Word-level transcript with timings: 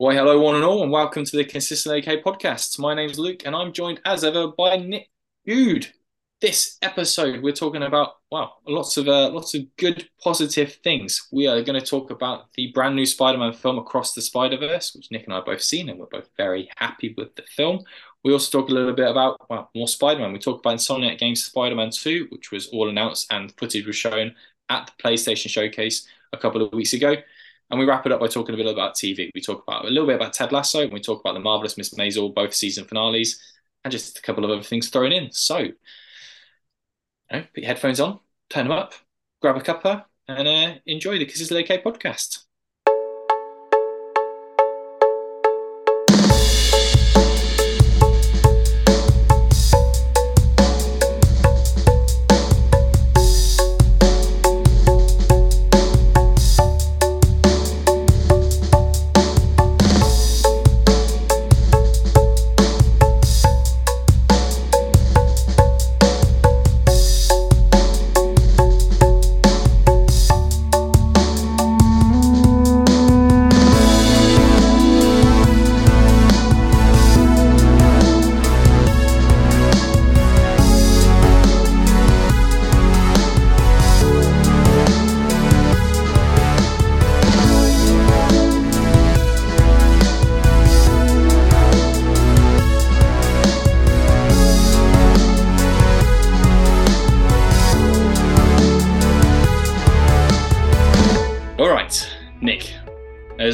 Why, 0.00 0.14
hello, 0.14 0.40
one 0.40 0.54
and 0.54 0.62
all, 0.62 0.84
and 0.84 0.92
welcome 0.92 1.24
to 1.24 1.36
the 1.36 1.44
Consistent 1.44 1.92
OK 1.92 2.22
podcast. 2.22 2.78
My 2.78 2.94
name's 2.94 3.18
Luke, 3.18 3.42
and 3.44 3.56
I'm 3.56 3.72
joined 3.72 4.00
as 4.04 4.22
ever 4.22 4.46
by 4.56 4.76
Nick 4.76 5.10
Goode. 5.44 5.88
This 6.40 6.78
episode, 6.82 7.42
we're 7.42 7.52
talking 7.52 7.82
about 7.82 8.12
wow, 8.30 8.52
lots 8.64 8.96
of 8.96 9.08
uh, 9.08 9.28
lots 9.30 9.54
of 9.56 9.62
good, 9.76 10.08
positive 10.22 10.74
things. 10.84 11.26
We 11.32 11.48
are 11.48 11.60
going 11.62 11.80
to 11.80 11.84
talk 11.84 12.12
about 12.12 12.44
the 12.54 12.70
brand 12.72 12.94
new 12.94 13.06
Spider-Man 13.06 13.54
film 13.54 13.76
Across 13.76 14.12
the 14.12 14.22
Spider-Verse, 14.22 14.94
which 14.94 15.10
Nick 15.10 15.24
and 15.24 15.32
I 15.32 15.38
have 15.38 15.46
both 15.46 15.62
seen, 15.62 15.88
and 15.88 15.98
we're 15.98 16.06
both 16.06 16.30
very 16.36 16.70
happy 16.76 17.12
with 17.18 17.34
the 17.34 17.42
film. 17.42 17.80
We 18.22 18.32
also 18.32 18.60
talk 18.60 18.70
a 18.70 18.74
little 18.74 18.94
bit 18.94 19.10
about 19.10 19.50
well, 19.50 19.68
more 19.74 19.88
Spider-Man. 19.88 20.32
We 20.32 20.38
talk 20.38 20.60
about 20.60 20.76
Insomniac 20.76 21.18
Games 21.18 21.44
Spider-Man 21.44 21.90
2, 21.90 22.28
which 22.30 22.52
was 22.52 22.68
all 22.68 22.88
announced 22.88 23.32
and 23.32 23.52
footage 23.58 23.84
was 23.84 23.96
shown 23.96 24.36
at 24.68 24.92
the 24.96 25.02
PlayStation 25.02 25.50
Showcase 25.50 26.06
a 26.32 26.36
couple 26.36 26.62
of 26.62 26.72
weeks 26.72 26.92
ago. 26.92 27.16
And 27.70 27.78
we 27.78 27.86
wrap 27.86 28.06
it 28.06 28.12
up 28.12 28.20
by 28.20 28.28
talking 28.28 28.54
a 28.54 28.58
bit 28.58 28.66
about 28.66 28.94
TV. 28.94 29.30
We 29.34 29.40
talk 29.42 29.62
about 29.62 29.84
a 29.84 29.88
little 29.88 30.06
bit 30.06 30.16
about 30.16 30.32
Ted 30.32 30.52
Lasso, 30.52 30.82
and 30.82 30.92
we 30.92 31.00
talk 31.00 31.20
about 31.20 31.34
the 31.34 31.40
marvelous 31.40 31.76
Miss 31.76 31.94
Maisel, 31.94 32.34
both 32.34 32.54
season 32.54 32.84
finales, 32.84 33.38
and 33.84 33.92
just 33.92 34.18
a 34.18 34.22
couple 34.22 34.44
of 34.44 34.50
other 34.50 34.62
things 34.62 34.88
thrown 34.88 35.12
in. 35.12 35.30
So, 35.32 35.58
you 35.58 35.74
know, 37.30 37.40
put 37.42 37.58
your 37.58 37.66
headphones 37.66 38.00
on, 38.00 38.20
turn 38.48 38.68
them 38.68 38.76
up, 38.76 38.94
grab 39.42 39.56
a 39.56 39.60
cuppa, 39.60 40.04
and 40.26 40.48
uh, 40.48 40.74
enjoy 40.86 41.18
the 41.18 41.26
Consistently 41.26 41.64
OK 41.64 41.82
podcast. 41.82 42.47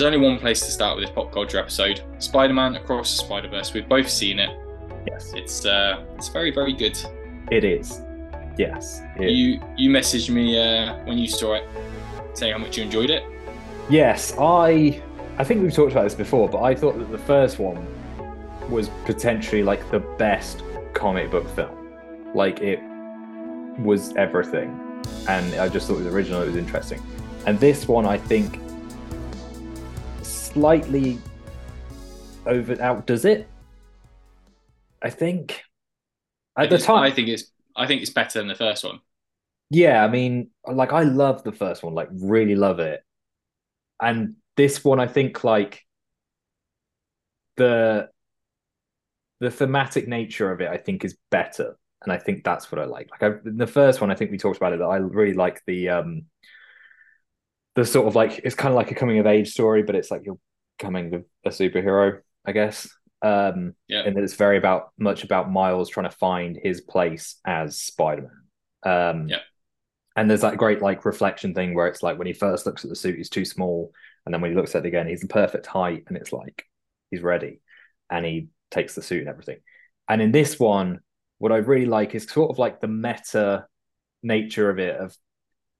There's 0.04 0.14
only 0.16 0.28
one 0.28 0.38
place 0.38 0.60
to 0.60 0.70
start 0.70 0.96
with 0.98 1.06
this 1.06 1.14
pop 1.14 1.32
culture 1.32 1.56
episode: 1.58 2.02
Spider-Man 2.18 2.76
Across 2.76 3.16
the 3.16 3.24
Spider-Verse. 3.24 3.72
We've 3.72 3.88
both 3.88 4.06
seen 4.10 4.38
it. 4.38 4.50
Yes, 5.06 5.32
It's 5.34 5.64
uh, 5.64 6.04
it's 6.16 6.28
very, 6.28 6.50
very 6.50 6.74
good. 6.74 6.98
it 7.50 7.64
is. 7.64 8.02
Yes. 8.58 9.00
it- 9.18 9.30
You 9.30 9.62
you 9.78 9.88
messaged 9.88 10.28
me 10.28 10.58
uh, 10.60 10.96
when 11.06 11.16
you 11.16 11.26
saw 11.26 11.54
it, 11.54 11.64
saying 12.34 12.52
how 12.52 12.58
much 12.58 12.76
you 12.76 12.84
enjoyed 12.84 13.08
it. 13.08 13.22
Yes, 13.88 14.34
I 14.38 15.00
I 15.38 15.44
think 15.44 15.62
we've 15.62 15.72
talked 15.72 15.92
about 15.92 16.04
this 16.04 16.14
before, 16.14 16.50
but 16.50 16.60
I 16.60 16.74
thought 16.74 16.98
that 16.98 17.10
the 17.10 17.16
first 17.32 17.58
one 17.58 17.86
was 18.68 18.90
potentially 19.06 19.62
like 19.62 19.90
the 19.90 20.00
best 20.18 20.62
comic 20.92 21.30
book 21.30 21.48
film. 21.56 21.74
Like 22.34 22.60
it 22.60 22.78
was 23.78 24.14
everything. 24.16 24.68
And 25.30 25.54
I 25.54 25.70
just 25.70 25.86
thought 25.88 25.94
it 25.94 26.04
was 26.04 26.12
original, 26.14 26.42
it 26.42 26.46
was 26.48 26.56
interesting. 26.56 27.00
And 27.46 27.58
this 27.58 27.88
one 27.88 28.04
I 28.04 28.18
think 28.18 28.58
slightly 30.54 31.18
over 32.46 32.80
outdoes 32.80 33.24
it. 33.24 33.48
I 35.02 35.10
think 35.10 35.62
I 36.56 36.64
at 36.64 36.70
the 36.70 36.78
think- 36.78 36.86
time 36.86 37.02
I 37.02 37.10
think 37.10 37.28
it's 37.28 37.50
I 37.76 37.86
think 37.86 38.02
it's 38.02 38.12
better 38.12 38.38
than 38.38 38.48
the 38.48 38.54
first 38.54 38.84
one. 38.84 39.00
Yeah, 39.70 40.04
I 40.04 40.08
mean, 40.08 40.50
like 40.66 40.92
I 40.92 41.02
love 41.02 41.42
the 41.42 41.52
first 41.52 41.82
one, 41.82 41.94
like 41.94 42.08
really 42.12 42.54
love 42.54 42.78
it. 42.78 43.02
And 44.00 44.36
this 44.56 44.84
one, 44.84 45.00
I 45.00 45.08
think 45.08 45.42
like 45.42 45.82
the 47.56 48.08
the 49.40 49.50
thematic 49.50 50.06
nature 50.06 50.52
of 50.52 50.60
it, 50.60 50.68
I 50.68 50.76
think, 50.76 51.04
is 51.04 51.16
better. 51.30 51.76
And 52.02 52.12
I 52.12 52.18
think 52.18 52.44
that's 52.44 52.70
what 52.70 52.80
I 52.80 52.84
like. 52.84 53.08
Like 53.10 53.22
I, 53.22 53.48
in 53.48 53.56
the 53.56 53.66
first 53.66 54.00
one, 54.00 54.10
I 54.10 54.14
think 54.14 54.30
we 54.30 54.38
talked 54.38 54.58
about 54.58 54.72
it 54.74 54.78
that 54.78 54.84
I 54.84 54.96
really 54.98 55.34
like 55.34 55.62
the 55.66 55.88
um 55.88 56.26
the 57.74 57.84
sort 57.84 58.06
of 58.06 58.14
like 58.14 58.40
it's 58.44 58.54
kind 58.54 58.72
of 58.72 58.76
like 58.76 58.90
a 58.90 58.94
coming 58.94 59.18
of 59.18 59.26
age 59.26 59.50
story, 59.50 59.82
but 59.82 59.94
it's 59.94 60.10
like 60.10 60.22
you're 60.24 60.38
coming 60.78 61.14
a, 61.14 61.48
a 61.48 61.50
superhero, 61.50 62.20
I 62.44 62.52
guess. 62.52 62.88
Um 63.22 63.74
Yeah. 63.88 64.02
and 64.02 64.16
that 64.16 64.24
it's 64.24 64.34
very 64.34 64.58
about 64.58 64.90
much 64.98 65.24
about 65.24 65.50
Miles 65.50 65.88
trying 65.88 66.10
to 66.10 66.16
find 66.16 66.58
his 66.62 66.80
place 66.80 67.36
as 67.44 67.78
Spider-Man. 67.80 68.42
Um, 68.82 69.28
Yeah. 69.28 69.38
And 70.16 70.30
there's 70.30 70.42
that 70.42 70.58
great 70.58 70.80
like 70.80 71.04
reflection 71.04 71.54
thing 71.54 71.74
where 71.74 71.88
it's 71.88 72.02
like 72.02 72.18
when 72.18 72.26
he 72.28 72.32
first 72.32 72.66
looks 72.66 72.84
at 72.84 72.90
the 72.90 72.96
suit, 72.96 73.16
he's 73.16 73.30
too 73.30 73.44
small, 73.44 73.92
and 74.24 74.32
then 74.32 74.40
when 74.40 74.52
he 74.52 74.56
looks 74.56 74.74
at 74.74 74.84
it 74.84 74.88
again, 74.88 75.08
he's 75.08 75.22
the 75.22 75.26
perfect 75.26 75.66
height, 75.66 76.04
and 76.06 76.16
it's 76.16 76.32
like 76.32 76.64
he's 77.10 77.22
ready, 77.22 77.60
and 78.10 78.24
he 78.24 78.48
takes 78.70 78.94
the 78.94 79.02
suit 79.02 79.20
and 79.20 79.28
everything. 79.28 79.58
And 80.08 80.22
in 80.22 80.30
this 80.30 80.60
one, 80.60 81.00
what 81.38 81.50
I 81.50 81.56
really 81.56 81.86
like 81.86 82.14
is 82.14 82.24
sort 82.30 82.50
of 82.50 82.58
like 82.58 82.80
the 82.80 82.86
meta 82.88 83.66
nature 84.22 84.70
of 84.70 84.78
it, 84.78 84.96
of 84.96 85.16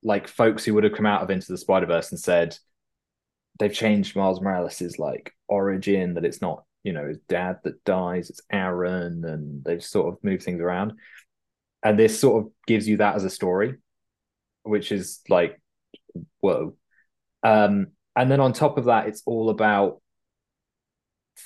like 0.05 0.29
folks 0.29 0.65
who 0.65 0.75
would 0.75 0.85
have 0.85 0.93
come 0.93 1.07
out 1.07 1.23
of 1.23 1.31
Into 1.31 1.51
the 1.51 1.59
Spider 1.59 1.87
Verse 1.87 2.11
and 2.13 2.21
said 2.21 2.57
they've 3.59 3.73
changed 3.73 4.15
Miles 4.15 4.41
Morales' 4.41 4.99
like 4.99 5.33
origin, 5.49 6.15
that 6.15 6.25
it's 6.25 6.43
not 6.43 6.65
you 6.85 6.93
know 6.93 7.09
his 7.09 7.19
dad 7.29 7.59
that 7.65 7.83
dies, 7.85 8.31
it's 8.31 8.43
Aaron, 8.53 9.25
and 9.25 9.65
they've 9.65 9.83
sort 9.83 10.13
of 10.13 10.23
moved 10.23 10.43
things 10.43 10.61
around. 10.61 10.93
And 11.83 11.99
this 11.99 12.19
sort 12.19 12.45
of 12.45 12.53
gives 12.67 12.89
you 12.89 12.99
that 12.99 13.17
as 13.17 13.25
a 13.25 13.31
story, 13.31 13.75
which 14.63 14.93
is 14.93 15.21
like, 15.29 15.61
whoa. 16.41 16.77
Um, 17.43 17.89
and 18.17 18.31
then 18.31 18.41
on 18.41 18.53
top 18.53 18.79
of 18.79 18.87
that, 18.87 19.07
it's 19.07 19.23
all 19.27 19.51
about 19.51 20.01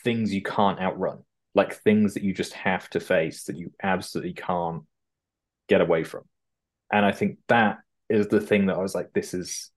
things 0.04 0.32
you 0.32 0.42
can't 0.42 0.80
outrun, 0.80 1.25
like 1.54 1.75
things 1.75 2.14
that 2.14 2.22
you 2.22 2.32
just 2.32 2.52
have 2.52 2.88
to 2.90 3.00
face 3.00 3.44
that 3.44 3.56
you 3.56 3.72
absolutely 3.82 4.34
can't 4.34 4.84
get 5.69 5.80
away 5.80 6.04
from. 6.04 6.22
And 6.92 7.04
I 7.04 7.12
think 7.12 7.38
that 7.48 7.78
is 8.08 8.28
the 8.28 8.41
thing 8.41 8.66
that 8.66 8.76
I 8.76 8.82
was 8.82 8.94
like, 8.94 9.12
this 9.12 9.34
is, 9.34 9.70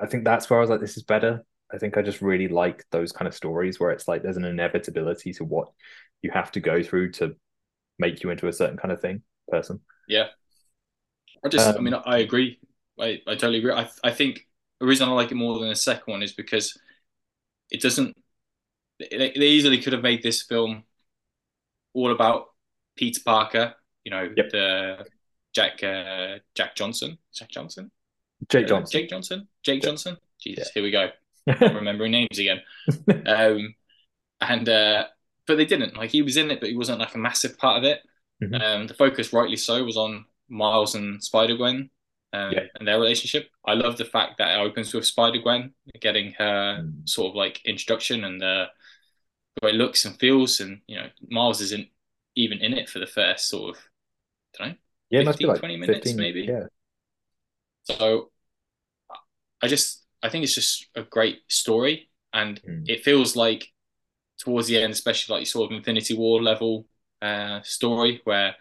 I 0.00 0.06
think 0.06 0.24
that's 0.24 0.50
where 0.50 0.58
I 0.58 0.62
was 0.62 0.70
like, 0.70 0.80
this 0.80 0.96
is 0.96 1.02
better. 1.04 1.44
I 1.72 1.78
think 1.78 1.96
I 1.96 2.02
just 2.02 2.22
really 2.22 2.48
like 2.48 2.84
those 2.90 3.12
kind 3.12 3.26
of 3.28 3.34
stories 3.34 3.80
where 3.80 3.90
it's 3.90 4.08
like 4.08 4.22
there's 4.22 4.36
an 4.36 4.44
inevitability 4.44 5.32
to 5.34 5.44
what 5.44 5.68
you 6.22 6.30
have 6.32 6.52
to 6.52 6.60
go 6.60 6.82
through 6.82 7.12
to 7.12 7.36
make 7.98 8.22
you 8.22 8.30
into 8.30 8.48
a 8.48 8.52
certain 8.52 8.76
kind 8.78 8.92
of 8.92 9.00
thing 9.00 9.22
person. 9.50 9.80
Yeah. 10.06 10.28
I 11.44 11.48
just, 11.48 11.76
I 11.78 11.80
Um, 11.80 11.82
mean, 11.82 11.94
I 11.94 12.18
agree. 12.18 12.58
I, 12.98 13.20
I 13.26 13.34
totally 13.34 13.58
agree. 13.58 13.72
I, 13.72 13.88
I 14.02 14.10
think 14.12 14.46
the 14.80 14.86
reason 14.86 15.08
I 15.08 15.12
like 15.12 15.30
it 15.30 15.34
more 15.36 15.58
than 15.58 15.68
the 15.68 15.76
second 15.76 16.10
one 16.10 16.22
is 16.22 16.32
because 16.32 16.78
it 17.70 17.82
doesn't, 17.82 18.16
they, 18.98 19.32
they 19.36 19.48
easily 19.48 19.80
could 19.82 19.94
have 19.94 20.02
made 20.02 20.22
this 20.22 20.42
film 20.42 20.84
all 21.94 22.12
about 22.12 22.46
Peter 22.96 23.20
Parker, 23.24 23.74
you 24.04 24.10
know, 24.10 24.36
Yep. 24.36 24.50
the 24.50 25.06
Jack, 25.56 25.82
uh, 25.82 26.38
Jack 26.54 26.76
Johnson, 26.76 27.16
Jack 27.34 27.48
Johnson, 27.48 27.90
Jake 28.50 28.66
Uh, 28.66 28.68
Johnson. 28.68 28.92
Jake 29.00 29.08
Johnson, 29.08 29.48
Jake 29.62 29.82
Yeah. 29.82 29.88
Johnson. 29.88 30.16
Jesus, 30.42 30.70
here 30.74 30.82
we 30.82 30.90
go. 30.90 31.08
remembering 31.60 32.12
names 32.12 32.38
again. 32.38 32.60
Um, 33.26 33.74
and 34.42 34.68
uh, 34.68 35.04
but 35.46 35.56
they 35.56 35.64
didn't. 35.64 35.96
Like 35.96 36.10
he 36.10 36.20
was 36.20 36.36
in 36.36 36.50
it, 36.50 36.60
but 36.60 36.68
he 36.68 36.76
wasn't 36.76 36.98
like 37.00 37.14
a 37.14 37.18
massive 37.18 37.56
part 37.56 37.78
of 37.78 37.84
it. 37.84 38.00
Mhm. 38.44 38.60
Um, 38.62 38.86
the 38.86 38.92
focus, 38.94 39.32
rightly 39.32 39.56
so, 39.56 39.82
was 39.82 39.96
on 39.96 40.26
Miles 40.50 40.94
and 40.94 41.24
Spider 41.24 41.56
Gwen 41.56 41.88
um, 42.34 42.52
Yeah. 42.52 42.66
and 42.78 42.86
their 42.86 43.00
relationship. 43.00 43.48
I 43.64 43.72
love 43.72 43.96
the 43.96 44.04
fact 44.04 44.36
that 44.38 44.58
it 44.58 44.60
opens 44.60 44.92
with 44.92 45.06
Spider 45.06 45.38
Gwen 45.38 45.72
getting 46.00 46.32
her 46.34 46.82
Mm. 46.82 47.08
sort 47.08 47.30
of 47.30 47.34
like 47.34 47.64
introduction 47.64 48.24
and 48.24 48.42
uh, 48.42 48.66
the 49.56 49.66
way 49.66 49.70
it 49.72 49.76
looks 49.76 50.04
and 50.04 50.18
feels, 50.20 50.60
and 50.60 50.82
you 50.86 50.96
know 50.96 51.08
Miles 51.30 51.62
isn't 51.62 51.88
even 52.34 52.58
in 52.58 52.74
it 52.74 52.90
for 52.90 52.98
the 52.98 53.06
first 53.06 53.48
sort 53.48 53.74
of 53.74 53.82
I 54.54 54.58
don't 54.58 54.68
know 54.72 54.78
yeah, 55.10 55.20
it 55.20 55.24
must 55.24 55.38
be 55.38 55.44
15, 55.44 55.48
like 55.48 55.60
20 55.60 55.76
minutes, 55.76 56.14
maybe? 56.14 56.42
Yeah, 56.42 56.66
So 57.84 58.30
I 59.62 59.68
just 59.68 60.04
I 60.22 60.28
think 60.28 60.44
it's 60.44 60.54
just 60.54 60.88
a 60.94 61.02
great 61.02 61.40
story, 61.48 62.10
and 62.32 62.60
Mm. 62.62 62.88
it 62.88 63.04
feels 63.04 63.36
like 63.36 63.72
towards 64.38 64.68
the 64.68 64.78
end, 64.82 64.92
especially 64.92 65.34
like 65.34 65.40
you 65.40 65.46
sort 65.46 65.70
of 65.70 65.76
Infinity 65.76 66.14
War 66.14 66.42
level 66.42 66.86
uh, 67.22 67.62
story 67.62 68.20
where 68.24 68.56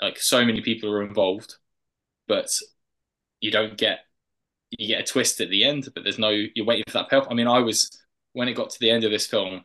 like 0.00 0.18
so 0.18 0.44
many 0.44 0.60
people 0.60 0.90
are 0.90 1.02
involved, 1.02 1.56
but 2.26 2.50
you 3.40 3.50
don't 3.50 3.76
get 3.76 4.00
you 4.70 4.86
get 4.88 5.00
a 5.00 5.04
twist 5.04 5.40
at 5.40 5.50
the 5.50 5.64
end, 5.64 5.88
but 5.94 6.04
there's 6.04 6.18
no 6.18 6.30
you're 6.30 6.66
waiting 6.66 6.84
for 6.88 6.94
that 6.98 7.08
payoff. 7.10 7.26
I 7.30 7.34
mean, 7.34 7.48
I 7.48 7.58
was 7.60 7.90
when 8.32 8.48
it 8.48 8.54
got 8.54 8.70
to 8.70 8.80
the 8.80 8.90
end 8.90 9.04
of 9.04 9.10
this 9.10 9.26
film, 9.26 9.64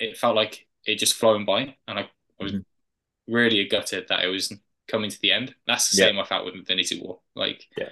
it 0.00 0.16
felt 0.16 0.36
like 0.36 0.66
it 0.86 0.96
just 0.98 1.14
flown 1.14 1.44
by, 1.44 1.76
and 1.88 1.98
I, 1.98 2.02
I 2.02 2.42
was 2.42 2.52
mm-hmm. 2.52 3.32
really 3.34 3.66
gutted 3.68 4.06
that 4.08 4.24
it 4.24 4.28
was 4.28 4.52
coming 4.88 5.10
to 5.10 5.20
the 5.20 5.32
end. 5.32 5.54
That's 5.66 5.90
the 5.90 6.02
yeah. 6.02 6.08
same 6.08 6.18
I 6.18 6.24
felt 6.24 6.44
with 6.44 6.54
Infinity 6.54 7.00
War. 7.00 7.20
Like, 7.34 7.66
yeah. 7.76 7.88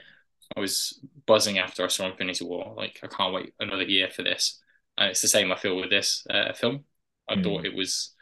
I 0.56 0.61
was 0.61 1.00
buzzing 1.27 1.59
after 1.59 1.85
I 1.85 1.89
saw 1.89 2.11
Infinity 2.11 2.44
War. 2.44 2.75
Like, 2.77 3.00
I 3.03 3.06
can't 3.06 3.33
wait 3.33 3.55
another 3.61 3.85
year 3.85 4.09
for 4.11 4.23
this. 4.23 4.61
And 4.99 5.11
it's 5.11 5.23
the 5.23 5.29
same 5.29 5.50
I 5.50 5.56
feel 5.56 5.77
with 5.77 5.91
this 5.91 6.27
uh, 6.29 6.53
film. 6.53 6.85
I 7.29 7.37
mm. 7.37 7.43
thought 7.43 7.65
it 7.65 7.75
was 7.75 8.12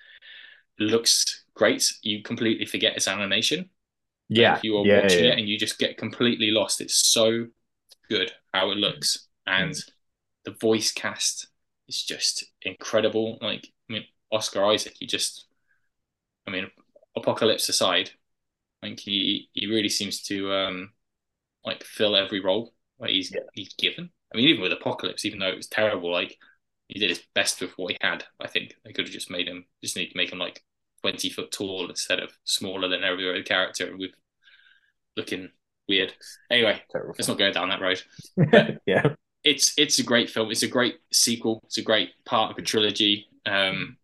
looks 0.79 1.45
great. 1.55 1.93
You 2.03 2.23
completely 2.23 2.67
forget 2.67 2.97
it's 2.97 3.09
animation. 3.09 3.71
Yeah, 4.29 4.55
like 4.55 4.65
you 4.65 4.77
are 4.79 4.87
yeah, 4.87 5.03
watching 5.03 5.25
yeah. 5.25 5.31
it 5.33 5.39
and 5.39 5.49
you 5.49 5.59
just 5.59 5.79
get 5.79 5.99
completely 5.99 6.53
lost. 6.53 6.81
It's 6.81 7.09
so 7.09 7.49
good 8.09 8.33
how 8.55 8.71
it 8.71 8.77
looks, 8.77 9.27
and 9.47 9.73
mm. 9.73 9.91
the 10.45 10.53
voice 10.53 10.93
cast 10.93 11.49
is 11.89 12.03
just 12.03 12.45
incredible. 12.63 13.39
Like, 13.43 13.67
I 13.89 13.93
mean, 13.93 14.05
Oscar 14.31 14.65
Isaac, 14.67 15.01
you 15.01 15.09
just, 15.09 15.47
I 16.47 16.53
mean, 16.53 16.71
apocalypse 17.17 17.69
aside, 17.69 18.11
I 18.83 18.87
think 18.87 19.01
he 19.01 19.49
he 19.53 19.67
really 19.67 19.89
seems 19.89 20.23
to 20.25 20.53
um 20.53 20.93
like 21.65 21.85
fill 21.85 22.17
every 22.17 22.41
role 22.41 22.73
that 22.99 23.11
he's 23.11 23.33
yeah. 23.33 23.41
he's 23.55 23.75
given. 23.75 24.11
I 24.33 24.37
mean, 24.37 24.49
even 24.49 24.63
with 24.63 24.73
Apocalypse, 24.73 25.25
even 25.25 25.39
though 25.39 25.49
it 25.49 25.57
was 25.57 25.69
terrible, 25.69 26.11
like 26.13 26.37
he 26.89 26.99
did 26.99 27.11
his 27.11 27.23
best 27.35 27.61
with 27.61 27.73
what 27.77 27.93
he 27.93 27.99
had. 28.01 28.25
I 28.41 28.49
think 28.49 28.75
they 28.85 28.93
could 28.93 29.07
have 29.07 29.13
just 29.13 29.31
made 29.31 29.49
him 29.49 29.67
just 29.83 29.97
need 29.97 30.09
to 30.09 30.17
make 30.17 30.33
him 30.33 30.39
like 30.39 30.63
twenty 31.03 31.31
foot 31.31 31.53
tall 31.53 31.89
instead 31.89 32.21
of 32.21 32.31
smaller 32.45 32.89
than 32.89 33.05
every 33.05 33.29
other 33.29 33.43
character 33.43 33.97
with 33.97 34.13
looking 35.17 35.51
weird. 35.89 36.15
Anyway, 36.51 36.81
Terrible. 36.91 37.15
let's 37.19 37.29
not 37.29 37.39
go 37.39 37.53
down 37.53 37.69
that 37.69 37.81
road. 37.81 38.03
yeah, 38.87 39.15
it's 39.45 39.75
it's 39.77 39.99
a 39.99 40.05
great 40.05 40.31
film. 40.31 40.51
It's 40.51 40.63
a 40.63 40.69
great 40.69 40.97
sequel. 41.13 41.61
It's 41.65 41.79
a 41.79 41.83
great 41.83 42.11
part 42.25 42.53
of 42.53 42.59
a 42.59 42.63
trilogy. 42.63 43.29
Um, 43.47 43.97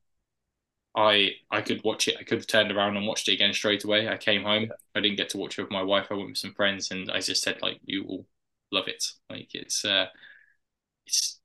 I 0.97 1.33
I 1.51 1.61
could 1.63 1.85
watch 1.85 2.09
it. 2.09 2.17
I 2.19 2.25
could 2.25 2.39
have 2.39 2.47
turned 2.47 2.73
around 2.73 2.97
and 2.97 3.07
watched 3.07 3.29
it 3.29 3.35
again 3.35 3.53
straight 3.53 3.85
away. 3.85 4.09
I 4.09 4.17
came 4.17 4.43
home. 4.45 4.73
I 4.95 5.01
didn't 5.01 5.19
get 5.19 5.29
to 5.31 5.39
watch 5.39 5.59
it 5.59 5.63
with 5.63 5.71
my 5.71 5.83
wife. 5.83 6.07
I 6.11 6.15
went 6.15 6.31
with 6.31 6.39
some 6.39 6.55
friends, 6.55 6.91
and 6.91 7.11
I 7.11 7.21
just 7.21 7.43
said 7.43 7.61
like, 7.63 7.81
"You 7.85 8.05
will 8.05 8.27
love 8.73 8.89
it." 8.89 9.05
Like 9.31 9.55
it's 9.55 9.85
uh, 9.85 10.07
it's 11.07 11.41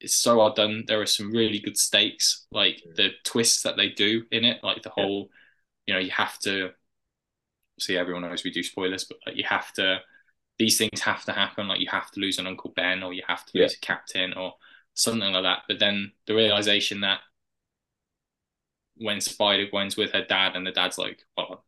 it's 0.00 0.16
so 0.16 0.38
well 0.38 0.54
done. 0.54 0.84
There 0.86 1.00
are 1.00 1.06
some 1.06 1.32
really 1.32 1.60
good 1.60 1.76
stakes, 1.78 2.46
like 2.52 2.82
the 2.96 3.10
twists 3.24 3.62
that 3.64 3.76
they 3.76 3.90
do 3.90 4.24
in 4.32 4.44
it, 4.44 4.64
like 4.64 4.82
the 4.82 4.90
whole, 4.90 5.30
you 5.86 5.94
know, 5.94 6.00
you 6.00 6.10
have 6.10 6.38
to 6.40 6.72
see 7.78 7.96
everyone 7.96 8.22
knows 8.22 8.44
we 8.44 8.50
do 8.50 8.62
spoilers, 8.62 9.04
but 9.04 9.18
like 9.26 9.36
you 9.36 9.44
have 9.44 9.72
to 9.74 10.00
these 10.58 10.78
things 10.78 11.00
have 11.02 11.24
to 11.26 11.32
happen. 11.32 11.68
Like 11.68 11.80
you 11.80 11.88
have 11.90 12.10
to 12.12 12.20
lose 12.20 12.38
an 12.38 12.46
Uncle 12.46 12.72
Ben, 12.76 13.02
or 13.02 13.12
you 13.14 13.22
have 13.28 13.46
to 13.46 13.58
lose 13.58 13.74
a 13.74 13.80
captain, 13.80 14.34
or 14.34 14.54
something 14.94 15.32
like 15.32 15.44
that. 15.44 15.62
But 15.68 15.78
then 15.80 16.12
the 16.26 16.34
realization 16.34 17.00
that 17.02 17.20
when 19.00 19.20
Spider 19.20 19.66
Gwen's 19.70 19.96
with 19.96 20.12
her 20.12 20.24
dad, 20.24 20.56
and 20.56 20.66
the 20.66 20.72
dad's 20.72 20.98
like, 20.98 21.24
"Well, 21.36 21.64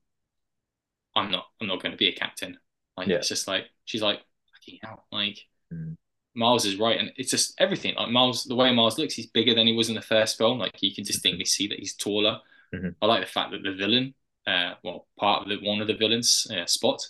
I'm 1.17 1.31
not, 1.31 1.47
I'm 1.61 1.67
not 1.67 1.83
going 1.83 1.93
to 1.93 1.99
be 1.99 2.09
a 2.09 2.15
captain." 2.15 2.59
Like 2.97 3.09
yeah. 3.09 3.17
it's 3.17 3.29
just 3.29 3.49
like 3.49 3.65
she's 3.85 4.03
like, 4.03 4.21
"Fucking 4.55 4.79
hell!" 4.83 5.07
Like 5.11 5.39
mm. 5.73 5.97
Miles 6.35 6.65
is 6.65 6.79
right, 6.79 6.99
and 6.99 7.13
it's 7.17 7.31
just 7.31 7.55
everything. 7.59 7.95
Like 7.97 8.11
Miles, 8.11 8.45
the 8.45 8.55
way 8.55 8.73
Miles 8.75 8.99
looks, 8.99 9.15
he's 9.15 9.27
bigger 9.27 9.55
than 9.55 9.67
he 9.67 9.75
was 9.75 9.89
in 9.89 9.95
the 9.95 10.03
first 10.03 10.39
film. 10.39 10.59
Like 10.59 10.83
you 10.83 10.95
can 10.95 11.05
distinctly 11.05 11.45
see 11.45 11.69
that 11.69 11.79
he's 11.79 11.95
taller. 11.95 12.39
Mm-hmm. 12.75 12.89
I 13.01 13.07
like 13.07 13.21
the 13.23 13.31
fact 13.31 13.53
that 13.53 13.63
the 13.63 13.75
villain, 13.75 14.15
uh, 14.47 14.75
well, 14.83 15.07
part 15.19 15.43
of 15.43 15.49
the 15.49 15.67
one 15.67 15.81
of 15.81 15.89
the 15.89 15.97
villains, 15.97 16.47
uh, 16.51 16.67
Spot, 16.67 17.01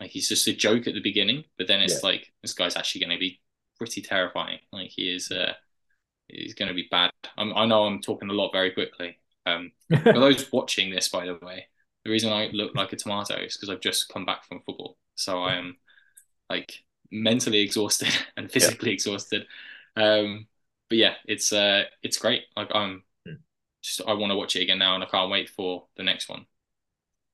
like 0.00 0.10
he's 0.10 0.28
just 0.28 0.48
a 0.48 0.52
joke 0.52 0.86
at 0.86 0.94
the 0.94 1.00
beginning, 1.00 1.44
but 1.58 1.66
then 1.66 1.80
it's 1.80 2.02
yeah. 2.02 2.10
like 2.10 2.32
this 2.42 2.54
guy's 2.54 2.76
actually 2.76 3.02
going 3.02 3.16
to 3.16 3.20
be 3.20 3.40
pretty 3.78 4.02
terrifying. 4.02 4.58
Like 4.72 4.90
he 4.90 5.14
is, 5.14 5.30
uh, 5.30 5.52
he's 6.28 6.54
going 6.54 6.68
to 6.68 6.74
be 6.74 6.88
bad. 6.90 7.10
I'm, 7.36 7.52
i 7.54 7.66
know 7.66 7.84
I'm 7.84 8.00
talking 8.02 8.28
a 8.28 8.34
lot 8.34 8.52
very 8.52 8.72
quickly, 8.72 9.18
um, 9.46 9.72
for 10.02 10.12
those 10.12 10.50
watching 10.52 10.90
this, 10.90 11.08
by 11.08 11.26
the 11.26 11.38
way, 11.40 11.66
the 12.04 12.10
reason 12.10 12.32
I 12.32 12.50
look 12.52 12.74
like 12.74 12.92
a 12.92 12.96
tomato 12.96 13.36
is 13.36 13.56
because 13.56 13.70
I've 13.70 13.80
just 13.80 14.08
come 14.08 14.24
back 14.24 14.44
from 14.44 14.60
football, 14.66 14.96
so 15.14 15.42
I 15.42 15.54
am 15.54 15.76
like 16.50 16.84
mentally 17.10 17.60
exhausted 17.60 18.08
and 18.36 18.50
physically 18.50 18.90
yeah. 18.90 18.94
exhausted. 18.94 19.46
Um, 19.96 20.46
but 20.88 20.98
yeah, 20.98 21.14
it's 21.24 21.52
uh, 21.52 21.84
it's 22.02 22.18
great. 22.18 22.42
Like 22.56 22.70
I'm 22.74 23.02
hmm. 23.26 23.34
just 23.82 24.02
I 24.06 24.12
want 24.12 24.30
to 24.30 24.36
watch 24.36 24.56
it 24.56 24.62
again 24.62 24.78
now, 24.78 24.94
and 24.94 25.02
I 25.02 25.06
can't 25.06 25.30
wait 25.30 25.48
for 25.48 25.86
the 25.96 26.02
next 26.02 26.28
one. 26.28 26.46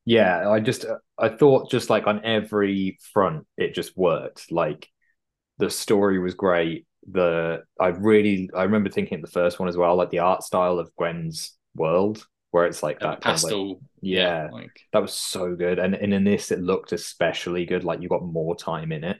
Yeah, 0.04 0.48
I 0.48 0.60
just 0.60 0.84
I 1.18 1.28
thought 1.28 1.70
just 1.70 1.90
like 1.90 2.06
on 2.06 2.24
every 2.24 2.98
front, 3.12 3.46
it 3.56 3.74
just 3.74 3.96
worked. 3.96 4.50
Like 4.50 4.88
the 5.58 5.70
story 5.70 6.18
was 6.18 6.34
great. 6.34 6.86
The 7.10 7.62
I 7.80 7.88
really 7.88 8.50
I 8.54 8.64
remember 8.64 8.90
thinking 8.90 9.20
the 9.20 9.28
first 9.28 9.60
one 9.60 9.68
as 9.68 9.76
well, 9.76 9.96
like 9.96 10.10
the 10.10 10.20
art 10.20 10.42
style 10.42 10.78
of 10.78 10.94
Gwen's 10.96 11.56
world 11.74 12.26
where 12.52 12.66
it's 12.66 12.82
like 12.82 13.00
that 13.00 13.20
pastel. 13.20 13.50
Kind 13.50 13.62
of 13.62 13.68
like, 13.68 13.78
yeah, 14.02 14.44
yeah 14.44 14.48
like... 14.52 14.80
that 14.92 15.02
was 15.02 15.14
so 15.14 15.56
good. 15.56 15.78
And 15.78 15.94
and 15.94 16.14
in 16.14 16.24
this, 16.24 16.50
it 16.52 16.60
looked 16.60 16.92
especially 16.92 17.66
good. 17.66 17.84
Like 17.84 18.00
you 18.00 18.08
got 18.08 18.24
more 18.24 18.54
time 18.54 18.92
in 18.92 19.04
it. 19.04 19.18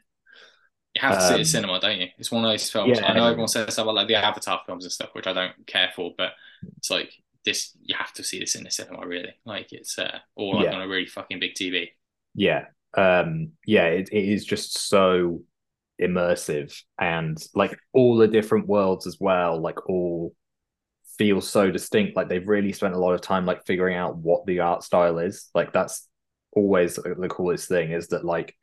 You 0.94 1.00
have 1.00 1.19
to 1.19 1.25
um, 1.25 1.28
see 1.28 1.34
it 1.34 1.37
in 1.37 1.40
um, 1.40 1.44
cinema, 1.44 1.81
don't 1.81 1.99
you? 1.99 2.08
It's 2.19 2.31
one 2.31 2.44
of 2.44 2.50
those 2.50 2.70
films. 2.70 2.99
Yeah, 2.99 3.06
I 3.06 3.14
know 3.14 3.26
everyone 3.26 3.49
says 3.49 3.78
about 3.78 3.94
like 3.94 4.08
the 4.08 4.16
Avatar 4.16 4.60
films 4.66 4.84
and 4.84 4.93
stuff, 4.93 5.10
which 5.14 5.26
I 5.26 5.32
don't 5.32 5.66
care 5.66 5.90
for, 5.96 6.12
but 6.16 6.32
it's 6.76 6.90
like 6.90 7.10
this. 7.44 7.75
You 7.81 7.96
have 7.99 8.12
to 8.14 8.25
see 8.25 8.38
this 8.38 8.55
in 8.55 8.64
the 8.64 8.70
cinema, 8.70 9.06
really. 9.06 9.34
Like 9.46 9.72
it's 9.72 9.98
uh, 9.98 10.19
or 10.37 10.56
like 10.56 10.66
yeah. 10.66 10.75
on 10.75 10.82
a 10.82 10.88
really 10.88 11.06
fucking 11.06 11.40
big 11.40 11.55
TV. 11.55 11.88
Yeah, 12.34 12.66
um, 12.94 13.52
yeah, 13.66 13.87
it, 13.87 14.10
it 14.12 14.28
is 14.28 14.44
just 14.44 14.88
so 14.88 15.43
immersive 16.00 16.75
and 16.98 17.43
like 17.55 17.78
all 17.93 18.16
the 18.16 18.28
different 18.28 18.66
worlds 18.66 19.06
as 19.06 19.19
well, 19.20 19.60
like 19.60 19.88
all 19.88 20.34
feels 21.19 21.49
so 21.49 21.70
distinct. 21.70 22.17
Like 22.17 22.29
they've 22.29 22.47
really 22.47 22.73
spent 22.73 22.94
a 22.94 22.99
lot 22.99 23.14
of 23.14 23.20
time 23.20 23.47
like 23.47 23.67
figuring 23.67 23.97
out 23.97 24.17
what 24.17 24.47
the 24.47 24.61
art 24.61 24.82
style 24.82 25.19
is. 25.19 25.49
Like 25.55 25.73
that's 25.73 26.09
always 26.53 26.97
the 26.97 27.29
coolest 27.31 27.69
thing 27.69 27.93
is 27.93 28.09
that 28.09 28.25
like 28.25 28.55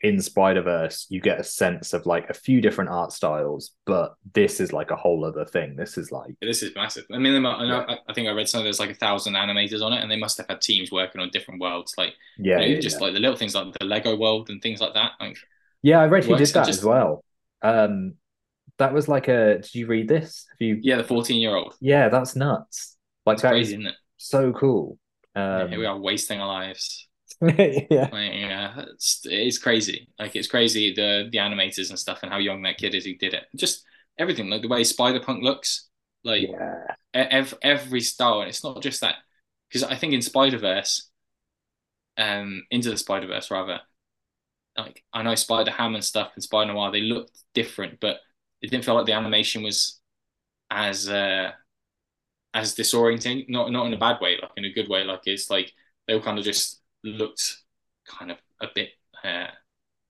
in 0.00 0.20
Spider 0.20 0.62
Verse 0.62 1.06
you 1.08 1.20
get 1.20 1.40
a 1.40 1.44
sense 1.44 1.92
of 1.92 2.06
like 2.06 2.30
a 2.30 2.34
few 2.34 2.60
different 2.60 2.90
art 2.90 3.12
styles, 3.12 3.72
but 3.84 4.14
this 4.32 4.60
is 4.60 4.72
like 4.72 4.90
a 4.90 4.96
whole 4.96 5.24
other 5.24 5.44
thing. 5.44 5.74
This 5.76 5.98
is 5.98 6.12
like 6.12 6.34
this 6.40 6.62
is 6.62 6.74
massive. 6.74 7.04
I 7.12 7.18
mean, 7.18 7.44
I, 7.44 7.66
know, 7.66 7.84
yeah. 7.88 7.96
I 8.08 8.12
think 8.12 8.28
I 8.28 8.32
read 8.32 8.48
something. 8.48 8.64
There's 8.64 8.80
like 8.80 8.90
a 8.90 8.94
thousand 8.94 9.34
animators 9.34 9.82
on 9.82 9.92
it, 9.92 10.00
and 10.00 10.10
they 10.10 10.16
must 10.16 10.38
have 10.38 10.46
had 10.48 10.60
teams 10.60 10.92
working 10.92 11.20
on 11.20 11.30
different 11.30 11.60
worlds. 11.60 11.94
Like 11.98 12.14
yeah, 12.38 12.60
you 12.60 12.60
know, 12.60 12.74
yeah 12.74 12.80
just 12.80 13.00
like 13.00 13.12
the 13.12 13.20
little 13.20 13.36
things 13.36 13.54
like 13.54 13.74
the 13.78 13.84
Lego 13.84 14.16
world 14.16 14.50
and 14.50 14.62
things 14.62 14.80
like 14.80 14.94
that. 14.94 15.12
Like 15.20 15.36
yeah, 15.82 16.00
I 16.00 16.06
read 16.06 16.24
he 16.24 16.34
did 16.34 16.46
that 16.48 16.66
just, 16.66 16.78
as 16.80 16.84
well. 16.84 17.24
Um, 17.62 18.14
that 18.78 18.92
was 18.92 19.08
like 19.08 19.28
a. 19.28 19.58
Did 19.58 19.74
you 19.74 19.86
read 19.86 20.08
this? 20.08 20.46
Have 20.50 20.60
you? 20.60 20.78
Yeah, 20.80 20.96
the 20.96 21.04
fourteen-year-old. 21.04 21.74
Yeah, 21.80 22.08
that's 22.08 22.36
nuts. 22.36 22.96
Like 23.26 23.38
that's 23.38 23.50
crazy, 23.50 23.60
is 23.60 23.68
isn't 23.80 23.86
it? 23.86 23.94
So 24.16 24.52
cool. 24.52 24.98
Um, 25.34 25.72
yeah, 25.72 25.78
we 25.78 25.86
are 25.86 25.98
wasting 25.98 26.40
our 26.40 26.46
lives. 26.46 27.08
yeah, 27.40 28.08
like, 28.12 28.32
yeah, 28.32 28.84
it's, 28.92 29.20
it's 29.24 29.58
crazy. 29.58 30.08
Like 30.18 30.34
it's 30.34 30.48
crazy 30.48 30.92
the 30.94 31.28
the 31.30 31.38
animators 31.38 31.90
and 31.90 31.98
stuff 31.98 32.20
and 32.22 32.32
how 32.32 32.38
young 32.38 32.62
that 32.62 32.78
kid 32.78 32.94
is 32.94 33.04
who 33.04 33.14
did 33.16 33.34
it. 33.34 33.44
Just 33.54 33.84
everything, 34.18 34.48
like 34.50 34.62
the 34.62 34.68
way 34.68 34.82
Spider 34.84 35.20
Punk 35.20 35.42
looks, 35.42 35.88
like 36.24 36.48
yeah. 36.48 36.94
every, 37.14 37.58
every 37.62 38.00
style. 38.00 38.40
And 38.40 38.48
it's 38.48 38.64
not 38.64 38.82
just 38.82 39.00
that 39.02 39.16
because 39.68 39.84
I 39.84 39.94
think 39.94 40.14
in 40.14 40.22
Spider 40.22 40.58
Verse, 40.58 41.10
um, 42.16 42.64
into 42.70 42.90
the 42.90 42.96
Spider 42.96 43.26
Verse 43.26 43.50
rather, 43.50 43.80
like 44.76 45.04
I 45.12 45.22
know 45.22 45.34
Spider 45.34 45.70
Ham 45.70 45.94
and 45.94 46.04
stuff 46.04 46.32
and 46.34 46.42
Spider 46.42 46.72
Noir, 46.72 46.90
they 46.90 47.02
looked 47.02 47.38
different, 47.54 48.00
but 48.00 48.18
it 48.62 48.70
didn't 48.70 48.84
feel 48.84 48.94
like 48.94 49.06
the 49.06 49.12
animation 49.12 49.62
was 49.62 50.00
as 50.70 51.08
uh, 51.08 51.52
as 52.54 52.74
disorienting. 52.74 53.48
Not 53.48 53.70
not 53.70 53.86
in 53.86 53.94
a 53.94 53.98
bad 53.98 54.20
way, 54.20 54.38
like 54.40 54.52
in 54.56 54.64
a 54.64 54.72
good 54.72 54.88
way. 54.88 55.04
Like 55.04 55.22
it's 55.26 55.50
like 55.50 55.72
they 56.06 56.14
all 56.14 56.20
kind 56.20 56.38
of 56.38 56.44
just 56.44 56.80
looked 57.04 57.58
kind 58.06 58.30
of 58.30 58.38
a 58.60 58.66
bit 58.74 58.90
uh, 59.24 59.46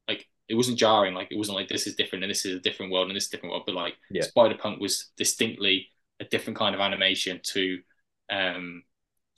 like 0.08 0.26
it 0.48 0.54
wasn't 0.54 0.78
jarring. 0.78 1.14
Like 1.14 1.28
it 1.30 1.38
wasn't 1.38 1.56
like 1.56 1.68
this 1.68 1.86
is 1.86 1.96
different 1.96 2.24
and 2.24 2.30
this 2.30 2.46
is 2.46 2.56
a 2.56 2.60
different 2.60 2.92
world 2.92 3.08
and 3.08 3.16
this 3.16 3.28
different 3.28 3.52
world. 3.52 3.64
But 3.66 3.74
like 3.74 3.94
yeah. 4.10 4.22
Spider 4.22 4.56
Punk 4.56 4.80
was 4.80 5.10
distinctly 5.16 5.88
a 6.20 6.24
different 6.24 6.58
kind 6.58 6.74
of 6.74 6.80
animation 6.80 7.40
to 7.42 7.78
um 8.30 8.82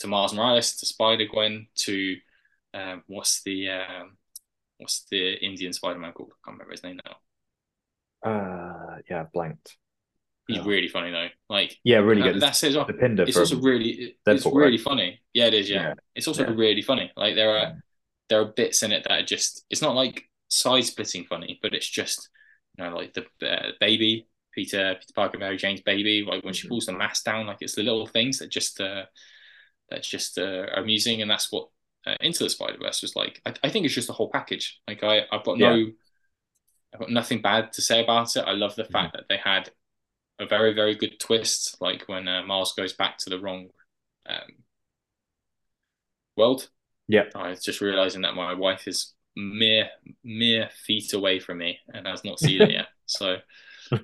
to 0.01 0.09
Miles 0.09 0.35
Morales, 0.35 0.77
to 0.77 0.87
Spider 0.87 1.27
Gwen, 1.31 1.67
to 1.77 2.17
um, 2.75 3.03
what's 3.07 3.43
the 3.43 3.71
um, 3.71 4.17
what's 4.79 5.05
the 5.11 5.35
Indian 5.35 5.73
Spider 5.73 5.99
Man 5.99 6.13
called? 6.13 6.33
I 6.33 6.41
can't 6.45 6.57
remember 6.57 6.73
his 6.73 6.83
name 6.83 7.01
now. 7.05 7.17
Uh, 8.25 8.99
yeah, 9.09 9.27
blanked. 9.33 9.77
He's 10.47 10.59
yeah. 10.59 10.65
really 10.65 10.89
funny 10.89 11.11
though. 11.13 11.29
Like, 11.49 11.79
yeah, 11.85 11.99
really 11.99 12.23
good. 12.23 12.41
That's 12.41 12.61
his. 12.61 12.75
The 12.75 12.85
Pinder 12.85 13.23
it's 13.23 13.37
also 13.37 13.61
really, 13.61 14.17
it's 14.27 14.45
Deadpool, 14.45 14.55
really 14.55 14.73
right? 14.73 14.81
funny. 14.81 15.21
Yeah, 15.33 15.47
it 15.47 15.55
is. 15.55 15.71
Yeah, 15.71 15.83
yeah. 15.83 15.95
it's 16.15 16.27
also 16.27 16.43
yeah. 16.43 16.55
really 16.55 16.83
funny. 16.83 17.11
Like 17.17 17.37
there 17.37 17.57
are 17.57 17.83
there 18.29 18.41
are 18.41 18.47
bits 18.47 18.83
in 18.83 18.93
it 18.93 19.05
that 19.05 19.13
are 19.13 19.25
just. 19.25 19.65
It's 19.71 19.83
not 19.83 19.95
like 19.95 20.25
side 20.49 20.85
splitting 20.85 21.25
funny, 21.25 21.59
but 21.63 21.73
it's 21.73 21.89
just 21.89 22.29
you 22.77 22.85
know 22.85 22.97
like 22.97 23.15
the 23.15 23.27
uh, 23.47 23.71
baby 23.79 24.27
Peter 24.53 24.97
Peter 24.99 25.13
Parker 25.15 25.39
Mary 25.39 25.57
Jane's 25.57 25.83
baby. 25.83 26.25
Like 26.27 26.45
when 26.45 26.55
she 26.55 26.67
mm-hmm. 26.67 26.75
pulls 26.75 26.87
the 26.87 26.93
mask 26.93 27.25
down, 27.25 27.47
like 27.47 27.59
it's 27.61 27.77
the 27.77 27.85
little 27.85 28.07
things 28.07 28.39
that 28.39 28.51
just 28.51 28.81
uh 28.81 29.05
that's 29.89 30.09
just 30.09 30.39
uh, 30.39 30.67
amusing, 30.77 31.21
and 31.23 31.31
that's 31.31 31.51
what 31.53 31.69
uh, 32.07 32.15
Into 32.21 32.45
the 32.45 32.51
Spider 32.51 32.79
Verse 32.81 33.03
was 33.03 33.17
like. 33.17 33.41
I, 33.45 33.55
I 33.65 33.71
think 33.71 33.85
it's 33.85 33.95
just 33.95 34.11
a 34.11 34.15
whole 34.15 34.31
package. 34.31 34.81
Like 34.87 35.03
I 35.03 35.23
I've 35.31 35.45
got 35.45 35.59
no 35.59 35.87
I've 36.93 37.01
got 37.01 37.11
nothing 37.11 37.41
bad 37.41 37.73
to 37.75 37.83
say 37.83 38.03
about 38.03 38.37
it. 38.37 38.45
I 38.47 38.53
love 38.53 38.75
the 38.75 38.85
fact 38.85 39.15
mm-hmm. 39.15 39.19
that 39.19 39.29
they 39.29 39.37
had 39.37 39.71
a 40.39 40.47
very 40.47 40.73
very 40.73 40.95
good 40.95 41.21
twist, 41.21 41.77
like 41.81 42.05
when 42.09 42.27
uh, 42.27 42.43
Miles 42.43 42.73
goes 42.73 42.93
back 42.93 43.19
to 43.19 43.31
the 43.31 43.39
wrong 43.41 43.69
um, 44.29 44.65
world. 46.37 46.69
Yeah. 47.09 47.25
I 47.35 47.51
was 47.51 47.63
just 47.63 47.81
realizing 47.81 48.23
that 48.23 48.35
my 48.35 48.55
wife 48.55 48.87
is 48.87 49.15
mere 49.37 49.89
mere 50.25 50.69
feet 50.87 51.13
away 51.13 51.39
from 51.39 51.59
me 51.59 51.79
and 51.93 52.07
has 52.07 52.25
not 52.25 52.41
seen 52.41 52.63
it 52.63 52.71
yet. 52.71 52.87
So 53.07 53.39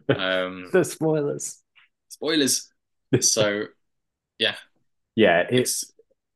um 0.09 0.69
the 0.73 0.85
spoilers. 0.85 1.63
spoilers. 2.09 2.69
So 3.21 3.67
yeah, 4.39 4.57
Yeah, 5.15 5.45
it's 5.49 5.85
it's 5.85 5.93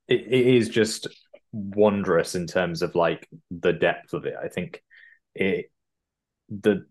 it, 0.07 0.21
it 0.21 0.47
is 0.47 0.69
just 0.69 1.09
wondrous 1.53 2.37
in 2.37 2.47
terms 2.47 2.83
of 2.83 2.95
like 2.95 3.29
the 3.51 3.73
depth 3.73 4.13
of 4.13 4.25
it. 4.25 4.35
I 4.41 4.47
think 4.47 4.85
it 5.35 5.73
the 6.51 6.87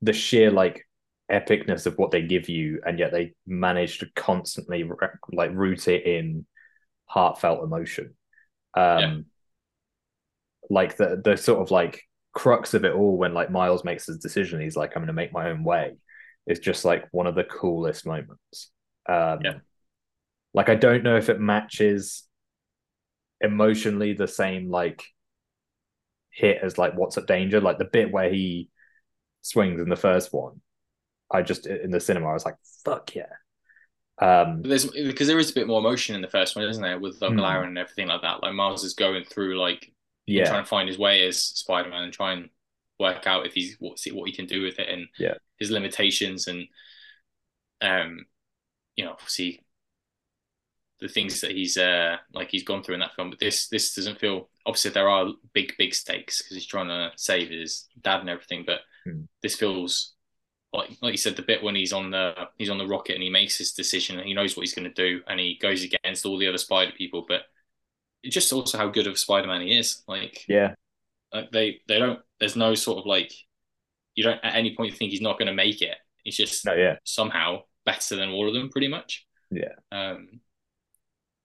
the 0.00 0.12
sheer 0.12 0.50
like 0.50 0.86
epicness 1.30 1.86
of 1.86 1.98
what 1.98 2.10
they 2.10 2.22
give 2.22 2.48
you, 2.48 2.80
and 2.86 2.98
yet 2.98 3.12
they 3.12 3.34
manage 3.46 3.98
to 3.98 4.06
constantly 4.14 4.88
like 5.32 5.50
root 5.54 5.88
it 5.88 6.06
in 6.06 6.46
heartfelt 7.06 7.64
emotion. 7.64 8.14
Um, 8.74 9.00
Yeah. 9.00 9.16
like 10.70 10.96
the 10.96 11.20
the 11.22 11.36
sort 11.36 11.60
of 11.60 11.70
like 11.70 12.02
crux 12.32 12.74
of 12.74 12.84
it 12.84 12.94
all 12.94 13.16
when 13.18 13.34
like 13.34 13.50
Miles 13.50 13.84
makes 13.84 14.06
his 14.06 14.18
decision, 14.18 14.60
he's 14.60 14.76
like, 14.76 14.90
I'm 14.94 15.02
going 15.02 15.08
to 15.08 15.12
make 15.12 15.32
my 15.32 15.50
own 15.50 15.64
way. 15.64 15.92
It's 16.46 16.60
just 16.60 16.84
like 16.84 17.04
one 17.12 17.26
of 17.26 17.34
the 17.34 17.44
coolest 17.44 18.06
moments. 18.06 18.70
Um, 19.08 19.40
Yeah. 19.44 19.58
Like 20.54 20.68
I 20.68 20.74
don't 20.74 21.02
know 21.02 21.16
if 21.16 21.28
it 21.28 21.40
matches 21.40 22.24
emotionally 23.40 24.12
the 24.14 24.28
same 24.28 24.70
like 24.70 25.02
hit 26.30 26.58
as 26.62 26.78
like 26.78 26.94
What's 26.94 27.18
Up 27.18 27.26
Danger, 27.26 27.60
like 27.60 27.78
the 27.78 27.84
bit 27.84 28.10
where 28.10 28.30
he 28.32 28.68
swings 29.42 29.80
in 29.80 29.88
the 29.88 29.96
first 29.96 30.32
one. 30.32 30.60
I 31.30 31.42
just 31.42 31.66
in 31.66 31.90
the 31.90 32.00
cinema, 32.00 32.28
I 32.30 32.34
was 32.34 32.44
like, 32.44 32.56
"Fuck 32.84 33.14
yeah!" 33.14 33.32
Um, 34.20 34.62
there's 34.62 34.86
because 34.90 35.26
there 35.26 35.38
is 35.38 35.50
a 35.50 35.54
bit 35.54 35.66
more 35.66 35.80
emotion 35.80 36.14
in 36.14 36.22
the 36.22 36.28
first 36.28 36.54
one, 36.54 36.64
isn't 36.68 36.82
there, 36.82 36.98
with 37.00 37.18
Hmm. 37.18 37.38
O'Laren 37.38 37.68
and 37.68 37.78
everything 37.78 38.08
like 38.08 38.22
that. 38.22 38.42
Like 38.42 38.54
Miles 38.54 38.84
is 38.84 38.94
going 38.94 39.24
through 39.24 39.58
like 39.60 39.92
yeah, 40.26 40.44
trying 40.44 40.62
to 40.62 40.68
find 40.68 40.88
his 40.88 40.98
way 40.98 41.26
as 41.26 41.42
Spider 41.42 41.88
Man 41.90 42.04
and 42.04 42.12
try 42.12 42.32
and 42.32 42.48
work 43.00 43.26
out 43.26 43.46
if 43.46 43.54
he's 43.54 43.76
what 43.80 43.98
what 44.12 44.28
he 44.28 44.34
can 44.36 44.46
do 44.46 44.62
with 44.62 44.78
it 44.78 44.88
and 44.88 45.08
Yeah. 45.18 45.34
his 45.58 45.70
limitations 45.70 46.46
and 46.46 46.68
um 47.80 48.26
you 48.94 49.04
know 49.04 49.12
obviously 49.12 49.60
the 51.00 51.08
things 51.08 51.40
that 51.40 51.50
he's 51.50 51.76
uh 51.76 52.16
like 52.32 52.48
he's 52.50 52.62
gone 52.62 52.82
through 52.82 52.94
in 52.94 53.00
that 53.00 53.14
film. 53.16 53.30
But 53.30 53.40
this 53.40 53.68
this 53.68 53.94
doesn't 53.94 54.20
feel 54.20 54.48
obviously 54.66 54.92
there 54.92 55.08
are 55.08 55.32
big 55.52 55.72
big 55.78 55.94
stakes 55.94 56.40
because 56.42 56.56
he's 56.56 56.66
trying 56.66 56.88
to 56.88 57.10
save 57.16 57.48
his 57.50 57.88
dad 58.00 58.20
and 58.20 58.30
everything. 58.30 58.62
But 58.64 58.80
Hmm. 59.04 59.22
this 59.42 59.56
feels 59.56 60.14
like 60.72 60.90
like 61.02 61.12
you 61.12 61.18
said 61.18 61.36
the 61.36 61.42
bit 61.42 61.62
when 61.62 61.74
he's 61.74 61.92
on 61.92 62.10
the 62.10 62.34
he's 62.58 62.70
on 62.70 62.78
the 62.78 62.86
rocket 62.86 63.14
and 63.14 63.22
he 63.22 63.30
makes 63.30 63.58
his 63.58 63.72
decision 63.72 64.18
and 64.18 64.26
he 64.26 64.34
knows 64.34 64.56
what 64.56 64.62
he's 64.62 64.74
going 64.74 64.90
to 64.92 64.94
do 64.94 65.20
and 65.26 65.38
he 65.38 65.58
goes 65.60 65.82
against 65.84 66.24
all 66.24 66.38
the 66.38 66.46
other 66.48 66.58
spider 66.58 66.92
people 66.96 67.24
but 67.28 67.42
it's 68.22 68.34
just 68.34 68.52
also 68.52 68.78
how 68.78 68.88
good 68.88 69.06
of 69.08 69.18
spider-man 69.18 69.60
he 69.62 69.76
is 69.76 70.02
like, 70.06 70.44
yeah, 70.48 70.74
like 71.34 71.50
they 71.50 71.80
they 71.88 71.98
don't 71.98 72.20
there's 72.38 72.54
no 72.56 72.74
sort 72.74 72.98
of 72.98 73.06
like 73.06 73.32
you 74.14 74.22
don't 74.22 74.38
at 74.44 74.54
any 74.54 74.76
point 74.76 74.94
think 74.94 75.10
he's 75.10 75.20
not 75.20 75.38
going 75.38 75.48
to 75.48 75.54
make 75.54 75.82
it 75.82 75.96
he's 76.22 76.36
just 76.36 76.64
no, 76.64 76.74
yeah, 76.74 76.96
somehow 77.04 77.58
better 77.84 78.14
than 78.14 78.28
all 78.30 78.46
of 78.46 78.54
them 78.54 78.70
pretty 78.70 78.86
much 78.88 79.26
Yeah. 79.50 79.74
um 79.90 80.40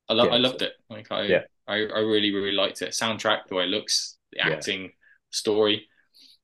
i, 0.08 0.14
love. 0.14 0.28
Yeah, 0.28 0.34
I 0.34 0.38
loved 0.38 0.62
it 0.62 0.74
like 0.90 1.12
i 1.12 1.24
Yeah. 1.24 1.42
I, 1.68 1.76
I 1.78 2.00
really 2.00 2.32
really 2.32 2.52
liked 2.52 2.82
it 2.82 2.92
soundtrack 2.92 3.48
the 3.50 3.56
way 3.56 3.64
it 3.64 3.68
looks 3.70 4.18
the 4.32 4.38
Yeah. 4.38 4.50
acting 4.50 4.92
story 5.32 5.88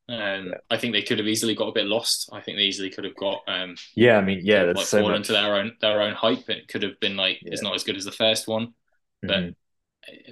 um, 0.10 0.48
Yeah. 0.48 0.54
I 0.70 0.78
think 0.78 0.94
they 0.94 1.02
could 1.02 1.18
have 1.20 1.28
easily 1.28 1.56
got 1.56 1.68
a 1.70 1.72
bit 1.74 1.86
lost. 1.86 2.30
I 2.34 2.42
think 2.42 2.58
they 2.58 2.64
easily 2.64 2.90
could 2.90 3.06
have 3.06 3.16
got 3.16 3.42
um, 3.48 3.76
yeah. 3.96 4.18
I 4.18 4.22
mean, 4.22 4.42
yeah, 4.44 4.66
that's 4.66 4.78
like 4.78 4.86
so 4.88 5.00
fallen 5.02 5.20
much. 5.20 5.28
to 5.28 5.34
their 5.34 5.56
own 5.56 5.74
their 5.82 6.02
own 6.02 6.14
hype. 6.14 6.50
It 6.50 6.68
could 6.68 6.84
have 6.84 7.00
been 7.00 7.16
like 7.16 7.40
it's 7.44 7.62
not 7.62 7.76
as 7.76 7.84
good 7.84 7.96
as 7.98 8.06
the 8.06 8.12
first 8.12 8.48
one. 8.48 8.74
but- 9.22 9.30
Mhm. 9.32 9.56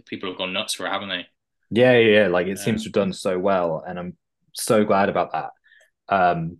People 0.05 0.27
have 0.29 0.37
gone 0.37 0.51
nuts 0.51 0.73
for 0.73 0.85
it, 0.85 0.89
haven't 0.89 1.07
they? 1.07 1.25
Yeah, 1.69 1.93
yeah, 1.93 2.21
yeah. 2.23 2.27
Like 2.27 2.47
it 2.47 2.59
seems 2.59 2.83
to 2.83 2.87
have 2.89 2.93
done 2.93 3.13
so 3.13 3.39
well, 3.39 3.81
and 3.87 3.97
I'm 3.97 4.17
so 4.51 4.83
glad 4.83 5.07
about 5.07 5.31
that. 5.31 5.51
Um, 6.09 6.57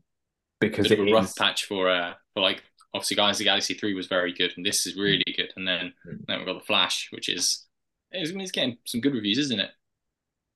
because 0.62 0.89
it 0.89 0.98
a 0.98 1.12
rough 1.12 1.25
is, 1.25 1.34
patch 1.34 1.65
for 1.65 1.89
uh 1.89 2.13
for 2.34 2.39
like 2.39 2.63
obviously 2.94 3.18
of 3.22 3.38
the 3.38 3.44
Galaxy 3.44 3.74
three 3.74 3.94
was 3.94 4.08
very 4.08 4.32
good, 4.32 4.53
and 4.56 4.65
this 4.65 4.88
is 4.88 4.96
really 4.96 5.25
good. 5.36 5.51
And 5.58 5.68
then 5.68 5.94
Mm. 6.08 6.25
then 6.25 6.38
we've 6.38 6.48
got 6.48 6.60
the 6.60 6.65
Flash, 6.65 7.10
which 7.12 7.27
is 7.27 7.68
it's, 8.12 8.32
it's 8.32 8.51
getting 8.51 8.77
some 8.86 9.01
good 9.01 9.13
reviews, 9.13 9.38
isn't 9.39 9.60
it? 9.60 9.72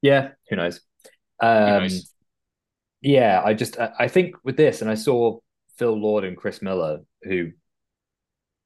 yeah. 0.02 0.30
Who 0.50 0.56
knows? 0.56 0.80
Who 1.42 1.48
Um, 1.48 1.84
knows? 1.84 2.14
Yeah. 3.06 3.42
I 3.44 3.54
just, 3.54 3.80
I, 3.80 3.92
I 4.00 4.08
think 4.08 4.36
with 4.44 4.58
this, 4.58 4.82
and 4.82 4.90
I 4.90 4.96
saw 4.96 5.40
Phil 5.78 5.94
Lord 5.94 6.24
and 6.24 6.36
Chris 6.36 6.62
Miller, 6.62 7.00
who, 7.24 7.52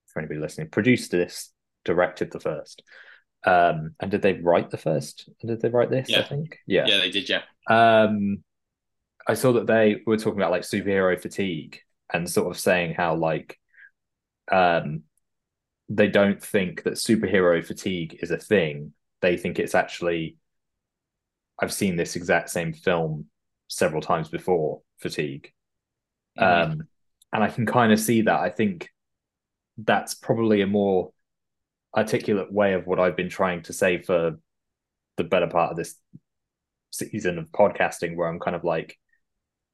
for 0.07 0.19
anybody 0.19 0.39
listening, 0.39 0.69
produced 0.69 1.11
this, 1.11 1.51
directed 1.85 2.31
the 2.31 2.39
first. 2.39 2.83
Um, 3.45 3.95
and 3.99 4.11
did 4.11 4.21
they 4.21 4.33
write 4.33 4.69
the 4.69 4.77
first? 4.77 5.29
And 5.41 5.49
did 5.49 5.61
they 5.61 5.69
write 5.69 5.89
this? 5.89 6.09
I 6.09 6.17
Yeah. 6.17 6.27
think. 6.27 6.57
Yeah. 6.67 6.85
Yeah, 6.87 6.97
they 6.97 7.11
did. 7.11 7.29
Yeah, 7.29 7.41
Um, 7.69 8.43
I 9.27 9.33
saw 9.35 9.53
that 9.53 9.67
they 9.67 10.01
were 10.05 10.17
talking 10.17 10.39
about 10.39 10.51
like 10.51 10.63
superhero 10.63 11.19
fatigue 11.21 11.79
and 12.11 12.27
sort 12.29 12.49
of 12.49 12.59
saying 12.59 12.95
how 12.95 13.15
like 13.15 13.59
um 14.51 15.03
they 15.87 16.07
don't 16.07 16.41
think 16.41 16.83
that 16.83 16.93
superhero 16.93 17.63
fatigue 17.63 18.17
is 18.21 18.31
a 18.31 18.37
thing. 18.37 18.93
They 19.21 19.37
think 19.37 19.59
it's 19.59 19.75
actually 19.75 20.37
I've 21.59 21.73
seen 21.73 21.95
this 21.95 22.15
exact 22.15 22.49
same 22.49 22.73
film 22.73 23.27
several 23.69 24.01
times 24.01 24.29
before, 24.29 24.81
fatigue. 24.99 25.51
Mhm. 26.37 26.71
Um 26.71 26.87
and 27.31 27.43
I 27.43 27.49
can 27.49 27.65
kind 27.65 27.93
of 27.93 27.99
see 27.99 28.23
that. 28.23 28.39
I 28.39 28.49
think 28.49 28.89
that's 29.77 30.13
probably 30.15 30.61
a 30.61 30.67
more 30.67 31.13
articulate 31.95 32.51
way 32.51 32.73
of 32.73 32.85
what 32.85 32.99
I've 32.99 33.15
been 33.15 33.29
trying 33.29 33.63
to 33.63 33.73
say 33.73 34.01
for 34.01 34.39
the 35.17 35.23
better 35.23 35.47
part 35.47 35.71
of 35.71 35.77
this 35.77 35.95
season 36.91 37.37
of 37.37 37.51
podcasting 37.51 38.15
where 38.15 38.27
I'm 38.27 38.39
kind 38.39 38.55
of 38.55 38.63
like 38.63 38.97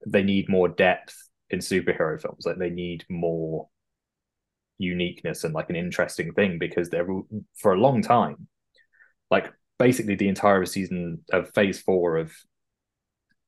they 0.06 0.24
need 0.24 0.50
more 0.50 0.68
depth 0.68 1.16
in 1.50 1.60
superhero 1.60 2.22
films 2.22 2.46
like 2.46 2.58
they 2.58 2.70
need 2.70 3.06
more 3.10 3.70
uniqueness 4.78 5.44
and 5.44 5.54
like 5.54 5.70
an 5.70 5.76
interesting 5.76 6.34
thing 6.34 6.58
because 6.60 6.90
they're 6.90 7.08
for 7.56 7.74
a 7.74 7.80
long 7.80 8.02
time 8.02 8.48
like 9.32 9.52
basically 9.80 10.16
the 10.16 10.28
entire 10.28 10.66
season 10.66 11.20
of 11.32 11.54
phase 11.54 11.80
4 11.82 12.18
of 12.18 12.34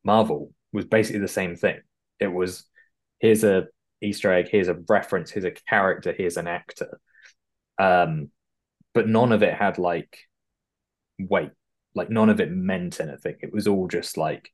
Marvel 0.07 0.51
was 0.73 0.85
basically 0.85 1.19
the 1.19 1.27
same 1.27 1.55
thing 1.55 1.79
it 2.19 2.27
was 2.27 2.65
here's 3.19 3.43
a 3.43 3.67
easter 4.01 4.33
egg 4.33 4.47
here's 4.49 4.67
a 4.67 4.77
reference 4.89 5.31
here's 5.31 5.45
a 5.45 5.51
character 5.51 6.13
here's 6.17 6.37
an 6.37 6.47
actor 6.47 6.99
um 7.79 8.29
but 8.93 9.07
none 9.07 9.31
of 9.31 9.43
it 9.43 9.53
had 9.53 9.77
like 9.77 10.17
weight 11.19 11.51
like 11.97 12.09
none 12.09 12.29
of 12.29 12.39
it 12.39 12.51
meant 12.51 13.01
anything. 13.01 13.35
It 13.41 13.51
was 13.51 13.67
all 13.67 13.87
just 13.87 14.15
like 14.15 14.49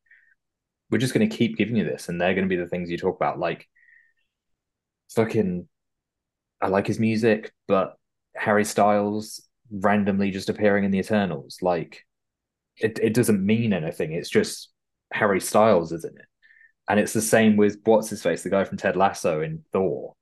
we're 0.89 0.97
just 0.97 1.13
going 1.13 1.29
to 1.29 1.35
keep 1.35 1.57
giving 1.57 1.75
you 1.75 1.83
this, 1.83 2.09
and 2.09 2.19
they're 2.19 2.33
going 2.33 2.47
to 2.47 2.55
be 2.55 2.61
the 2.61 2.67
things 2.67 2.89
you 2.89 2.97
talk 2.97 3.17
about. 3.17 3.37
Like 3.37 3.67
fucking, 5.15 5.67
I 6.61 6.67
like 6.69 6.87
his 6.87 6.99
music, 6.99 7.51
but 7.67 7.95
Harry 8.35 8.65
Styles 8.65 9.41
randomly 9.71 10.31
just 10.31 10.49
appearing 10.49 10.85
in 10.85 10.91
the 10.91 10.99
Eternals, 10.99 11.59
like 11.61 12.05
it 12.77 12.99
it 13.03 13.13
doesn't 13.13 13.45
mean 13.45 13.73
anything. 13.73 14.13
It's 14.13 14.29
just 14.29 14.69
Harry 15.13 15.39
Styles 15.39 15.91
is 15.91 16.03
in 16.03 16.17
it, 16.17 16.25
and 16.89 16.99
it's 16.99 17.13
the 17.13 17.21
same 17.21 17.55
with 17.57 17.77
what's 17.85 18.09
his 18.09 18.21
face, 18.21 18.43
the 18.43 18.49
guy 18.49 18.63
from 18.65 18.77
Ted 18.77 18.95
Lasso 18.97 19.41
in 19.41 19.63
Thor. 19.71 20.15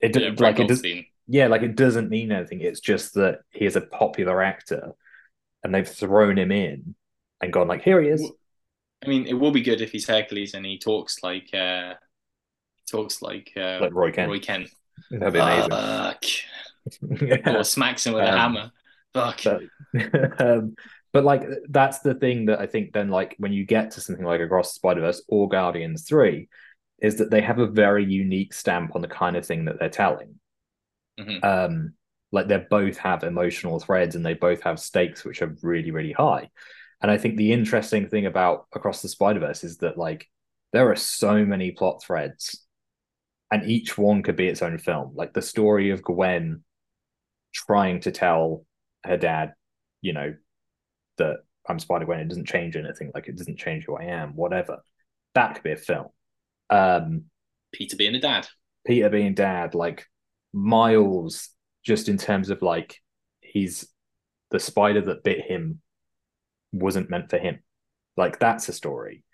It 0.00 0.16
yeah, 0.16 0.30
like 0.38 0.58
it 0.58 0.66
does, 0.68 0.82
yeah, 1.28 1.46
like 1.46 1.62
it 1.62 1.76
doesn't 1.76 2.10
mean 2.10 2.32
anything. 2.32 2.60
It's 2.60 2.80
just 2.80 3.14
that 3.14 3.40
he 3.50 3.64
is 3.66 3.76
a 3.76 3.80
popular 3.80 4.42
actor, 4.42 4.92
and 5.62 5.74
they've 5.74 5.88
thrown 5.88 6.38
him 6.38 6.50
in 6.50 6.94
and 7.40 7.52
gone 7.52 7.68
like, 7.68 7.82
here 7.82 8.00
he 8.02 8.08
is. 8.08 8.28
I 9.04 9.08
mean, 9.08 9.26
it 9.26 9.34
will 9.34 9.50
be 9.50 9.62
good 9.62 9.80
if 9.80 9.90
he's 9.92 10.06
Hercules 10.06 10.54
and 10.54 10.64
he 10.64 10.78
talks 10.78 11.22
like 11.22 11.52
uh 11.54 11.94
talks 12.90 13.20
like 13.22 13.52
uh 13.56 13.78
Like 13.80 13.92
Roy 13.94 14.12
Kent. 14.12 14.30
Roy 14.30 14.38
Kent. 14.40 14.70
That'd 15.10 15.32
be 15.32 15.38
amazing. 15.40 15.70
Fuck. 15.70 16.24
Yeah. 17.20 17.58
Or 17.58 17.62
smacks 17.64 18.06
him 18.06 18.14
with 18.14 18.24
a 18.24 18.32
Um, 18.32 18.36
hammer. 18.38 18.70
Fuck. 19.14 19.40
but, 19.44 20.40
um, 20.40 20.74
but 21.12 21.24
like 21.24 21.42
that's 21.68 22.00
the 22.00 22.14
thing 22.14 22.46
that 22.46 22.60
I 22.60 22.66
think 22.66 22.92
then 22.92 23.10
like 23.10 23.36
when 23.38 23.52
you 23.52 23.64
get 23.64 23.92
to 23.92 24.00
something 24.00 24.24
like 24.24 24.40
Across 24.40 24.72
the 24.72 24.76
Spider 24.76 25.00
Verse 25.02 25.22
or 25.28 25.48
Guardians 25.48 26.04
Three, 26.08 26.48
is 27.00 27.16
that 27.16 27.30
they 27.30 27.40
have 27.42 27.58
a 27.58 27.66
very 27.66 28.04
unique 28.04 28.54
stamp 28.54 28.94
on 28.94 29.02
the 29.02 29.08
kind 29.08 29.36
of 29.36 29.46
thing 29.46 29.66
that 29.66 29.78
they're 29.78 29.88
telling. 29.90 30.38
Mhm. 31.18 31.44
Um, 31.44 31.94
like 32.30 32.48
they 32.48 32.64
both 32.70 32.96
have 32.98 33.24
emotional 33.24 33.78
threads 33.78 34.16
and 34.16 34.24
they 34.24 34.34
both 34.34 34.62
have 34.62 34.80
stakes 34.80 35.24
which 35.24 35.42
are 35.42 35.54
really 35.62 35.90
really 35.90 36.12
high. 36.12 36.48
And 37.02 37.10
I 37.10 37.18
think 37.18 37.36
the 37.36 37.52
interesting 37.52 38.08
thing 38.08 38.26
about 38.26 38.66
Across 38.72 39.02
the 39.02 39.08
Spider 39.08 39.40
Verse 39.40 39.64
is 39.64 39.78
that 39.78 39.98
like 39.98 40.28
there 40.72 40.90
are 40.90 40.96
so 40.96 41.44
many 41.44 41.72
plot 41.72 42.02
threads, 42.02 42.64
and 43.50 43.68
each 43.68 43.98
one 43.98 44.22
could 44.22 44.36
be 44.36 44.48
its 44.48 44.62
own 44.62 44.78
film. 44.78 45.12
Like 45.14 45.34
the 45.34 45.42
story 45.42 45.90
of 45.90 46.02
Gwen 46.02 46.64
trying 47.52 48.00
to 48.00 48.12
tell 48.12 48.64
her 49.04 49.16
dad, 49.18 49.52
you 50.00 50.12
know, 50.14 50.34
that 51.18 51.38
I'm 51.68 51.78
Spider 51.78 52.04
Gwen. 52.04 52.20
It 52.20 52.28
doesn't 52.28 52.48
change 52.48 52.76
anything. 52.76 53.10
Like 53.14 53.28
it 53.28 53.36
doesn't 53.36 53.58
change 53.58 53.84
who 53.84 53.96
I 53.96 54.04
am. 54.04 54.34
Whatever. 54.34 54.78
That 55.34 55.54
could 55.54 55.64
be 55.64 55.72
a 55.72 55.76
film. 55.76 56.08
Um, 56.70 57.24
Peter 57.72 57.96
being 57.96 58.14
a 58.14 58.20
dad. 58.20 58.48
Peter 58.86 59.08
being 59.08 59.34
dad, 59.34 59.74
like 59.74 60.06
Miles, 60.52 61.50
just 61.84 62.08
in 62.08 62.18
terms 62.18 62.50
of 62.50 62.62
like 62.62 63.00
he's 63.40 63.88
the 64.50 64.60
spider 64.60 65.00
that 65.00 65.24
bit 65.24 65.40
him 65.40 65.80
wasn't 66.72 67.10
meant 67.10 67.30
for 67.30 67.38
him. 67.38 67.60
Like 68.16 68.38
that's 68.38 68.68
a 68.68 68.72
story. 68.72 69.24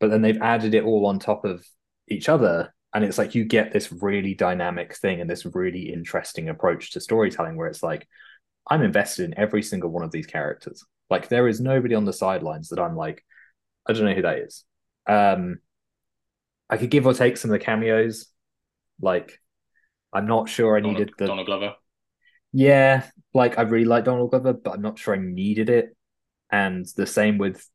But 0.00 0.10
then 0.10 0.22
they've 0.22 0.40
added 0.40 0.74
it 0.74 0.84
all 0.84 1.06
on 1.06 1.18
top 1.18 1.44
of 1.44 1.64
each 2.08 2.28
other. 2.28 2.74
And 2.92 3.04
it's 3.04 3.18
like 3.18 3.34
you 3.34 3.44
get 3.44 3.72
this 3.72 3.92
really 3.92 4.34
dynamic 4.34 4.96
thing 4.96 5.20
and 5.20 5.28
this 5.28 5.46
really 5.46 5.92
interesting 5.92 6.48
approach 6.48 6.92
to 6.92 7.00
storytelling 7.00 7.56
where 7.56 7.68
it's 7.68 7.82
like, 7.82 8.06
I'm 8.68 8.82
invested 8.82 9.24
in 9.24 9.38
every 9.38 9.62
single 9.62 9.90
one 9.90 10.04
of 10.04 10.10
these 10.10 10.26
characters. 10.26 10.84
Like 11.10 11.28
there 11.28 11.48
is 11.48 11.60
nobody 11.60 11.94
on 11.94 12.04
the 12.04 12.12
sidelines 12.12 12.70
that 12.70 12.80
I'm 12.80 12.96
like, 12.96 13.24
I 13.88 13.92
don't 13.92 14.04
know 14.04 14.14
who 14.14 14.22
that 14.22 14.38
is. 14.38 14.64
Um 15.06 15.58
I 16.70 16.76
could 16.76 16.90
give 16.90 17.06
or 17.06 17.14
take 17.14 17.36
some 17.36 17.50
of 17.50 17.58
the 17.58 17.64
cameos. 17.64 18.26
Like 19.00 19.40
I'm 20.12 20.26
not 20.26 20.48
sure 20.48 20.76
I 20.76 20.80
Donald, 20.82 20.86
needed 20.98 21.14
the 21.18 21.26
Donald 21.26 21.46
Glover. 21.46 21.74
yeah, 22.52 23.08
like 23.32 23.58
I 23.58 23.62
really 23.62 23.84
like 23.84 24.04
Donald 24.04 24.30
Glover, 24.30 24.52
but 24.52 24.74
I'm 24.74 24.82
not 24.82 24.98
sure 24.98 25.14
I 25.14 25.18
needed 25.18 25.68
it. 25.70 25.96
And 26.50 26.86
the 26.96 27.06
same 27.06 27.38
with 27.38 27.68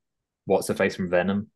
what's 0.45 0.67
the 0.67 0.75
face 0.75 0.95
from 0.95 1.09
Venom. 1.09 1.49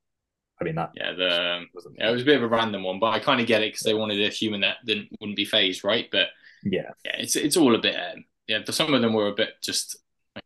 I 0.59 0.63
mean 0.65 0.75
that 0.75 0.91
Yeah, 0.95 1.13
the 1.13 1.65
yeah, 1.97 2.09
it 2.09 2.13
was 2.13 2.21
a 2.21 2.25
bit 2.25 2.37
of 2.37 2.43
a 2.43 2.47
random 2.47 2.83
one, 2.83 2.99
but 2.99 3.07
I 3.07 3.19
kind 3.19 3.41
of 3.41 3.47
get 3.47 3.63
it 3.63 3.73
because 3.73 3.81
they 3.83 3.95
wanted 3.95 4.21
a 4.21 4.29
human 4.29 4.61
that 4.61 4.77
didn't 4.85 5.09
wouldn't 5.19 5.35
be 5.37 5.45
phased, 5.45 5.83
right? 5.83 6.07
But 6.11 6.27
yeah, 6.63 6.93
yeah, 7.05 7.17
it's 7.17 7.35
it's 7.35 7.57
all 7.57 7.75
a 7.75 7.79
bit 7.79 7.95
um, 7.95 8.25
yeah. 8.47 8.59
Some 8.65 8.93
of 8.93 9.01
them 9.01 9.13
were 9.13 9.27
a 9.29 9.35
bit 9.35 9.49
just 9.63 9.97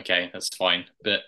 okay, 0.10 0.30
that's 0.32 0.56
fine, 0.56 0.86
but 1.04 1.22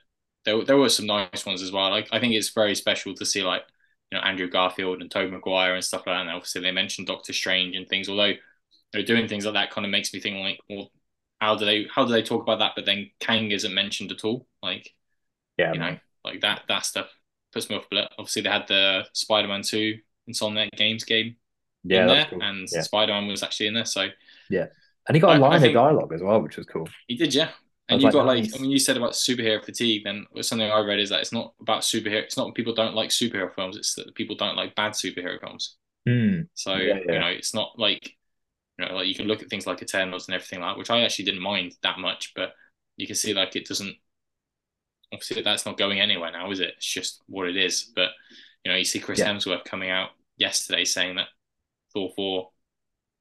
there 0.46 0.64
there 0.64 0.78
were 0.78 0.90
some 0.90 1.06
nice 1.06 1.46
ones 1.46 1.62
as 1.62 1.72
well. 1.72 1.90
Like 1.90 2.08
I 2.12 2.20
think 2.20 2.34
it's 2.34 2.50
very 2.50 2.76
special 2.76 3.14
to 3.16 3.26
see 3.26 3.44
like 3.44 3.64
you 4.12 4.18
know 4.18 4.24
Andrew 4.24 4.50
Garfield 4.50 5.02
and 5.02 5.12
Tobey 5.12 5.32
Maguire 5.32 5.76
and 5.76 5.84
stuff 5.84 6.04
like 6.08 6.16
that. 6.16 6.22
And 6.22 6.30
obviously 6.30 6.62
they 6.62 6.72
mentioned 6.72 7.08
Doctor 7.08 7.34
Strange 7.34 7.76
and 7.76 7.88
things. 7.88 8.08
Although 8.10 8.34
they're 8.94 9.04
doing 9.04 9.28
things 9.28 9.46
like 9.46 9.54
that, 9.56 9.72
kind 9.72 9.86
of 9.86 9.92
makes 9.92 10.14
me 10.14 10.20
think 10.20 10.38
like, 10.38 10.60
well, 10.70 10.92
how 11.40 11.56
do 11.56 11.66
they 11.66 11.88
how 11.94 12.06
do 12.06 12.12
they 12.12 12.24
talk 12.24 12.42
about 12.42 12.60
that? 12.60 12.72
But 12.76 12.86
then 12.86 13.12
Kang 13.20 13.52
isn't 13.52 13.74
mentioned 13.74 14.12
at 14.12 14.24
all. 14.24 14.48
Like 14.64 14.94
yeah, 15.58 15.74
you 15.74 15.80
know, 15.80 15.98
like 16.24 16.42
that 16.42 16.62
that 16.70 16.86
stuff 16.86 17.08
puts 17.54 17.70
me 17.70 17.76
off 17.76 17.86
a 17.92 17.96
bit. 17.96 18.10
Obviously 18.18 18.44
they 18.44 18.50
had 18.50 18.68
the 18.68 19.06
Spider 19.14 19.48
Man 19.50 19.62
Two 19.62 19.98
Insomniac 20.30 20.72
Games 20.78 21.04
game 21.04 21.36
yeah, 21.84 22.02
in 22.02 22.08
there, 22.08 22.28
cool. 22.30 22.42
and 22.42 22.68
Yeah. 22.72 22.82
Spider 22.82 23.14
Man 23.14 23.28
was 23.28 23.44
actually 23.44 23.68
in 23.68 23.74
there. 23.74 23.86
So 23.86 24.08
yeah, 24.50 24.68
And 25.08 25.16
he 25.16 25.20
got 25.20 25.30
a 25.30 25.34
I- 25.34 25.36
I 25.36 25.50
line 25.50 25.60
think- 25.62 25.76
of 25.76 25.82
dialogue 25.84 26.14
as 26.14 26.22
well, 26.22 26.42
which 26.42 26.56
was 26.58 26.66
cool. 26.66 26.88
he 27.08 27.16
did, 27.16 27.34
yeah. 27.36 27.50
I 27.92 27.96
And 27.96 28.02
was 28.02 28.04
you 28.04 28.12
like, 28.12 28.12
got 28.12 28.26
like, 28.26 28.46
nice. 28.46 28.54
I 28.54 28.60
mean, 28.60 28.70
you 28.72 28.80
said 28.80 28.98
about 28.98 29.14
superhero 29.14 29.64
fatigue. 29.64 30.04
Then 30.04 30.26
something 30.42 30.70
I 30.70 30.80
read 30.82 31.00
is 31.00 31.10
that 31.10 31.22
it's 31.22 31.34
not 31.34 31.54
about 31.60 31.82
superhero. 31.82 32.24
It's 32.24 32.38
not 32.38 32.54
people 32.56 32.74
don't 32.74 32.96
like 32.96 33.10
superhero 33.10 33.54
films. 33.54 33.78
It's 33.78 33.96
that 33.96 34.14
people 34.16 34.36
don't 34.36 34.56
like 34.56 34.76
bad 34.76 34.94
superhero 34.94 35.40
films. 35.40 35.78
Hmm. 36.08 36.42
So 36.56 36.76
Yeah, 36.76 37.00
yeah. 37.06 37.06
you 37.12 37.20
know, 37.20 37.28
it's 37.28 37.54
not 37.54 37.80
like 37.80 38.18
you 38.80 38.86
know, 38.88 38.96
like 38.96 39.08
you 39.08 39.16
can 39.16 39.28
look 39.28 39.44
at 39.44 39.50
things 39.50 39.68
like 39.68 39.82
Eternals 39.82 40.28
and 40.28 40.36
everything 40.36 40.62
like 40.62 40.72
that, 40.76 40.80
which 40.80 40.92
I 40.92 41.02
actually 41.04 41.26
didn't 41.26 41.42
mind 41.42 41.76
that 41.84 42.00
much, 42.00 42.34
but 42.36 42.54
you 42.98 43.08
can 43.08 43.16
see 43.18 43.34
like 43.34 43.56
it 43.56 43.68
doesn't. 43.68 43.96
Obviously, 45.12 45.42
that's 45.42 45.66
not 45.66 45.78
going 45.78 46.00
anywhere 46.00 46.32
now, 46.32 46.52
is 46.52 46.60
it? 46.60 46.76
It's 46.78 46.86
just 46.86 47.22
what 47.28 47.48
it 47.48 47.58
is. 47.58 47.84
But 47.96 48.10
you 48.64 48.72
know, 48.72 48.78
you 48.78 48.86
see 48.86 49.00
Chris 49.00 49.20
Yeah. 49.20 49.26
Hemsworth 49.26 49.66
coming 49.66 49.90
out 49.90 50.10
yesterday 50.38 50.86
saying 50.86 51.16
that 51.16 51.30
Thor 51.94 52.12
four 52.16 52.52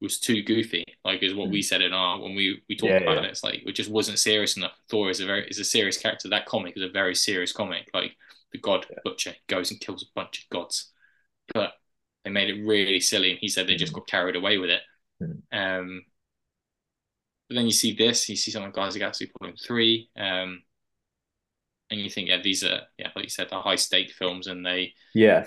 was 0.01 0.21
too 0.21 0.43
goofy, 0.43 0.85
like 1.05 1.23
is 1.23 1.35
what 1.35 1.51
we 1.51 1.63
said 1.63 1.83
in 1.83 1.93
our 1.93 2.21
when 2.21 2.35
we 2.35 2.63
we 2.69 2.77
talked. 2.77 2.93
Yeah, 2.93 2.99
about 2.99 3.17
yeah. 3.17 3.25
it. 3.25 3.31
It's 3.31 3.45
like 3.45 3.63
it 3.67 3.73
just 3.73 3.91
wasn't 3.91 4.19
serious 4.19 4.57
enough. 4.57 4.73
Thor 4.89 5.11
is 5.11 5.21
a 5.21 5.27
very 5.27 5.49
is 5.49 5.59
a 5.59 5.65
serious 5.65 5.99
character. 5.99 6.29
That 6.29 6.47
comic 6.47 6.77
is 6.77 6.83
a 6.83 6.89
very 6.89 7.15
serious 7.15 7.53
comic. 7.53 7.91
Like 7.93 8.13
the 8.53 8.59
God 8.59 8.87
Yeah. 8.91 8.99
Butcher 9.05 9.35
goes 9.49 9.71
and 9.71 9.81
kills 9.81 10.03
a 10.03 10.13
bunch 10.15 10.45
of 10.45 10.51
gods, 10.51 10.93
but 11.53 11.73
they 12.25 12.31
made 12.31 12.51
it 12.51 12.65
really 12.65 13.01
silly, 13.01 13.31
and 13.31 13.39
he 13.41 13.49
said 13.49 13.67
they 13.67 13.77
just 13.77 13.93
got 13.93 14.07
carried 14.07 14.37
away 14.37 14.59
with 14.59 14.71
it. 14.71 14.83
Mm. 15.23 15.41
Um, 15.53 16.03
but 17.49 17.57
then 17.57 17.65
you 17.67 17.73
see 17.73 17.95
this, 17.95 18.29
you 18.29 18.37
see 18.37 18.51
something 18.51 18.73
Guys 18.73 18.89
of 18.89 18.95
the 18.95 18.99
Galaxy 19.01 19.31
Volume 19.39 19.57
Three, 19.57 20.11
um, 20.17 20.63
and 21.91 22.01
you 22.01 22.11
think, 22.11 22.29
yeah, 22.29 22.41
these 22.43 22.63
are 22.63 22.83
yeah, 22.99 23.09
like 23.17 23.25
you 23.25 23.31
said, 23.31 23.49
the 23.51 23.61
high 23.61 23.77
stake 23.77 24.13
films, 24.13 24.47
and 24.47 24.65
they 24.65 24.95
Yeah, 25.15 25.47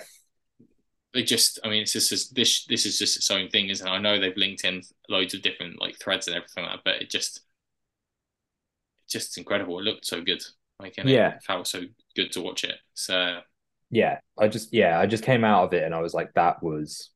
they 1.14 1.22
just 1.22 1.58
I 1.64 1.68
mean 1.68 1.82
it's 1.82 1.92
just 1.92 2.34
this 2.34 2.64
this 2.66 2.86
is 2.86 2.98
just 2.98 3.16
its 3.16 3.30
own 3.30 3.48
thing, 3.50 3.68
isn't 3.68 3.86
it? 3.86 3.90
I 3.90 3.98
know 3.98 4.18
they've 4.18 4.36
linked 4.36 4.64
in 4.64 4.82
loads 5.08 5.34
of 5.34 5.42
different 5.42 5.80
like 5.80 5.98
threads 5.98 6.26
and 6.26 6.36
everything 6.36 6.64
like 6.64 6.74
that, 6.76 6.84
but 6.84 7.02
it 7.02 7.10
just 7.10 7.42
it's 9.04 9.12
just 9.12 9.38
incredible. 9.38 9.78
It 9.78 9.82
looked 9.82 10.06
so 10.06 10.22
good. 10.22 10.42
Like 10.78 10.94
and 10.98 11.08
Yeah. 11.08 11.36
it 11.36 11.42
felt 11.46 11.66
so 11.66 11.82
good 12.16 12.32
to 12.32 12.40
watch 12.42 12.64
it. 12.64 12.76
So 12.94 13.40
yeah. 13.90 14.18
I 14.38 14.48
just 14.48 14.72
yeah, 14.72 14.98
I 14.98 15.06
just 15.06 15.24
came 15.24 15.44
out 15.44 15.64
of 15.64 15.74
it 15.74 15.84
and 15.84 15.94
I 15.94 16.00
was 16.00 16.14
like, 16.14 16.32
that 16.34 16.62
was 16.62 17.10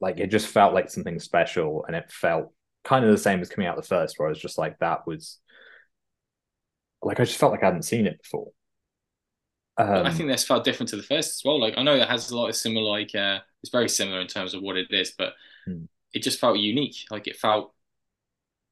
like 0.00 0.20
it 0.20 0.28
just 0.28 0.48
felt 0.48 0.74
like 0.74 0.90
something 0.90 1.20
special, 1.20 1.84
and 1.86 1.96
it 1.96 2.10
felt 2.12 2.52
kind 2.84 3.04
of 3.04 3.10
the 3.12 3.18
same 3.18 3.40
as 3.40 3.50
coming 3.50 3.68
out 3.68 3.76
the 3.76 3.82
first, 3.82 4.18
where 4.18 4.28
I 4.28 4.30
was 4.30 4.40
just 4.40 4.58
like, 4.58 4.78
that 4.80 5.06
was 5.06 5.38
like 7.02 7.20
I 7.20 7.24
just 7.24 7.38
felt 7.38 7.52
like 7.52 7.62
I 7.62 7.66
hadn't 7.66 7.82
seen 7.82 8.06
it 8.06 8.20
before. 8.22 8.50
Um, 9.78 10.06
I 10.06 10.10
think 10.10 10.28
this 10.28 10.44
felt 10.44 10.64
different 10.64 10.90
to 10.90 10.96
the 10.96 11.02
first 11.02 11.30
as 11.40 11.42
well. 11.44 11.60
Like 11.60 11.74
I 11.76 11.82
know 11.82 11.94
it 11.96 12.08
has 12.08 12.30
a 12.30 12.36
lot 12.36 12.48
of 12.48 12.56
similar 12.56 12.86
like 12.88 13.14
uh 13.14 13.40
it's 13.62 13.72
very 13.72 13.88
similar 13.88 14.20
in 14.20 14.26
terms 14.26 14.54
of 14.54 14.62
what 14.62 14.76
it 14.76 14.88
is, 14.90 15.12
but 15.16 15.34
Hmm. 15.66 15.86
it 16.14 16.22
just 16.22 16.40
felt 16.40 16.58
unique. 16.58 16.96
Like 17.10 17.28
it 17.28 17.36
felt 17.36 17.74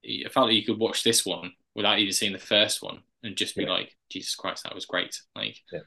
it 0.02 0.32
felt 0.32 0.48
like 0.48 0.56
you 0.56 0.64
could 0.64 0.78
watch 0.78 1.02
this 1.02 1.24
one 1.24 1.52
without 1.74 1.98
even 1.98 2.12
seeing 2.12 2.32
the 2.32 2.38
first 2.38 2.82
one 2.82 3.02
and 3.22 3.36
just 3.36 3.56
be 3.56 3.64
Yeah. 3.64 3.70
like, 3.70 3.96
Jesus 4.10 4.34
Christ, 4.34 4.64
that 4.64 4.74
was 4.74 4.86
great. 4.86 5.20
Like 5.34 5.58
Yeah. 5.72 5.80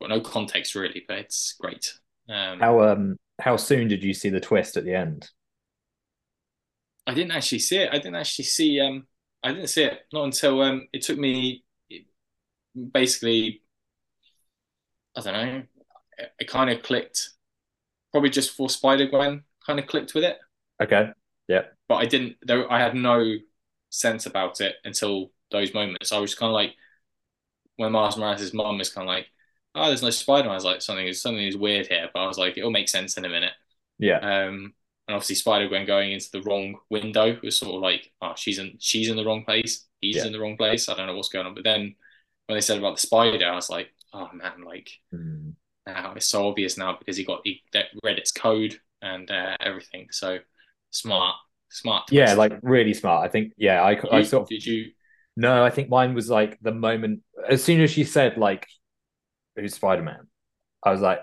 well, 0.00 0.10
no 0.10 0.20
context 0.20 0.74
really, 0.74 1.04
but 1.08 1.18
it's 1.18 1.54
great. 1.60 1.94
Um 2.28 2.60
how 2.60 2.80
um 2.82 3.16
how 3.40 3.56
soon 3.56 3.88
did 3.88 4.04
you 4.04 4.12
see 4.14 4.28
the 4.28 4.40
twist 4.40 4.76
at 4.76 4.84
the 4.84 4.94
end? 4.94 5.30
I 7.06 7.14
didn't 7.14 7.32
actually 7.32 7.58
see 7.60 7.78
it. 7.78 7.90
I 7.92 7.96
didn't 7.98 8.16
actually 8.16 8.44
see. 8.44 8.80
Um, 8.80 9.06
I 9.42 9.52
didn't 9.52 9.68
see 9.68 9.84
it 9.84 10.00
not 10.12 10.24
until 10.24 10.60
um, 10.62 10.86
it 10.92 11.02
took 11.02 11.18
me 11.18 11.64
basically. 12.92 13.62
I 15.16 15.20
don't 15.20 15.32
know. 15.34 15.62
It, 16.18 16.32
it 16.40 16.48
kind 16.48 16.70
of 16.70 16.82
clicked, 16.82 17.30
probably 18.12 18.30
just 18.30 18.52
for 18.56 18.70
Spider 18.70 19.06
Gwen 19.06 19.44
kind 19.66 19.78
of 19.80 19.86
clicked 19.86 20.14
with 20.14 20.24
it, 20.24 20.38
Okay, 20.80 21.12
Yeah. 21.48 21.64
but 21.88 21.96
I 21.96 22.06
didn't. 22.06 22.36
There, 22.42 22.70
I 22.70 22.78
had 22.78 22.94
no 22.94 23.34
sense 23.90 24.26
about 24.26 24.60
it 24.60 24.76
until 24.84 25.32
those 25.50 25.74
moments. 25.74 26.12
I 26.12 26.18
was 26.18 26.34
kind 26.34 26.50
of 26.50 26.54
like, 26.54 26.74
when 27.76 27.92
Miles 27.92 28.16
Morales' 28.16 28.52
mom 28.54 28.80
is 28.80 28.90
kind 28.90 29.08
of 29.08 29.14
like, 29.14 29.26
"Oh, 29.74 29.86
there's 29.88 30.02
no 30.02 30.10
Spider 30.10 30.44
Man." 30.44 30.52
I 30.52 30.54
was 30.54 30.64
like, 30.64 30.82
"Something 30.82 31.06
is 31.06 31.22
something 31.22 31.44
is 31.46 31.56
weird 31.56 31.86
here," 31.86 32.08
but 32.12 32.20
I 32.20 32.26
was 32.26 32.38
like, 32.38 32.56
"It'll 32.58 32.70
make 32.70 32.88
sense 32.88 33.16
in 33.16 33.24
a 33.24 33.28
minute." 33.28 33.52
yeah, 33.98 34.20
Um, 34.20 34.74
and 35.08 35.16
obviously 35.16 35.36
Spider 35.36 35.68
Gwen 35.68 35.86
going 35.86 36.12
into 36.12 36.30
the 36.32 36.42
wrong 36.42 36.76
window 36.90 37.38
was 37.42 37.58
sort 37.58 37.74
of 37.76 37.82
like, 37.82 38.12
oh, 38.22 38.34
she's 38.36 38.58
in 38.58 38.76
she's 38.80 39.10
in 39.10 39.16
the 39.16 39.24
wrong 39.24 39.44
place. 39.44 39.86
He's 40.00 40.16
Yeah. 40.16 40.24
in 40.24 40.32
the 40.32 40.40
wrong 40.40 40.56
place. 40.56 40.88
I 40.88 40.94
don't 40.96 41.06
know 41.08 41.16
what's 41.16 41.30
going 41.30 41.46
on. 41.46 41.54
But 41.54 41.64
then 41.64 41.96
when 42.46 42.56
they 42.56 42.60
said 42.62 42.78
about 42.78 42.96
the 42.96 43.00
spider, 43.02 43.46
I 43.46 43.54
was 43.56 43.70
like, 43.70 43.92
oh 44.12 44.28
man, 44.32 44.62
like 44.64 44.90
Hmm. 45.12 45.50
now 45.86 46.14
it's 46.14 46.26
so 46.26 46.48
obvious 46.48 46.76
now 46.76 46.96
because 46.98 47.16
he 47.16 47.24
got 47.24 47.40
he 47.44 47.62
read 48.04 48.18
its 48.18 48.32
code 48.32 48.78
and 49.02 49.30
uh, 49.30 49.56
everything. 49.60 50.08
So 50.10 50.38
smart, 50.90 51.36
smart. 51.70 52.10
yeah, 52.10 52.34
like 52.34 52.58
really 52.62 52.94
smart. 52.94 53.26
I 53.26 53.30
think 53.30 53.52
yeah, 53.56 53.82
I 53.82 53.94
Did 53.94 54.12
I 54.12 54.22
sort 54.22 54.42
of 54.44 54.48
did 54.48 54.64
you? 54.64 54.92
No, 55.36 55.64
I 55.64 55.70
think 55.70 55.88
mine 55.88 56.14
was 56.14 56.28
like 56.28 56.58
the 56.60 56.72
moment 56.72 57.22
as 57.48 57.62
soon 57.62 57.80
as 57.80 57.90
she 57.90 58.04
said 58.04 58.36
like 58.36 58.66
who's 59.56 59.74
Spider 59.74 60.02
Man, 60.02 60.26
I 60.84 60.90
was 60.90 61.00
like, 61.00 61.20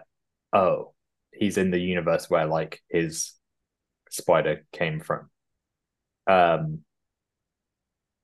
oh, 0.54 0.93
he's 1.32 1.58
in 1.58 1.71
the 1.71 1.80
universe 1.80 2.30
where 2.30 2.45
like 2.45 2.82
his 2.89 3.34
spider 4.10 4.65
came 4.71 5.00
from. 5.02 5.30
Um 6.28 6.84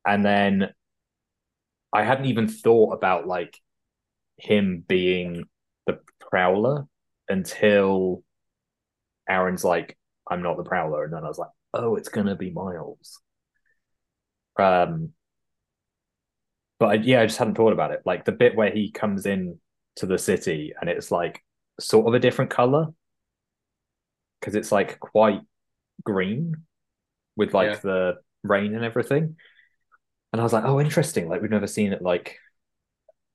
and 0.05 0.25
then 0.25 0.73
I 1.93 2.03
hadn't 2.03 2.25
even 2.25 2.47
thought 2.47 2.93
about 2.93 3.27
like 3.27 3.57
him 4.37 4.83
being 4.87 5.45
the 5.87 5.99
prowler 6.19 6.87
until 7.29 8.23
Aaron's 9.29 9.63
like, 9.63 9.97
I'm 10.29 10.41
not 10.41 10.57
the 10.57 10.63
prowler, 10.63 11.03
and 11.03 11.13
then 11.13 11.23
I 11.23 11.27
was 11.27 11.37
like, 11.37 11.51
oh, 11.73 11.95
it's 11.95 12.09
gonna 12.09 12.35
be 12.35 12.51
Miles. 12.51 13.19
Um 14.57 15.13
but 16.79 16.85
I, 16.87 16.93
yeah, 16.95 17.21
I 17.21 17.25
just 17.25 17.37
hadn't 17.37 17.55
thought 17.55 17.73
about 17.73 17.91
it. 17.91 18.01
Like 18.05 18.25
the 18.25 18.31
bit 18.31 18.55
where 18.55 18.71
he 18.71 18.91
comes 18.91 19.25
in 19.25 19.59
to 19.97 20.05
the 20.05 20.17
city 20.17 20.73
and 20.79 20.89
it's 20.89 21.11
like 21.11 21.41
sort 21.79 22.07
of 22.07 22.13
a 22.13 22.19
different 22.19 22.51
color 22.51 22.87
because 24.39 24.55
it's 24.55 24.71
like 24.71 24.99
quite 24.99 25.41
green 26.03 26.55
with 27.37 27.53
like 27.53 27.73
Yeah. 27.73 27.79
the 27.81 28.15
rain 28.43 28.75
and 28.75 28.85
everything. 28.85 29.37
And 30.33 30.41
I 30.41 30.43
was 30.43 30.53
like, 30.53 30.65
oh, 30.65 30.81
interesting. 30.81 31.29
Like 31.29 31.41
we've 31.41 31.51
never 31.51 31.67
seen 31.67 31.93
it 31.93 32.01
like 32.01 32.37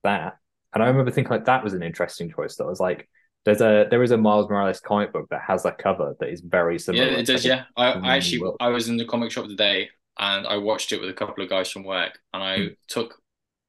that. 0.05 0.39
And 0.74 0.83
I 0.83 0.87
remember 0.88 1.11
thinking 1.11 1.31
like 1.31 1.46
that 1.46 1.64
was 1.64 1.74
an 1.74 1.83
interesting 1.83 2.31
choice. 2.31 2.57
That 2.57 2.64
I 2.64 2.68
was 2.68 2.81
like, 2.81 3.09
there's 3.44 3.61
a 3.61 3.87
there 3.90 4.02
is 4.02 4.11
a 4.11 4.16
Miles 4.18 4.48
Morales 4.48 4.81
comic 4.81 5.12
book 5.12 5.28
that 5.31 5.40
has 5.46 5.64
a 5.64 5.72
cover 5.72 6.14
that 6.20 6.28
is 6.28 6.40
very 6.40 6.78
similar. 6.78 7.07
Yeah, 7.07 7.18
it 7.18 7.26
does. 7.26 7.44
Yeah, 7.44 7.64
I, 7.76 7.92
I 7.92 8.16
actually. 8.16 8.52
I 8.61 8.68
was 8.68 8.88
in 8.88 8.96
the 8.96 9.04
comic 9.07 9.31
shop 9.31 9.46
today 9.46 9.88
and 10.18 10.46
I 10.46 10.57
watched 10.59 10.92
it 10.92 11.00
with 11.00 11.11
a 11.11 11.14
couple 11.14 11.42
of 11.44 11.50
guys 11.50 11.70
from 11.70 11.85
work, 11.85 12.18
and 12.35 12.42
I 12.42 12.57
Hmm. 12.59 12.66
took 12.88 13.20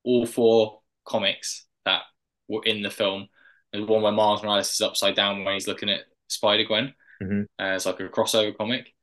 all 0.03 0.25
four 0.25 0.81
comics 1.05 1.65
that 1.85 2.01
were 2.47 2.63
in 2.65 2.81
the 2.81 2.89
film. 2.89 3.27
There's 3.71 3.85
one 3.85 4.01
where 4.01 4.11
Miles 4.11 4.41
Morales 4.41 4.73
is 4.73 4.81
upside 4.81 5.15
down 5.15 5.43
when 5.45 5.53
he's 5.53 5.67
looking 5.67 5.89
at 5.89 6.01
Spider 6.27 6.63
Gwen. 6.63 6.93
Mhm. 7.21 7.43
Uh, 7.61 7.75
it's 7.75 7.85
like 7.85 7.99
a 7.99 8.09
crossover 8.09 8.55
comic, 8.57 8.93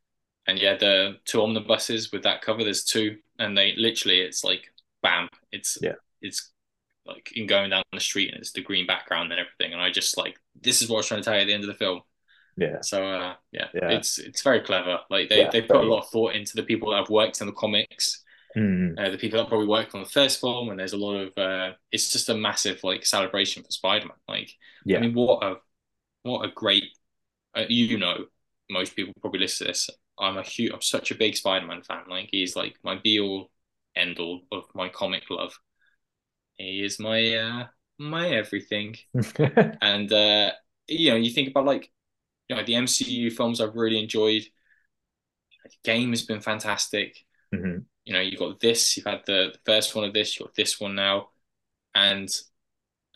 and 0.47 0.59
yeah, 0.59 0.77
the 0.77 1.19
two 1.25 1.41
omnibuses 1.43 2.11
with 2.13 2.25
that 2.25 2.43
cover. 2.43 2.65
There's 2.65 2.85
two, 2.85 3.19
and 3.39 3.57
they 3.57 3.75
literally 3.77 4.21
it's 4.21 4.43
like 4.43 4.65
bam, 5.03 5.29
it's 5.53 5.79
Yeah. 5.81 5.95
it's 6.21 6.53
like 7.07 7.33
in 7.35 7.47
going 7.47 7.71
down 7.71 7.83
the 7.93 8.01
street 8.01 8.31
and 8.33 8.41
it's 8.41 8.53
the 8.53 8.63
green 8.63 8.87
background 8.87 9.33
and 9.33 9.41
everything, 9.41 9.73
and 9.73 9.83
I 9.83 9.91
just 9.91 10.17
like 10.19 10.39
this 10.61 10.83
is 10.83 10.89
what 10.89 10.97
I 10.97 10.99
was 10.99 11.07
trying 11.09 11.21
to 11.21 11.25
tell 11.25 11.35
you 11.35 11.41
at 11.43 11.47
the 11.47 11.55
end 11.55 11.65
of 11.65 11.69
the 11.69 11.75
film. 11.75 12.01
Yeah. 12.57 12.81
So 12.81 13.07
uh, 13.07 13.35
yeah, 13.53 13.69
Yeah. 13.75 13.91
it's 13.91 14.19
it's 14.19 14.43
very 14.43 14.61
clever. 14.61 14.99
Like 15.11 15.29
they 15.29 15.41
Yeah, 15.41 15.51
they 15.51 15.63
put 15.63 15.77
a 15.77 15.83
lot 15.83 16.05
of 16.05 16.11
thought 16.11 16.35
into 16.35 16.57
the 16.57 16.63
people 16.63 16.91
that 16.91 16.99
have 16.99 17.11
worked 17.11 17.41
in 17.41 17.47
the 17.47 17.53
comics, 17.53 18.23
Mm. 18.57 18.99
uh, 18.99 19.11
the 19.11 19.19
people 19.19 19.39
that 19.39 19.49
probably 19.49 19.67
worked 19.67 19.95
on 19.95 20.03
the 20.03 20.09
first 20.09 20.41
film, 20.41 20.71
and 20.71 20.79
there's 20.81 20.95
a 20.95 20.97
lot 20.97 21.17
of 21.17 21.37
uh, 21.37 21.75
it's 21.93 22.11
just 22.11 22.31
a 22.31 22.35
massive 22.35 22.83
like 22.83 23.05
celebration 23.05 23.63
for 23.63 23.71
Spider-Man. 23.71 24.17
Like 24.27 24.51
Yeah. 24.85 24.99
I 24.99 25.01
mean, 25.03 25.15
what 25.15 25.45
a 25.45 25.57
what 26.23 26.45
a 26.45 26.53
great 26.53 26.85
uh, 27.55 27.65
you 27.69 27.99
know 27.99 28.27
most 28.71 28.97
people 28.97 29.13
probably 29.21 29.41
listen 29.41 29.67
to 29.67 29.73
this. 29.73 29.91
I'm 30.19 30.39
a 30.39 30.43
huge, 30.43 30.73
I'm 30.73 30.83
such 30.83 31.11
a 31.11 31.15
big 31.15 31.37
Spider-Man 31.37 31.83
fan. 31.83 32.05
Like 32.09 32.29
he's 32.33 32.57
like 32.57 32.77
my 32.83 32.97
be 32.97 33.21
all 33.21 33.51
end 33.95 34.19
all 34.19 34.43
of 34.53 34.65
my 34.75 34.89
comic 34.89 35.25
love. 35.31 35.59
He 36.57 36.85
is 36.85 36.99
my 36.99 37.35
uh 37.37 37.67
my 37.99 38.29
everything. 38.31 38.97
And 39.81 40.13
uh 40.13 40.53
you 40.89 41.11
know, 41.11 41.17
you 41.17 41.31
think 41.31 41.51
about 41.51 41.67
like 41.67 41.91
you 42.49 42.57
know 42.57 42.65
the 42.65 42.75
MCU 42.75 43.33
films 43.33 43.61
I've 43.61 43.77
really 43.77 43.99
enjoyed. 44.03 44.43
The 45.65 45.71
game 45.85 46.11
has 46.11 46.23
been 46.23 46.41
fantastic. 46.41 47.25
Mhm. 47.55 47.85
You 48.05 48.13
know, 48.13 48.21
you've 48.21 48.39
got 48.39 48.61
this, 48.61 48.97
you've 48.97 49.07
had 49.07 49.23
the, 49.27 49.53
the 49.53 49.59
first 49.67 49.95
one 49.97 50.05
of 50.05 50.15
this, 50.15 50.39
you've 50.39 50.47
got 50.47 50.55
this 50.55 50.79
one 50.81 50.95
now, 50.95 51.31
and 51.95 52.29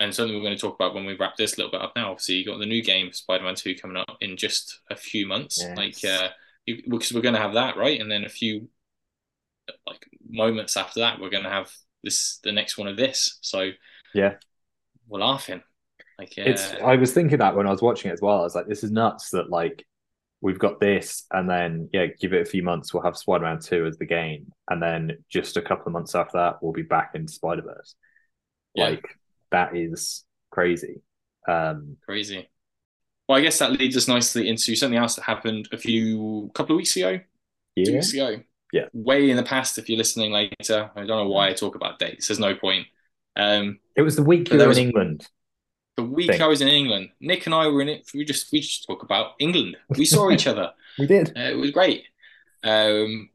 and 0.00 0.14
something 0.14 0.34
we're 0.34 0.42
going 0.42 0.56
to 0.56 0.60
talk 0.60 0.74
about 0.74 0.94
when 0.94 1.04
we 1.04 1.14
wrap 1.14 1.36
this 1.36 1.52
a 1.54 1.56
little 1.58 1.70
bit 1.70 1.82
up 1.82 1.92
now. 1.94 2.10
Obviously, 2.10 2.36
you 2.36 2.46
got 2.46 2.58
the 2.58 2.66
new 2.66 2.82
game, 2.82 3.12
Spider-Man 3.12 3.54
Two, 3.54 3.74
coming 3.74 3.98
up 3.98 4.16
in 4.20 4.36
just 4.36 4.80
a 4.90 4.96
few 4.96 5.26
months. 5.26 5.58
Yes. 5.60 5.76
Like, 5.76 6.04
uh, 6.04 6.28
because 6.66 7.12
we're 7.12 7.20
going 7.20 7.34
to 7.34 7.40
have 7.40 7.54
that 7.54 7.76
right, 7.76 8.00
and 8.00 8.10
then 8.10 8.24
a 8.24 8.28
few 8.30 8.68
like 9.86 10.04
moments 10.28 10.76
after 10.76 11.00
that, 11.00 11.20
we're 11.20 11.30
going 11.30 11.44
to 11.44 11.50
have 11.50 11.70
this 12.02 12.38
the 12.42 12.52
next 12.52 12.78
one 12.78 12.88
of 12.88 12.96
this. 12.96 13.38
So 13.42 13.70
Yeah. 14.14 14.34
we're 15.08 15.20
laughing. 15.20 15.62
Like, 16.18 16.34
uh, 16.38 16.42
It's 16.42 16.72
I 16.74 16.96
was 16.96 17.12
thinking 17.14 17.38
that 17.38 17.56
when 17.56 17.66
I 17.66 17.70
was 17.70 17.82
watching 17.82 18.10
it 18.10 18.14
as 18.14 18.20
well. 18.20 18.40
I 18.40 18.42
was 18.42 18.54
like, 18.54 18.66
this 18.66 18.84
is 18.84 18.90
nuts 18.90 19.30
that 19.30 19.50
like 19.50 19.86
we've 20.42 20.58
got 20.58 20.80
this 20.80 21.26
and 21.32 21.48
then 21.48 21.88
yeah, 21.92 22.06
give 22.06 22.32
it 22.32 22.42
a 22.42 22.50
few 22.50 22.62
months, 22.62 22.92
we'll 22.94 23.02
have 23.02 23.16
Spider-Man 23.16 23.60
2 23.60 23.86
as 23.86 23.98
the 23.98 24.06
game. 24.06 24.52
And 24.68 24.82
then 24.82 25.18
just 25.28 25.56
a 25.56 25.62
couple 25.62 25.86
of 25.86 25.92
months 25.92 26.14
after 26.14 26.38
that, 26.38 26.62
we'll 26.62 26.72
be 26.72 26.82
back 26.82 27.12
in 27.14 27.28
Spider-Verse. 27.28 27.94
Yeah. 28.74 28.84
Like 28.90 29.04
that 29.50 29.76
is 29.76 30.24
crazy. 30.50 31.02
Um 31.48 31.96
crazy. 32.04 32.48
Well, 33.28 33.38
I 33.38 33.42
guess 33.42 33.58
that 33.58 33.72
leads 33.72 33.96
us 33.96 34.08
nicely 34.08 34.48
into 34.48 34.74
something 34.74 34.98
else 34.98 35.14
that 35.16 35.22
happened 35.22 35.68
a 35.72 35.78
few 35.78 36.50
couple 36.54 36.74
of 36.74 36.78
weeks 36.78 36.96
ago. 36.96 37.18
two 37.18 37.24
yeah. 37.76 37.92
weeks 37.92 38.12
ago. 38.12 38.40
Yeah. 38.72 38.86
Way 38.92 39.30
in 39.30 39.36
the 39.36 39.42
past, 39.42 39.78
if 39.78 39.88
you're 39.88 39.98
listening 39.98 40.32
later. 40.32 40.90
I 40.94 41.00
don't 41.00 41.08
know 41.08 41.28
why 41.28 41.48
I 41.48 41.52
talk 41.54 41.74
about 41.74 41.98
dates. 41.98 42.28
There's 42.28 42.38
no 42.38 42.54
point. 42.54 42.86
Um, 43.36 43.78
It 43.96 44.02
was 44.02 44.16
the 44.16 44.22
week 44.22 44.50
you 44.50 44.58
were 44.58 44.68
was- 44.68 44.78
in 44.78 44.86
England. 44.88 45.26
the 45.96 46.04
week 46.04 46.30
Thing. 46.30 46.42
I 46.42 46.46
was 46.46 46.60
in 46.60 46.68
England, 46.68 47.10
Nick 47.20 47.46
and 47.46 47.54
I 47.54 47.66
were 47.68 47.82
in 47.82 47.88
it. 47.88 48.10
We 48.14 48.24
just 48.24 48.50
we 48.52 48.60
just 48.60 48.86
talk 48.86 49.02
about 49.02 49.32
England. 49.38 49.76
We 49.96 50.04
saw 50.04 50.30
each 50.30 50.46
other. 50.46 50.72
We 50.98 51.06
did. 51.06 51.28
Uh, 51.36 51.42
it 51.52 51.56
was 51.56 51.70
great. 51.70 52.04
Um, 52.64 53.30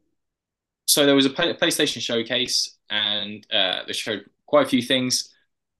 so 0.86 1.04
there 1.06 1.14
was 1.16 1.26
a 1.26 1.30
PlayStation 1.30 2.00
showcase, 2.00 2.76
and 2.90 3.44
uh, 3.52 3.80
they 3.86 3.92
showed 3.92 4.26
quite 4.46 4.66
a 4.66 4.68
few 4.68 4.82
things. 4.82 5.32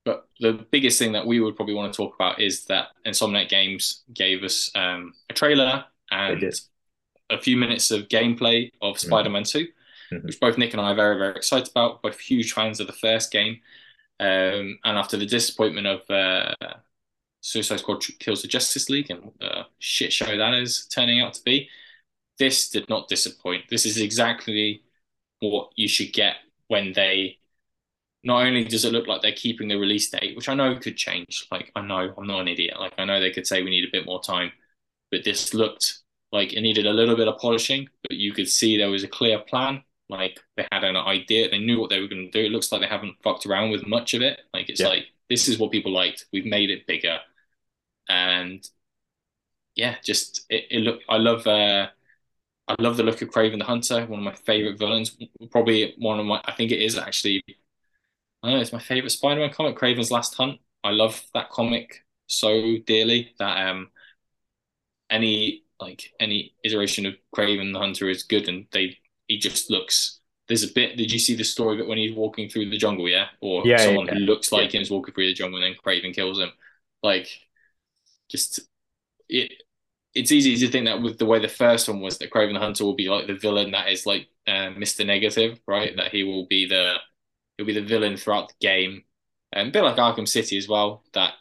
But 0.04 0.26
the 0.40 0.64
biggest 0.70 0.98
thing 0.98 1.12
that 1.12 1.26
we 1.26 1.38
would 1.40 1.54
probably 1.54 1.74
want 1.74 1.92
to 1.92 1.96
talk 1.96 2.14
about 2.14 2.40
is 2.40 2.64
that 2.66 2.88
Insomniac 3.06 3.48
Games 3.48 4.02
gave 4.12 4.42
us 4.42 4.70
um, 4.74 5.12
a 5.28 5.34
trailer 5.34 5.84
and 6.10 6.40
did. 6.40 6.58
A 7.30 7.40
few 7.40 7.56
minutes 7.56 7.90
of 7.90 8.08
gameplay 8.08 8.70
of 8.82 8.98
Spider-Man 8.98 9.44
2, 9.44 9.68
Mhm. 10.12 10.24
which 10.24 10.38
both 10.40 10.56
Nick 10.58 10.72
and 10.72 10.80
I 10.80 10.92
are 10.92 10.94
very, 10.94 11.18
very 11.18 11.34
excited 11.34 11.68
about. 11.68 12.02
Both 12.02 12.20
huge 12.20 12.52
fans 12.52 12.78
of 12.80 12.86
the 12.86 12.92
first 12.92 13.32
game. 13.32 13.60
Um, 14.20 14.78
and 14.84 14.96
after 14.96 15.16
the 15.16 15.26
disappointment 15.26 15.86
of 15.86 16.08
uh, 16.10 16.54
Suicide 17.40 17.80
Squad 17.80 18.02
Kills 18.18 18.42
the 18.42 18.48
Justice 18.48 18.88
League 18.88 19.10
and 19.10 19.30
uh, 19.40 19.64
shit 19.78 20.12
show 20.12 20.36
that 20.36 20.54
is 20.54 20.86
turning 20.86 21.20
out 21.20 21.34
to 21.34 21.42
be, 21.42 21.68
this 22.38 22.68
did 22.70 22.88
not 22.88 23.08
disappoint. 23.08 23.64
This 23.68 23.84
is 23.86 23.98
exactly 23.98 24.82
what 25.40 25.70
you 25.76 25.88
should 25.88 26.12
get 26.12 26.36
when 26.68 26.92
they. 26.92 27.38
Not 28.24 28.44
only 28.44 28.64
does 28.64 28.84
it 28.84 28.92
look 28.92 29.06
like 29.06 29.22
they're 29.22 29.32
keeping 29.32 29.68
the 29.68 29.76
release 29.76 30.10
date, 30.10 30.34
which 30.34 30.48
I 30.48 30.54
know 30.54 30.76
could 30.76 30.96
change. 30.96 31.46
Like 31.52 31.70
I 31.76 31.82
know 31.82 32.12
I'm 32.16 32.26
not 32.26 32.40
an 32.40 32.48
idiot. 32.48 32.78
Like 32.80 32.94
I 32.98 33.04
know 33.04 33.20
they 33.20 33.30
could 33.30 33.46
say 33.46 33.62
we 33.62 33.70
need 33.70 33.84
a 33.84 33.92
bit 33.92 34.06
more 34.06 34.20
time, 34.22 34.50
but 35.12 35.22
this 35.24 35.54
looked 35.54 35.98
like 36.36 36.52
it 36.54 36.60
needed 36.62 36.86
a 36.86 36.92
little 36.92 37.16
bit 37.16 37.28
of 37.28 37.38
polishing. 37.38 37.88
But 38.02 38.18
you 38.18 38.32
could 38.34 38.48
see 38.48 38.76
there 38.76 38.90
was 38.90 39.04
a 39.04 39.08
clear 39.08 39.38
plan. 39.40 39.82
Like 40.08 40.40
they 40.56 40.66
had 40.72 40.84
an 40.84 40.96
idea. 40.96 41.50
They 41.50 41.58
knew 41.58 41.80
what 41.80 41.90
they 41.90 42.00
were 42.00 42.08
going 42.08 42.30
to 42.30 42.30
do. 42.30 42.46
It 42.46 42.52
looks 42.52 42.70
like 42.72 42.80
they 42.82 42.86
haven't 42.88 43.16
fucked 43.24 43.46
around 43.46 43.70
with 43.70 43.86
much 43.86 44.14
of 44.14 44.22
it. 44.22 44.40
Like 44.54 44.68
it's 44.70 44.80
Yeah. 44.80 44.88
like 44.88 45.06
this 45.30 45.48
is 45.48 45.58
what 45.58 45.72
people 45.72 45.92
liked. 45.92 46.26
We've 46.32 46.46
made 46.46 46.70
it 46.70 46.86
bigger, 46.86 47.20
and 48.08 48.68
yeah, 49.74 49.96
just 50.04 50.46
it. 50.48 50.64
it 50.70 50.80
look. 50.80 51.00
I 51.08 51.16
love. 51.18 51.46
uh 51.46 51.88
I 52.68 52.76
love 52.82 52.96
the 52.96 53.04
look 53.04 53.22
of 53.22 53.30
Kraven 53.30 53.58
the 53.58 53.64
Hunter. 53.64 54.06
One 54.06 54.20
of 54.20 54.24
my 54.24 54.34
favorite 54.34 54.78
villains. 54.78 55.16
Probably 55.52 55.94
one 55.98 56.20
of 56.20 56.26
my. 56.26 56.40
I 56.44 56.52
think 56.54 56.72
it 56.72 56.82
is 56.82 56.98
actually. 56.98 57.42
I 58.42 58.48
don't 58.48 58.56
know. 58.56 58.60
It's 58.62 58.72
my 58.72 58.78
favorite 58.80 59.10
Spider-Man 59.10 59.52
comic, 59.52 59.76
Kraven's 59.76 60.10
Last 60.10 60.34
Hunt. 60.34 60.60
I 60.84 60.90
love 60.90 61.22
that 61.34 61.50
comic 61.50 62.04
so 62.28 62.78
dearly 62.86 63.34
that 63.38 63.68
um 63.68 63.90
any 65.10 65.64
like 65.80 66.12
any 66.20 66.54
iteration 66.64 67.06
of 67.06 67.14
Kraven 67.34 67.72
the 67.72 67.78
Hunter 67.78 68.08
is 68.08 68.22
good, 68.22 68.48
and 68.48 68.66
they 68.72 68.98
he 69.28 69.38
just 69.38 69.70
looks. 69.70 70.20
There's 70.48 70.62
a 70.62 70.72
bit. 70.72 70.96
Did 70.96 71.12
you 71.12 71.18
see 71.18 71.34
the 71.34 71.44
story 71.44 71.76
bit 71.76 71.88
when 71.88 71.98
he's 71.98 72.14
walking 72.14 72.48
through 72.48 72.70
the 72.70 72.78
jungle? 72.78 73.08
Yeah, 73.08 73.28
or 73.40 73.64
Yeah, 73.64 73.76
someone 73.76 74.06
yeah, 74.06 74.14
who 74.14 74.20
looks 74.20 74.52
like 74.52 74.72
yeah. 74.72 74.78
him 74.78 74.82
is 74.82 74.90
walking 74.90 75.14
through 75.14 75.26
the 75.26 75.34
jungle, 75.34 75.62
and 75.62 75.74
then 75.74 75.80
Kraven 75.84 76.14
kills 76.14 76.38
him. 76.38 76.52
Like, 77.02 77.28
just 78.28 78.60
it. 79.28 79.52
It's 80.14 80.32
easy 80.32 80.56
to 80.58 80.72
think 80.72 80.86
that 80.86 81.02
with 81.02 81.18
the 81.18 81.26
way 81.26 81.40
the 81.40 81.48
first 81.48 81.88
one 81.88 82.00
was, 82.00 82.18
that 82.18 82.30
Kraven 82.32 82.54
the 82.54 82.60
Hunter 82.60 82.84
will 82.84 82.94
be 82.96 83.08
like 83.08 83.26
the 83.28 83.34
villain 83.36 83.72
that 83.72 83.90
is 83.90 84.06
like 84.06 84.28
uh, 84.46 84.70
Mr. 84.76 85.04
Negative, 85.04 85.60
right? 85.68 85.96
That 85.96 86.12
he 86.12 86.24
will 86.24 86.46
be 86.46 86.66
the 86.66 86.96
he'll 87.56 87.66
be 87.66 87.74
the 87.74 87.82
villain 87.82 88.16
throughout 88.16 88.48
the 88.48 88.54
game, 88.60 89.04
and 89.52 89.68
a 89.68 89.72
bit 89.72 89.82
like 89.82 89.96
Arkham 89.96 90.28
City 90.28 90.58
as 90.58 90.68
well. 90.68 91.04
That 91.14 91.34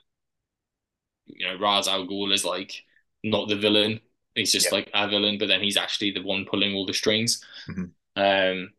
you 1.26 1.48
know, 1.48 1.58
Ra's 1.60 1.88
al 1.88 2.06
Ghul 2.08 2.34
is 2.34 2.46
like 2.46 2.84
not 3.24 3.48
the 3.50 3.56
villain; 3.56 4.02
he's 4.36 4.52
just 4.52 4.68
Yeah. 4.68 4.76
like 4.76 4.92
a 4.94 5.08
villain, 5.08 5.38
but 5.38 5.48
then 5.48 5.62
he's 5.62 5.78
actually 5.78 6.12
the 6.12 6.22
one 6.22 6.46
pulling 6.46 6.76
all 6.76 6.86
the 6.86 6.94
strings. 6.94 7.44
Mhm. 7.68 7.92
Um, 8.16 8.74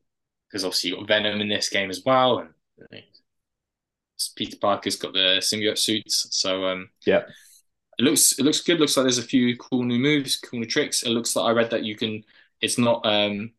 because 0.49 0.64
obviously 0.64 0.90
you 0.90 0.97
got 0.97 1.09
Venom 1.09 1.40
in 1.40 1.49
this 1.49 1.69
game 1.69 1.90
as 1.90 2.03
well, 2.05 2.38
and 2.38 3.03
Peter 4.37 4.57
Parker's 4.59 4.97
got 4.97 5.12
the 5.12 5.38
symbiote 5.40 5.79
suits, 5.79 6.29
so 6.31 6.64
um, 6.66 6.90
Yeah. 7.05 7.25
it 7.99 8.03
looks 8.03 8.38
it 8.38 8.45
looks 8.45 8.61
good. 8.62 8.81
Looks 8.81 8.97
like 8.97 9.05
there's 9.05 9.19
a 9.19 9.23
few 9.23 9.57
cool 9.57 9.83
new 9.83 9.99
moves, 9.99 10.37
cool 10.37 10.61
new 10.61 10.66
tricks. 10.66 11.03
It 11.03 11.11
looks 11.11 11.35
like 11.37 11.47
I 11.47 11.51
read 11.53 11.71
that 11.71 11.85
you 11.85 11.97
can. 11.97 12.25
It's 12.61 12.79
not 12.79 13.05
um, 13.05 13.53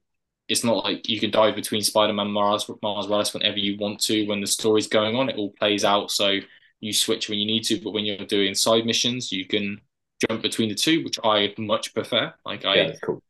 it's 0.47 0.63
not 0.63 0.83
like 0.83 1.07
you 1.09 1.19
can 1.19 1.29
dive 1.29 1.55
between 1.55 1.81
Spider-Man, 1.81 2.31
Mars, 2.31 2.69
Mars 2.81 3.07
Morales 3.07 3.33
whenever 3.33 3.57
you 3.57 3.77
want 3.77 3.99
to. 4.01 4.25
When 4.27 4.41
the 4.41 4.47
story's 4.47 4.87
going 4.87 5.15
on, 5.15 5.29
it 5.29 5.35
all 5.35 5.51
plays 5.51 5.83
out. 5.83 6.09
So 6.09 6.39
you 6.79 6.93
switch 6.93 7.29
when 7.29 7.37
you 7.39 7.45
need 7.45 7.65
to, 7.65 7.81
but 7.81 7.91
when 7.91 8.05
you're 8.05 8.25
doing 8.25 8.55
side 8.55 8.85
missions, 8.85 9.31
you 9.31 9.45
can 9.45 9.81
jump 10.27 10.41
between 10.41 10.69
the 10.69 10.75
two, 10.75 11.03
which 11.03 11.19
I 11.23 11.53
much 11.57 11.93
prefer. 11.93 12.33
Like 12.45 12.65
I, 12.65 12.75
Yeah, 12.75 12.91
cool. 13.03 13.21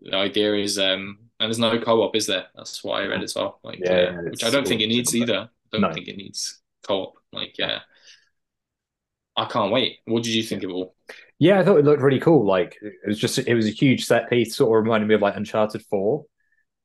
the 0.00 0.16
idea 0.16 0.54
is 0.54 0.78
um, 0.78 1.18
and 1.40 1.48
there's 1.48 1.58
no 1.58 1.78
co-op, 1.80 2.14
is 2.16 2.26
there? 2.26 2.46
That's 2.54 2.82
what 2.84 3.02
I 3.02 3.06
read 3.06 3.22
as 3.22 3.34
well. 3.34 3.60
Like, 3.62 3.80
Yeah, 3.84 4.16
uh, 4.18 4.22
which 4.30 4.44
I 4.44 4.50
don't 4.50 4.66
think 4.66 4.80
it 4.80 4.88
needs 4.88 5.14
either. 5.14 5.48
I 5.50 5.68
don't 5.72 5.80
No. 5.82 5.92
think 5.92 6.08
it 6.08 6.16
needs 6.16 6.60
co-op. 6.86 7.14
Like, 7.32 7.58
yeah. 7.58 7.80
I 9.36 9.46
can't 9.46 9.72
wait. 9.72 9.98
What 10.04 10.22
did 10.22 10.32
you 10.32 10.42
think 10.44 10.62
of 10.62 10.70
it 10.70 10.72
all? 10.74 10.94
Yeah, 11.40 11.58
I 11.58 11.64
thought 11.64 11.78
it 11.78 11.84
looked 11.84 12.02
really 12.02 12.20
cool. 12.20 12.46
Like 12.46 12.78
it 12.80 12.94
was 13.06 13.18
just 13.18 13.38
it 13.38 13.54
was 13.54 13.66
a 13.66 13.70
huge 13.70 14.04
set 14.04 14.30
piece, 14.30 14.54
sort 14.56 14.76
of 14.78 14.84
reminded 14.84 15.08
me 15.08 15.14
of 15.16 15.22
like 15.22 15.36
Uncharted 15.36 15.82
4. 15.86 16.24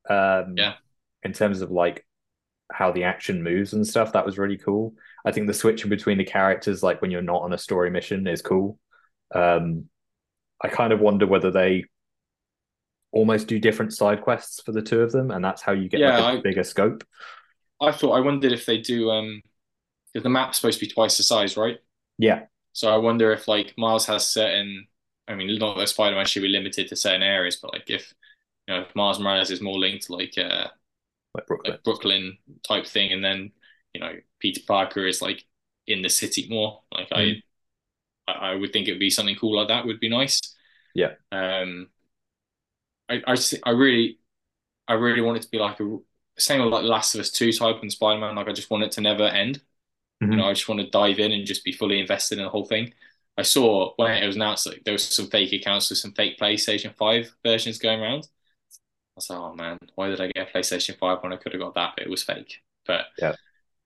Um 0.09 0.55
Yeah. 0.57 0.73
in 1.23 1.33
terms 1.33 1.61
of 1.61 1.69
like 1.69 2.05
how 2.71 2.91
the 2.91 3.03
action 3.03 3.43
moves 3.43 3.73
and 3.73 3.85
stuff. 3.85 4.13
That 4.13 4.25
was 4.25 4.37
really 4.37 4.57
cool. 4.57 4.93
I 5.25 5.31
think 5.31 5.47
the 5.47 5.53
switching 5.53 5.89
between 5.89 6.17
the 6.17 6.23
characters, 6.25 6.81
like 6.83 7.01
when 7.01 7.11
you're 7.11 7.21
not 7.21 7.41
on 7.43 7.53
a 7.53 7.57
story 7.57 7.91
mission, 7.91 8.25
is 8.27 8.41
cool. 8.41 8.79
Um 9.33 9.89
I 10.63 10.69
kind 10.69 10.93
of 10.93 10.99
wonder 10.99 11.27
whether 11.27 11.51
they 11.51 11.85
almost 13.11 13.47
do 13.47 13.59
different 13.59 13.93
side 13.93 14.21
quests 14.21 14.61
for 14.61 14.71
the 14.71 14.81
two 14.81 15.01
of 15.01 15.11
them, 15.11 15.31
and 15.31 15.43
that's 15.43 15.61
how 15.61 15.71
you 15.71 15.89
get 15.89 15.99
Yeah, 15.99 16.17
like 16.19 16.35
a 16.35 16.37
I- 16.39 16.41
bigger 16.41 16.63
scope. 16.63 17.03
I 17.81 17.91
thought 17.91 18.11
I 18.13 18.19
wondered 18.19 18.51
if 18.51 18.65
they 18.65 18.77
do 18.79 19.09
um, 19.09 19.41
because 20.13 20.23
the 20.23 20.29
map's 20.29 20.57
supposed 20.59 20.79
to 20.79 20.85
be 20.85 20.91
twice 20.91 21.17
the 21.17 21.23
size, 21.23 21.57
right? 21.57 21.79
Yeah, 22.17 22.47
So 22.73 22.93
I 22.93 22.97
wonder 22.97 23.31
if 23.31 23.47
like 23.47 23.73
Miles 23.77 24.05
has 24.07 24.27
certain. 24.27 24.87
I 25.27 25.35
mean, 25.35 25.57
not 25.59 25.77
that 25.77 25.89
Spider-Man 25.89 26.25
should 26.25 26.41
be 26.41 26.49
limited 26.49 26.87
to 26.89 26.95
certain 26.95 27.23
areas, 27.23 27.57
but 27.57 27.73
like 27.73 27.89
if 27.89 28.13
you 28.67 28.75
know 28.75 28.81
if 28.81 28.95
Miles 28.95 29.19
Morales 29.19 29.51
is 29.51 29.61
more 29.61 29.77
linked 29.79 30.05
to 30.07 30.15
like 30.15 30.37
uh 30.37 30.67
like 31.35 31.47
Brooklyn. 31.47 31.73
like 31.73 31.83
Brooklyn 31.83 32.37
type 32.67 32.87
thing, 32.87 33.13
and 33.13 33.23
then 33.23 33.51
you 33.93 34.01
know 34.01 34.13
Peter 34.39 34.61
Parker 34.67 35.05
is 35.07 35.21
like 35.21 35.45
in 35.87 36.01
the 36.01 36.09
city 36.09 36.47
more. 36.49 36.83
Like 36.91 37.09
I, 37.13 37.21
I, 37.21 37.43
I 38.37 38.55
would 38.55 38.73
think 38.73 38.87
it 38.87 38.93
would 38.93 38.99
be 38.99 39.09
something 39.09 39.35
cool 39.35 39.55
like 39.55 39.67
that. 39.69 39.85
Would 39.85 39.99
be 39.99 40.09
nice. 40.09 40.39
Yeah. 40.93 41.13
Um, 41.31 41.89
I, 43.09 43.21
I, 43.25 43.35
I 43.63 43.69
really, 43.71 44.19
I 44.87 44.93
really 44.93 45.21
want 45.21 45.37
it 45.37 45.43
to 45.43 45.49
be 45.49 45.57
like 45.57 45.79
a 45.79 45.97
same 46.37 46.61
like 46.61 46.83
Last 46.83 47.15
of 47.15 47.21
Us 47.21 47.31
Two 47.31 47.51
type 47.51 47.77
and 47.81 47.91
Spider 47.91 48.19
Man. 48.19 48.35
Like 48.35 48.47
I 48.47 48.53
just 48.53 48.69
want 48.69 48.83
it 48.83 48.91
to 48.93 49.01
never 49.01 49.23
end. 49.23 49.61
Mm-hmm. 50.21 50.33
You 50.33 50.37
know, 50.37 50.49
I 50.49 50.53
just 50.53 50.67
want 50.67 50.81
to 50.81 50.89
dive 50.89 51.19
in 51.19 51.31
and 51.31 51.45
just 51.45 51.63
be 51.63 51.71
fully 51.71 51.99
invested 51.99 52.37
in 52.37 52.43
the 52.43 52.49
whole 52.49 52.65
thing. 52.65 52.93
I 53.37 53.43
saw 53.43 53.93
when 53.95 54.21
it 54.21 54.27
was 54.27 54.35
announced 54.35 54.67
like 54.67 54.83
there 54.83 54.91
was 54.91 55.03
some 55.03 55.27
fake 55.27 55.53
accounts 55.53 55.89
with 55.89 55.99
some 55.99 56.11
fake 56.11 56.37
PlayStation 56.37 56.95
Five 56.95 57.33
versions 57.43 57.77
going 57.79 58.01
around. 58.01 58.27
I 58.27 59.15
was 59.15 59.29
like, 59.29 59.39
oh 59.39 59.53
man, 59.55 59.77
why 59.95 60.09
did 60.09 60.19
I 60.19 60.27
get 60.27 60.49
a 60.49 60.57
PlayStation 60.57 60.97
Five 60.97 61.23
when 61.23 61.33
I 61.33 61.37
could 61.37 61.53
have 61.53 61.61
got 61.61 61.75
that? 61.75 61.93
But 61.95 62.05
it 62.05 62.09
was 62.09 62.23
fake. 62.23 62.61
But 62.85 63.05
yeah, 63.17 63.35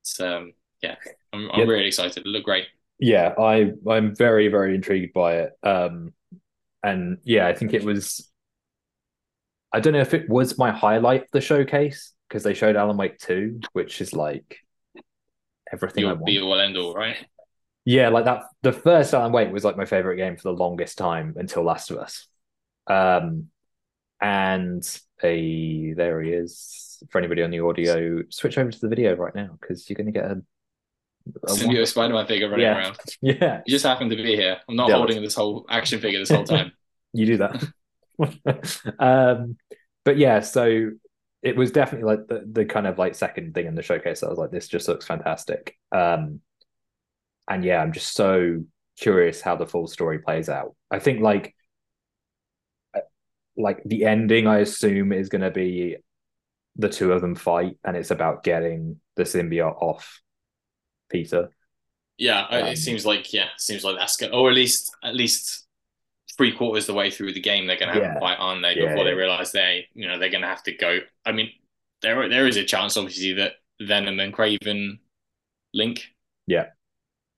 it's 0.01 0.19
um 0.19 0.53
yeah, 0.81 0.95
I'm, 1.31 1.49
I'm 1.51 1.61
yeah. 1.61 1.65
really 1.65 1.87
excited. 1.87 2.17
It 2.17 2.25
looked 2.25 2.45
great. 2.45 2.65
Yeah, 3.03 3.33
I 3.37 3.73
I'm 3.85 4.15
very 4.15 4.47
very 4.47 4.75
intrigued 4.75 5.11
by 5.11 5.39
it. 5.39 5.51
Um, 5.61 6.13
and 6.81 7.17
yeah, 7.25 7.47
I 7.47 7.53
think 7.53 7.73
it 7.73 7.83
was. 7.83 8.31
I 9.73 9.81
don't 9.81 9.91
know 9.91 9.99
if 9.99 10.13
it 10.13 10.29
was 10.29 10.57
my 10.57 10.71
highlight 10.71 11.29
the 11.33 11.41
showcase 11.41 12.13
because 12.29 12.43
they 12.43 12.53
showed 12.53 12.77
Alan 12.77 12.95
Wake 12.95 13.19
two, 13.19 13.59
which 13.73 13.99
is 13.99 14.13
like 14.13 14.59
everything 15.69 16.05
Your 16.05 16.15
be 16.15 16.39
all 16.39 16.57
end 16.57 16.77
all, 16.77 16.93
right? 16.93 17.17
Yeah, 17.83 18.07
like 18.07 18.23
that. 18.23 18.43
The 18.61 18.71
first 18.71 19.13
Alan 19.13 19.33
Wake 19.33 19.51
was 19.51 19.65
like 19.65 19.75
my 19.75 19.83
favorite 19.83 20.15
game 20.15 20.37
for 20.37 20.43
the 20.43 20.57
longest 20.57 20.97
time 20.97 21.33
until 21.35 21.63
Last 21.63 21.91
of 21.91 21.97
Us. 21.97 22.25
Um, 22.87 23.49
and 24.21 24.81
a 25.21 25.91
there 25.91 26.21
he 26.21 26.31
is. 26.31 27.03
For 27.09 27.17
anybody 27.17 27.43
on 27.43 27.51
the 27.51 27.59
audio, 27.59 28.23
switch 28.29 28.57
over 28.57 28.71
to 28.71 28.79
the 28.79 28.87
video 28.87 29.13
right 29.17 29.35
now 29.35 29.57
because 29.59 29.89
you're 29.89 29.97
going 29.97 30.05
to 30.05 30.13
get 30.13 30.31
a 30.31 30.41
Symbiote 31.47 31.87
Spider-Man 31.87 32.27
figure 32.27 32.49
running 32.49 32.65
yeah. 32.65 32.77
around. 32.77 32.97
Yeah, 33.21 33.61
you 33.65 33.71
just 33.71 33.85
happen 33.85 34.09
to 34.09 34.15
be 34.15 34.35
here. 34.35 34.57
I'm 34.67 34.75
not 34.75 34.89
yeah. 34.89 34.95
holding 34.95 35.21
this 35.21 35.35
whole 35.35 35.65
action 35.69 35.99
figure 35.99 36.19
this 36.19 36.29
whole 36.29 36.43
time. 36.43 36.71
you 37.13 37.25
do 37.25 37.37
that. 37.37 37.63
um, 38.99 39.57
but 40.03 40.17
yeah, 40.17 40.41
so 40.41 40.91
it 41.41 41.55
was 41.55 41.71
definitely 41.71 42.05
like 42.05 42.27
the, 42.27 42.43
the 42.49 42.65
kind 42.65 42.87
of 42.87 42.97
like 42.97 43.15
second 43.15 43.53
thing 43.53 43.67
in 43.67 43.75
the 43.75 43.81
showcase. 43.81 44.23
I 44.23 44.29
was 44.29 44.37
like, 44.37 44.51
this 44.51 44.67
just 44.67 44.87
looks 44.87 45.05
fantastic. 45.05 45.77
Um, 45.91 46.41
and 47.47 47.63
yeah, 47.63 47.81
I'm 47.81 47.91
just 47.91 48.13
so 48.13 48.63
curious 48.99 49.41
how 49.41 49.55
the 49.55 49.67
full 49.67 49.87
story 49.87 50.19
plays 50.19 50.49
out. 50.49 50.75
I 50.89 50.99
think 50.99 51.21
like 51.21 51.55
uh, 52.95 53.01
like 53.57 53.81
the 53.85 54.05
ending, 54.05 54.47
I 54.47 54.59
assume 54.59 55.13
is 55.13 55.29
going 55.29 55.41
to 55.41 55.51
be 55.51 55.97
the 56.75 56.89
two 56.89 57.11
of 57.11 57.21
them 57.21 57.35
fight, 57.35 57.77
and 57.83 57.95
it's 57.95 58.11
about 58.11 58.43
getting 58.43 58.99
the 59.15 59.23
symbiote 59.23 59.81
off 59.81 60.22
Peter. 61.09 61.49
Yeah, 62.17 62.45
um, 62.49 62.65
it 62.65 62.77
seems 62.77 63.05
like 63.05 63.33
yeah, 63.33 63.45
it 63.55 63.61
seems 63.61 63.83
like 63.83 63.97
that's 63.97 64.17
good, 64.17 64.31
or 64.31 64.49
at 64.49 64.55
least 64.55 64.95
at 65.03 65.15
least 65.15 65.63
three 66.37 66.51
quarters 66.51 66.85
the 66.85 66.93
way 66.93 67.11
through 67.11 67.33
the 67.33 67.41
game, 67.41 67.67
they're 67.67 67.77
going 67.77 67.93
to 67.93 67.93
have 67.93 68.03
yeah. 68.03 68.17
a 68.17 68.19
fight, 68.19 68.37
aren't 68.39 68.61
they? 68.61 68.75
Before 68.75 68.97
yeah, 68.97 69.03
they 69.03 69.13
realize 69.13 69.51
they, 69.51 69.87
you 69.93 70.07
know, 70.07 70.17
they're 70.17 70.29
going 70.29 70.41
to 70.41 70.47
have 70.47 70.63
to 70.63 70.73
go. 70.73 70.99
I 71.25 71.31
mean, 71.31 71.51
there 72.01 72.27
there 72.29 72.47
is 72.47 72.57
a 72.57 72.63
chance, 72.63 72.97
obviously, 72.97 73.33
that 73.33 73.53
Venom 73.81 74.19
and 74.19 74.33
Kraven 74.33 74.99
link. 75.73 76.07
Yeah. 76.47 76.67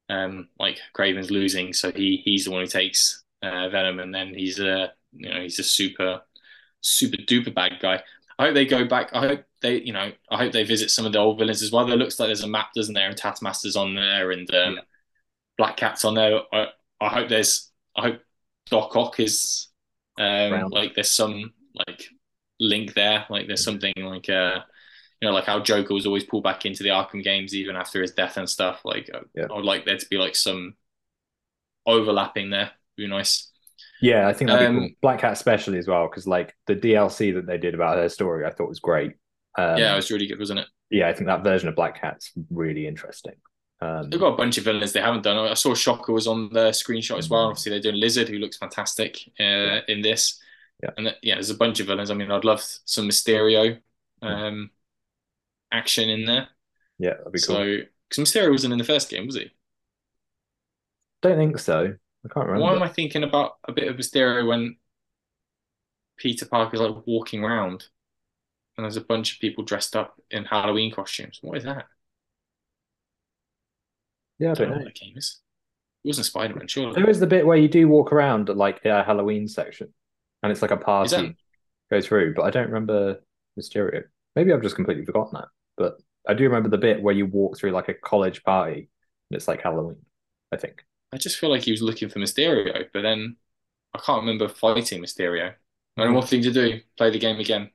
Um, 0.10 0.50
like 0.60 0.80
Kraven's 0.96 1.32
losing, 1.32 1.74
so 1.74 1.92
he 1.92 2.22
he's 2.24 2.46
the 2.46 2.52
one 2.52 2.62
who 2.62 2.68
takes 2.68 3.24
uh, 3.42 3.70
Venom, 3.70 4.00
and 4.00 4.14
then 4.14 4.34
he's 4.34 4.60
a 4.60 4.94
you 5.14 5.30
know 5.30 5.42
he's 5.42 5.60
a 5.60 5.64
super 5.64 6.22
super 6.82 7.18
duper 7.18 7.54
bad 7.54 7.80
guy. 7.82 8.02
I 8.38 8.46
hope 8.46 8.54
they 8.54 8.66
go 8.66 8.86
back. 8.86 9.10
I 9.14 9.28
hope 9.28 9.46
they 9.66 9.82
you 9.82 9.94
know 9.94 10.12
I 10.30 10.38
hope 10.38 10.54
they 10.54 10.64
visit 10.64 10.92
some 10.92 11.06
of 11.06 11.12
the 11.12 11.20
old 11.20 11.40
villains 11.40 11.62
as 11.62 11.72
well. 11.72 11.86
There 11.86 11.98
looks 11.98 12.20
like 12.20 12.28
there's 12.28 12.44
a 12.44 12.48
map, 12.48 12.70
doesn't 12.76 12.94
there? 12.94 13.10
And 13.10 13.18
Taskmaster's 13.18 13.76
on 13.76 13.96
there, 13.96 14.32
and 14.32 14.50
um, 14.54 14.76
yeah. 14.76 14.82
Black 15.58 15.78
Cat's 15.78 16.06
on 16.06 16.16
there. 16.16 16.42
I, 16.54 16.68
I 17.02 17.10
hope 17.10 17.30
there's 17.30 17.72
I 17.96 18.02
hope 18.04 18.22
Doc 18.70 18.96
Ock 18.96 19.20
is 19.20 19.68
um, 20.18 20.70
like 20.70 20.96
there's 20.96 21.12
some 21.12 21.54
like 21.88 22.06
link 22.60 22.94
there. 22.94 23.26
Like 23.30 23.48
there's 23.48 23.64
something 23.64 23.94
like 23.98 24.30
uh 24.30 24.60
you 25.22 25.28
know 25.28 25.34
like 25.34 25.46
how 25.46 25.60
Joker 25.60 25.94
was 25.94 26.06
always 26.06 26.24
pulled 26.24 26.44
back 26.44 26.66
into 26.66 26.84
the 26.84 26.90
Arkham 26.90 27.24
games 27.24 27.56
even 27.56 27.76
after 27.76 28.02
his 28.02 28.12
death 28.12 28.38
and 28.38 28.50
stuff. 28.50 28.82
Like 28.86 29.10
uh, 29.14 29.22
yeah. 29.34 29.48
I 29.50 29.56
would 29.56 29.66
like 29.66 29.86
there 29.86 29.98
to 29.98 30.10
be 30.10 30.18
like 30.18 30.36
some 30.36 30.76
overlapping 31.86 32.52
there. 32.52 32.72
Would 32.98 33.04
be 33.04 33.08
nice. 33.08 33.52
Yeah, 34.02 34.28
I 34.28 34.34
think 34.34 34.52
um, 34.52 34.80
cool. 34.80 34.90
Black 35.02 35.20
Cat 35.22 35.34
especially 35.34 35.80
as 35.80 35.88
well 35.88 36.08
because 36.08 36.28
like 36.28 36.56
the 36.68 36.76
DLC 36.76 37.34
that 37.34 37.48
they 37.48 37.58
did 37.58 37.74
about 37.74 37.98
her 37.98 38.10
story, 38.10 38.46
I 38.46 38.52
thought 38.52 38.70
was 38.70 38.80
great. 38.80 39.14
Um, 39.58 39.78
yeah, 39.78 39.94
it 39.94 39.96
was 39.96 40.12
really 40.12 40.28
good, 40.28 40.40
wasn't 40.40 40.60
it? 40.60 40.68
Yeah, 40.90 41.08
I 41.08 41.14
think 41.14 41.28
that 41.28 41.44
version 41.44 41.70
of 41.70 41.76
Black 41.76 42.00
Cat's 42.00 42.32
really 42.50 42.88
interesting. 42.88 43.36
Um, 43.82 44.10
They've 44.10 44.20
got 44.20 44.34
a 44.34 44.38
bunch 44.38 44.58
of 44.58 44.64
villains 44.64 44.94
they 44.94 45.02
haven't 45.02 45.24
done. 45.24 45.38
I 45.38 45.54
saw 45.54 45.74
Shocker 45.74 46.14
was 46.14 46.28
on 46.28 46.50
the 46.52 46.70
screenshot 46.70 47.18
as 47.18 47.30
well. 47.30 47.42
Mm-hmm. 47.42 47.50
Obviously, 47.50 47.70
they're 47.72 47.82
doing 47.82 48.00
Lizard, 48.00 48.30
who 48.30 48.38
looks 48.38 48.58
fantastic 48.58 49.18
uh, 49.40 49.44
yeah. 49.44 49.80
in 49.88 50.02
this. 50.02 50.40
Yeah. 50.84 50.90
And 50.98 51.16
yeah, 51.22 51.36
there's 51.36 51.50
a 51.50 51.56
bunch 51.56 51.80
of 51.80 51.88
villains. 51.88 52.12
I 52.12 52.14
mean, 52.14 52.32
I'd 52.32 52.46
love 52.46 52.62
some 52.62 53.08
Mysterio 53.08 53.80
um, 54.22 54.72
action 55.72 56.10
in 56.10 56.26
there. 56.26 56.48
Yeah, 57.00 57.16
that'd 57.18 57.32
be 57.32 57.40
cool. 57.40 57.56
So, 57.56 57.78
because 58.10 58.32
Mysterio 58.32 58.52
wasn't 58.52 58.74
in 58.74 58.80
the 58.80 58.86
first 58.86 59.10
game, 59.10 59.26
was 59.26 59.36
he? 59.36 59.52
Don't 61.22 61.38
think 61.38 61.58
so. 61.60 61.96
I 62.26 62.34
can't 62.34 62.48
remember. 62.48 62.62
Why 62.62 62.76
am 62.76 62.84
I 62.84 62.90
thinking 62.90 63.24
about 63.24 63.58
a 63.68 63.72
bit 63.72 63.88
of 63.88 63.98
Mysterio 63.98 64.48
when 64.48 64.78
Peter 66.18 66.46
Parker's 66.46 66.80
like 66.80 67.06
walking 67.06 67.44
around 67.44 67.88
and 68.78 68.84
there's 68.84 68.98
a 68.98 69.02
bunch 69.02 69.34
of 69.34 69.40
people 69.40 69.64
dressed 69.64 69.96
up 69.96 70.20
in 70.32 70.46
Halloween 70.46 70.92
costumes? 70.92 71.40
What 71.42 71.58
is 71.58 71.64
that? 71.64 71.86
Yeah, 74.40 74.52
I 74.52 74.54
don't, 74.54 74.68
I 74.68 74.70
don't 74.70 74.70
know. 74.70 74.76
know. 74.76 74.86
what 74.86 74.94
that 74.94 75.00
game 75.00 75.18
is. 75.18 75.40
It 76.04 76.10
wasn't 76.10 76.28
Spider 76.28 76.56
Man, 76.56 76.68
surely. 76.68 76.94
There 76.94 77.10
is 77.10 77.20
the 77.20 77.28
bit 77.28 77.46
where 77.46 77.58
you 77.58 77.68
do 77.68 77.88
walk 77.88 78.12
around 78.12 78.50
like 78.50 78.84
a 78.86 79.04
Halloween 79.04 79.48
section, 79.48 79.94
and 80.44 80.52
it's 80.52 80.62
like 80.62 80.72
a 80.72 80.78
party 80.78 81.16
that... 81.16 81.36
go 81.90 82.02
through. 82.02 82.36
But 82.36 82.44
I 82.44 82.52
don't 82.52 82.68
remember 82.68 83.22
Mysterio. 83.60 84.04
Maybe 84.36 84.54
I've 84.54 84.62
just 84.62 84.76
completely 84.76 85.06
forgotten 85.06 85.32
that. 85.34 85.48
But 85.78 85.96
I 86.28 86.34
do 86.34 86.44
remember 86.44 86.70
the 86.70 86.78
bit 86.78 87.02
where 87.02 87.16
you 87.16 87.26
walk 87.26 87.58
through 87.58 87.72
like 87.72 87.90
a 87.90 87.94
college 87.94 88.44
party, 88.44 88.90
and 89.30 89.36
it's 89.36 89.48
like 89.48 89.62
Halloween. 89.62 89.98
I 90.52 90.58
think. 90.58 90.86
I 91.12 91.18
just 91.18 91.38
feel 91.38 91.50
like 91.50 91.64
he 91.64 91.72
was 91.72 91.82
looking 91.82 92.10
for 92.10 92.20
Mysterio, 92.20 92.86
but 92.94 93.02
then 93.02 93.38
I 93.96 94.00
can't 94.00 94.22
remember 94.22 94.48
fighting 94.48 95.02
Mysterio. 95.02 95.54
Only 95.98 96.14
one 96.14 96.24
mm. 96.24 96.30
thing 96.30 96.44
to 96.44 96.52
do: 96.52 96.82
play 96.98 97.10
the 97.10 97.20
game 97.20 97.40
again. 97.40 97.72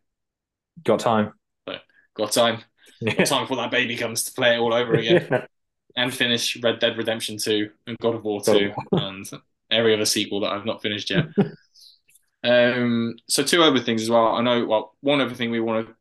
Got 0.85 1.01
time. 1.01 1.33
But 1.66 1.83
got 2.14 2.33
time. 2.33 2.61
Yeah. 3.01 3.14
Got 3.14 3.27
time 3.27 3.43
before 3.45 3.57
that 3.59 3.71
baby 3.71 3.97
comes 3.97 4.25
to 4.25 4.33
play 4.33 4.55
it 4.55 4.59
all 4.59 4.75
over 4.75 4.95
again. 4.95 5.27
yeah 5.31 5.47
and 5.97 6.14
finish 6.14 6.57
Red 6.62 6.79
Dead 6.79 6.97
Redemption 6.97 7.37
2 7.38 7.71
and 7.87 7.99
God 7.99 8.14
of 8.14 8.25
War 8.25 8.40
2 8.40 8.73
and 8.93 9.31
every 9.71 9.95
other 9.95 10.05
sequel 10.05 10.40
that 10.40 10.53
I've 10.53 10.64
not 10.64 10.83
finished 10.83 11.11
yet. 11.11 11.27
um, 12.45 13.16
so 13.29 13.43
two 13.43 13.62
other 13.62 13.81
things 13.81 14.03
as 14.03 14.11
well. 14.11 14.35
I 14.35 14.43
know, 14.43 14.64
well, 14.66 14.95
one 15.01 15.21
other 15.21 15.35
thing 15.35 15.51
we 15.51 15.61
want 15.61 15.87
to 15.87 15.95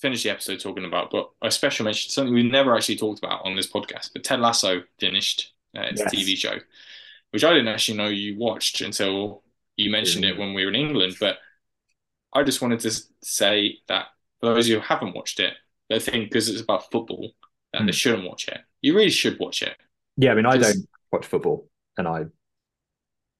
finish 0.00 0.22
the 0.22 0.30
episode 0.30 0.60
talking 0.60 0.84
about, 0.84 1.10
but 1.10 1.30
I 1.42 1.48
special 1.48 1.84
mention 1.84 2.10
something 2.10 2.32
we've 2.32 2.50
never 2.50 2.74
actually 2.74 2.96
talked 2.96 3.18
about 3.18 3.44
on 3.44 3.56
this 3.56 3.70
podcast. 3.70 4.10
But 4.12 4.24
Ted 4.24 4.40
Lasso 4.40 4.82
finished 4.98 5.52
uh, 5.76 5.82
its 5.82 6.00
yes. 6.00 6.14
TV 6.14 6.36
show, 6.36 6.58
which 7.30 7.44
I 7.44 7.50
didn't 7.50 7.68
actually 7.68 7.98
know 7.98 8.08
you 8.08 8.38
watched 8.38 8.80
until 8.80 9.42
you 9.76 9.90
mentioned 9.90 10.24
it 10.24 10.38
when 10.38 10.54
we 10.54 10.64
were 10.64 10.70
in 10.70 10.76
England. 10.76 11.16
But 11.18 11.38
I 12.32 12.44
just 12.44 12.62
wanted 12.62 12.80
to 12.80 12.92
say 13.22 13.78
that 13.88 14.06
for 14.40 14.54
those 14.54 14.68
who 14.68 14.80
haven't 14.80 15.14
watched 15.14 15.40
it, 15.40 15.54
they 15.88 15.98
think 15.98 16.30
because 16.30 16.48
it's 16.48 16.60
about 16.60 16.90
football 16.90 17.32
that 17.72 17.82
mm. 17.82 17.86
they 17.86 17.92
shouldn't 17.92 18.28
watch 18.28 18.48
it. 18.48 18.60
You 18.82 18.94
really 18.94 19.10
should 19.10 19.38
watch 19.38 19.62
it. 19.62 19.76
Yeah, 20.16 20.32
I 20.32 20.34
mean, 20.34 20.46
I 20.46 20.58
don't 20.58 20.88
watch 21.12 21.26
football, 21.26 21.68
and 21.96 22.08
I 22.08 22.26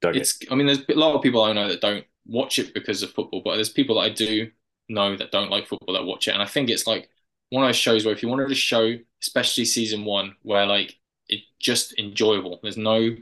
don't. 0.00 0.16
It's. 0.16 0.38
I 0.50 0.54
mean, 0.54 0.66
there's 0.66 0.84
a 0.88 0.94
lot 0.94 1.14
of 1.14 1.22
people 1.22 1.42
I 1.42 1.52
know 1.52 1.68
that 1.68 1.80
don't 1.80 2.04
watch 2.26 2.58
it 2.58 2.74
because 2.74 3.02
of 3.02 3.10
football, 3.10 3.42
but 3.44 3.54
there's 3.54 3.70
people 3.70 3.96
that 3.96 4.02
I 4.02 4.10
do 4.10 4.50
know 4.88 5.16
that 5.16 5.32
don't 5.32 5.50
like 5.50 5.66
football 5.66 5.94
that 5.94 6.04
watch 6.04 6.28
it, 6.28 6.32
and 6.32 6.42
I 6.42 6.46
think 6.46 6.70
it's 6.70 6.86
like 6.86 7.08
one 7.50 7.64
of 7.64 7.68
those 7.68 7.76
shows 7.76 8.04
where 8.04 8.14
if 8.14 8.22
you 8.22 8.28
wanted 8.28 8.50
a 8.50 8.54
show, 8.54 8.94
especially 9.22 9.64
season 9.64 10.04
one, 10.04 10.36
where 10.42 10.66
like 10.66 10.94
it's 11.28 11.46
just 11.58 11.98
enjoyable. 11.98 12.58
There's 12.62 12.76
no 12.76 13.16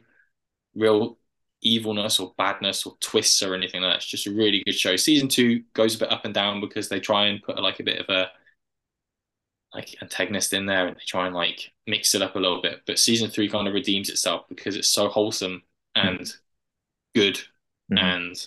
real 0.74 1.18
evilness 1.62 2.20
or 2.20 2.34
badness 2.36 2.86
or 2.86 2.96
twists 3.00 3.42
or 3.42 3.54
anything 3.54 3.82
like 3.82 3.92
that. 3.92 3.96
It's 3.96 4.06
just 4.06 4.26
a 4.26 4.32
really 4.32 4.62
good 4.64 4.74
show. 4.74 4.96
Season 4.96 5.28
two 5.28 5.62
goes 5.74 5.94
a 5.94 5.98
bit 5.98 6.12
up 6.12 6.24
and 6.24 6.34
down 6.34 6.60
because 6.60 6.88
they 6.88 7.00
try 7.00 7.26
and 7.26 7.42
put 7.42 7.60
like 7.60 7.80
a 7.80 7.84
bit 7.84 8.00
of 8.00 8.08
a 8.08 8.30
like 9.74 9.94
antagonist 10.00 10.52
in 10.52 10.66
there 10.66 10.86
and 10.86 10.96
they 10.96 11.02
try 11.06 11.26
and 11.26 11.34
like 11.34 11.72
mix 11.86 12.14
it 12.14 12.22
up 12.22 12.36
a 12.36 12.38
little 12.38 12.62
bit. 12.62 12.82
But 12.86 12.98
season 12.98 13.30
three 13.30 13.48
kind 13.48 13.68
of 13.68 13.74
redeems 13.74 14.08
itself 14.08 14.46
because 14.48 14.76
it's 14.76 14.88
so 14.88 15.08
wholesome 15.08 15.62
and 15.94 16.20
mm. 16.20 16.34
good 17.14 17.36
mm-hmm. 17.92 17.98
and 17.98 18.46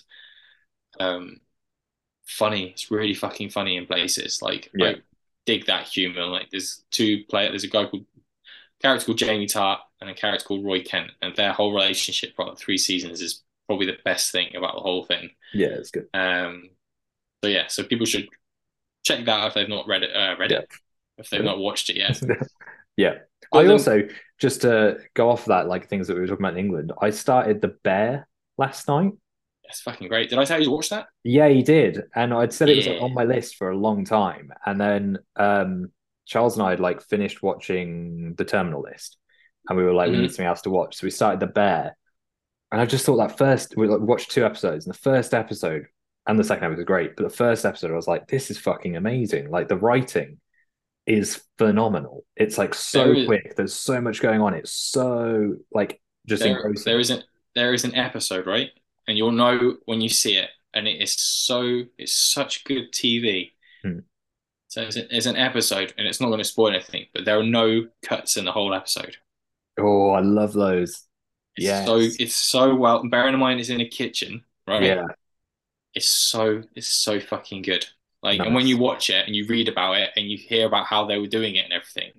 um 1.00 1.40
funny. 2.26 2.70
It's 2.70 2.92
really 2.92 3.14
fucking 3.14 3.50
funny 3.50 3.78
in 3.78 3.86
places. 3.86 4.42
Like 4.42 4.70
yeah. 4.74 4.90
I 4.90 4.96
dig 5.46 5.66
that 5.66 5.88
humor. 5.88 6.26
Like 6.26 6.50
there's 6.52 6.84
two 6.92 7.24
players. 7.30 7.52
There's 7.52 7.64
a 7.64 7.68
guy 7.68 7.86
called 7.86 8.06
character 8.82 9.06
called 9.08 9.18
Jamie 9.18 9.48
Tartt 9.48 9.80
and 10.02 10.10
a 10.10 10.14
character 10.14 10.46
called 10.46 10.66
Roy 10.66 10.82
Kent, 10.84 11.12
and 11.22 11.36
their 11.36 11.54
whole 11.54 11.74
relationship 11.74 12.36
for 12.36 12.46
like 12.46 12.58
three 12.58 12.78
seasons 12.78 13.22
is 13.22 13.44
probably 13.68 13.86
the 13.86 13.98
best 14.04 14.32
thing 14.32 14.56
about 14.56 14.76
the 14.76 14.82
whole 14.82 15.04
thing. 15.04 15.32
Yeah, 15.54 15.68
it's 15.68 15.92
good. 15.92 16.08
Um, 16.14 16.70
so 17.44 17.50
yeah, 17.50 17.68
so 17.68 17.84
people 17.84 18.06
should 18.06 18.28
check 19.04 19.26
that 19.26 19.30
out 19.30 19.48
if 19.48 19.54
they've 19.54 19.70
not 19.70 19.88
read 19.88 20.04
it. 20.04 20.16
Uh, 20.16 20.36
read 20.40 20.52
yeah. 20.52 20.60
it 20.60 20.70
if 21.18 21.30
they've 21.30 21.44
not 21.44 21.60
watched 21.60 21.90
it 21.90 21.98
yet. 21.98 22.22
yeah. 22.98 23.16
But 23.52 23.60
I 23.60 23.64
then, 23.64 23.72
also 23.72 24.08
just 24.40 24.62
to 24.62 25.00
go 25.14 25.30
off 25.30 25.46
that, 25.46 25.68
like 25.68 25.88
things 25.88 26.08
that 26.08 26.16
we 26.16 26.22
were 26.22 26.28
talking 26.28 26.46
about 26.46 26.54
in 26.54 26.66
England. 26.66 26.94
I 27.02 27.10
started 27.10 27.62
the 27.62 27.76
Bear 27.84 28.28
last 28.58 28.88
night. 28.88 29.14
That's 29.66 29.82
fucking 29.82 30.08
great. 30.08 30.30
Did 30.30 30.40
I 30.40 30.46
tell 30.46 30.60
you 30.60 30.66
to 30.66 30.72
watch 30.72 30.90
that? 30.90 31.08
Yeah, 31.24 31.48
he 31.50 31.62
did, 31.62 32.04
and 32.16 32.34
I'd 32.34 32.54
said 32.54 32.70
it 32.70 32.78
was 32.78 32.88
like, 32.88 33.02
on 33.02 33.14
my 33.14 33.24
list 33.24 33.56
for 33.56 33.70
a 33.70 33.78
long 33.78 34.04
time, 34.04 34.52
and 34.66 34.82
then 34.82 35.20
um, 35.36 35.92
Charles 36.30 36.58
and 36.58 36.66
I 36.66 36.70
had 36.70 36.80
like 36.80 37.02
finished 37.02 37.42
watching 37.44 38.36
The 38.36 38.46
Terminal 38.46 38.82
List, 38.82 39.18
and 39.68 39.78
we 39.78 39.84
were 39.84 39.94
like, 39.94 40.10
we 40.12 40.18
Mhm. 40.18 40.22
need 40.22 40.32
something 40.32 40.46
else 40.46 40.62
to 40.62 40.70
watch, 40.70 40.96
so 40.96 41.06
we 41.08 41.12
started 41.12 41.40
The 41.40 41.48
Bear, 41.48 41.98
and 42.72 42.80
I 42.80 42.86
just 42.86 43.06
thought 43.06 43.18
that 43.18 43.38
first 43.38 43.74
we 43.76 43.88
like, 43.88 44.00
watched 44.00 44.32
two 44.32 44.46
episodes, 44.46 44.86
and 44.86 44.94
the 44.94 45.00
first 45.00 45.34
episode 45.34 45.86
and 46.28 46.38
the 46.38 46.44
second 46.44 46.66
episode 46.66 46.78
was 46.78 46.86
great, 46.86 47.16
but 47.16 47.24
the 47.24 47.36
first 47.36 47.66
episode 47.66 47.90
I 47.92 47.96
was 47.96 48.08
like, 48.08 48.28
this 48.28 48.52
is 48.52 48.60
fucking 48.60 48.96
amazing. 48.96 49.50
Like 49.50 49.68
the 49.68 49.78
writing 49.78 50.40
is 51.08 51.42
phenomenal. 51.58 52.24
It's 52.36 52.58
like 52.60 52.76
so 52.76 53.06
There 53.06 53.14
is- 53.16 53.26
quick. 53.26 53.56
There's 53.56 53.74
so 53.74 54.00
much 54.00 54.22
going 54.22 54.40
on. 54.42 54.54
It's 54.54 54.72
so 54.72 55.56
like 55.72 56.00
just 56.28 56.44
There, 56.44 56.56
engrossing. 56.56 56.84
there 56.86 57.00
isn't 57.00 57.24
there 57.56 57.74
is 57.74 57.84
an 57.84 57.96
episode, 57.96 58.46
right? 58.46 58.70
And 59.08 59.18
you'll 59.18 59.32
know 59.32 59.78
when 59.86 60.02
you 60.02 60.10
see 60.10 60.36
it. 60.38 60.52
And 60.76 60.88
it 60.88 61.02
is 61.02 61.16
so 61.20 61.82
it's 61.98 62.14
such 62.14 62.64
good 62.64 62.92
TV. 62.92 63.54
So 64.70 64.84
it's, 64.84 64.96
a, 64.96 65.16
it's 65.16 65.26
an 65.26 65.36
episode, 65.36 65.94
and 65.98 66.08
it's 66.08 66.22
not 66.22 66.28
going 66.28 66.38
to 66.38 66.44
spoil 66.44 66.70
anything, 66.70 67.08
but 67.14 67.26
there 67.26 67.40
are 67.40 67.44
no 67.44 67.88
cuts 68.04 68.38
in 68.38 68.46
the 68.46 68.52
whole 68.52 68.74
episode. 68.74 69.18
Oh, 69.80 70.12
I 70.12 70.22
love 70.22 70.54
those. 70.54 71.06
Yeah. 71.58 71.86
So 71.86 71.98
it's 71.98 72.36
so 72.36 72.76
well. 72.76 73.08
Bearing 73.08 73.34
in 73.34 73.40
mind, 73.40 73.60
it's 73.60 73.70
in 73.70 73.82
a 73.82 73.88
kitchen, 73.88 74.44
right? 74.68 74.84
Yeah. 74.84 75.08
It's 75.96 76.08
so 76.08 76.62
it's 76.76 76.88
so 76.88 77.20
fucking 77.20 77.64
good. 77.64 77.86
Like, 78.22 78.40
and 78.40 78.54
when 78.54 78.68
you 78.68 78.78
watch 78.78 79.10
it 79.10 79.26
and 79.26 79.36
you 79.36 79.48
read 79.48 79.70
about 79.70 79.98
it 79.98 80.12
and 80.16 80.30
you 80.30 80.38
hear 80.38 80.68
about 80.68 80.86
how 80.86 81.06
they 81.06 81.18
were 81.18 81.28
doing 81.28 81.56
it 81.56 81.64
and 81.64 81.74
everything, 81.74 82.12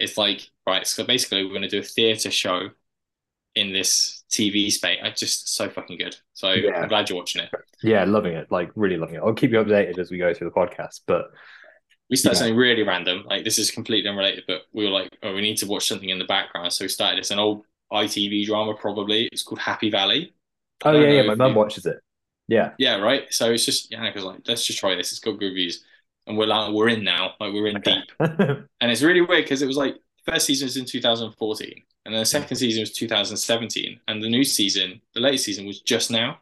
it's 0.00 0.18
like 0.18 0.48
right. 0.66 0.86
So 0.86 1.04
basically, 1.04 1.44
we're 1.44 1.50
going 1.50 1.62
to 1.62 1.68
do 1.68 1.78
a 1.78 1.82
theater 1.82 2.30
show 2.30 2.70
in 3.54 3.72
this 3.72 4.24
TV 4.30 4.70
space. 4.72 4.98
It's 5.02 5.20
just 5.20 5.54
so 5.54 5.68
fucking 5.68 5.98
good. 5.98 6.16
So 6.32 6.52
Yeah. 6.52 6.80
I'm 6.80 6.88
glad 6.88 7.08
you're 7.08 7.18
watching 7.18 7.42
it. 7.42 7.50
Yeah, 7.82 8.04
loving 8.04 8.34
it. 8.34 8.50
Like 8.50 8.70
really 8.74 8.96
loving 8.96 9.16
it. 9.16 9.22
I'll 9.24 9.32
keep 9.34 9.52
you 9.52 9.58
updated 9.58 9.98
as 9.98 10.10
we 10.10 10.18
go 10.18 10.34
through 10.34 10.50
the 10.50 10.54
podcast. 10.54 11.02
But 11.06 11.30
We 12.10 12.16
started 12.16 12.36
Yeah. 12.36 12.38
something 12.40 12.56
really 12.56 12.82
random. 12.82 13.24
Like 13.26 13.44
this 13.44 13.58
is 13.58 13.70
completely 13.70 14.08
unrelated, 14.10 14.44
but 14.46 14.62
we 14.72 14.84
were 14.84 14.90
like, 14.90 15.16
oh, 15.22 15.34
we 15.34 15.40
need 15.40 15.56
to 15.58 15.66
watch 15.66 15.86
something 15.88 16.08
in 16.10 16.18
the 16.18 16.24
background. 16.26 16.72
So 16.72 16.84
we 16.84 16.88
started. 16.88 17.18
It's 17.18 17.30
an 17.30 17.38
old 17.38 17.64
ITV 17.92 18.46
drama, 18.46 18.74
probably. 18.74 19.28
It's 19.32 19.42
called 19.42 19.60
Happy 19.60 19.90
Valley. 19.90 20.34
oh 20.84 20.92
yeah, 20.92 21.08
yeah, 21.10 21.22
my 21.22 21.34
mum 21.34 21.52
you- 21.52 21.58
watches 21.58 21.86
it. 21.86 21.98
Yeah. 22.46 22.72
Yeah, 22.78 22.96
right. 22.96 23.32
So 23.32 23.50
it's 23.52 23.64
just 23.64 23.90
yeah, 23.90 24.04
because 24.06 24.24
like 24.24 24.40
let's 24.46 24.66
just 24.66 24.78
try 24.78 24.94
this. 24.94 25.12
It's 25.12 25.20
got 25.20 25.38
good 25.38 25.46
reviews, 25.48 25.82
and 26.26 26.36
we're 26.36 26.46
like 26.46 26.72
we're 26.74 26.88
in 26.90 27.02
now. 27.04 27.32
Like 27.40 27.54
we're 27.54 27.68
in 27.68 27.78
Okay. 27.78 27.94
deep, 27.94 28.10
and 28.80 28.90
it's 28.92 29.02
really 29.02 29.22
weird 29.22 29.44
because 29.44 29.62
it 29.62 29.66
was 29.66 29.78
like 29.78 29.96
first 30.26 30.44
season 30.46 30.66
was 30.66 30.76
in 30.76 30.84
2014, 30.84 31.82
and 32.04 32.14
then 32.14 32.20
the 32.20 32.26
second 32.26 32.56
season 32.58 32.80
was 32.82 32.92
2017, 32.92 33.98
and 34.08 34.22
the 34.22 34.28
new 34.28 34.44
season, 34.44 35.00
the 35.14 35.20
latest 35.20 35.44
season, 35.46 35.66
was 35.66 35.80
just 35.80 36.10
now. 36.10 36.38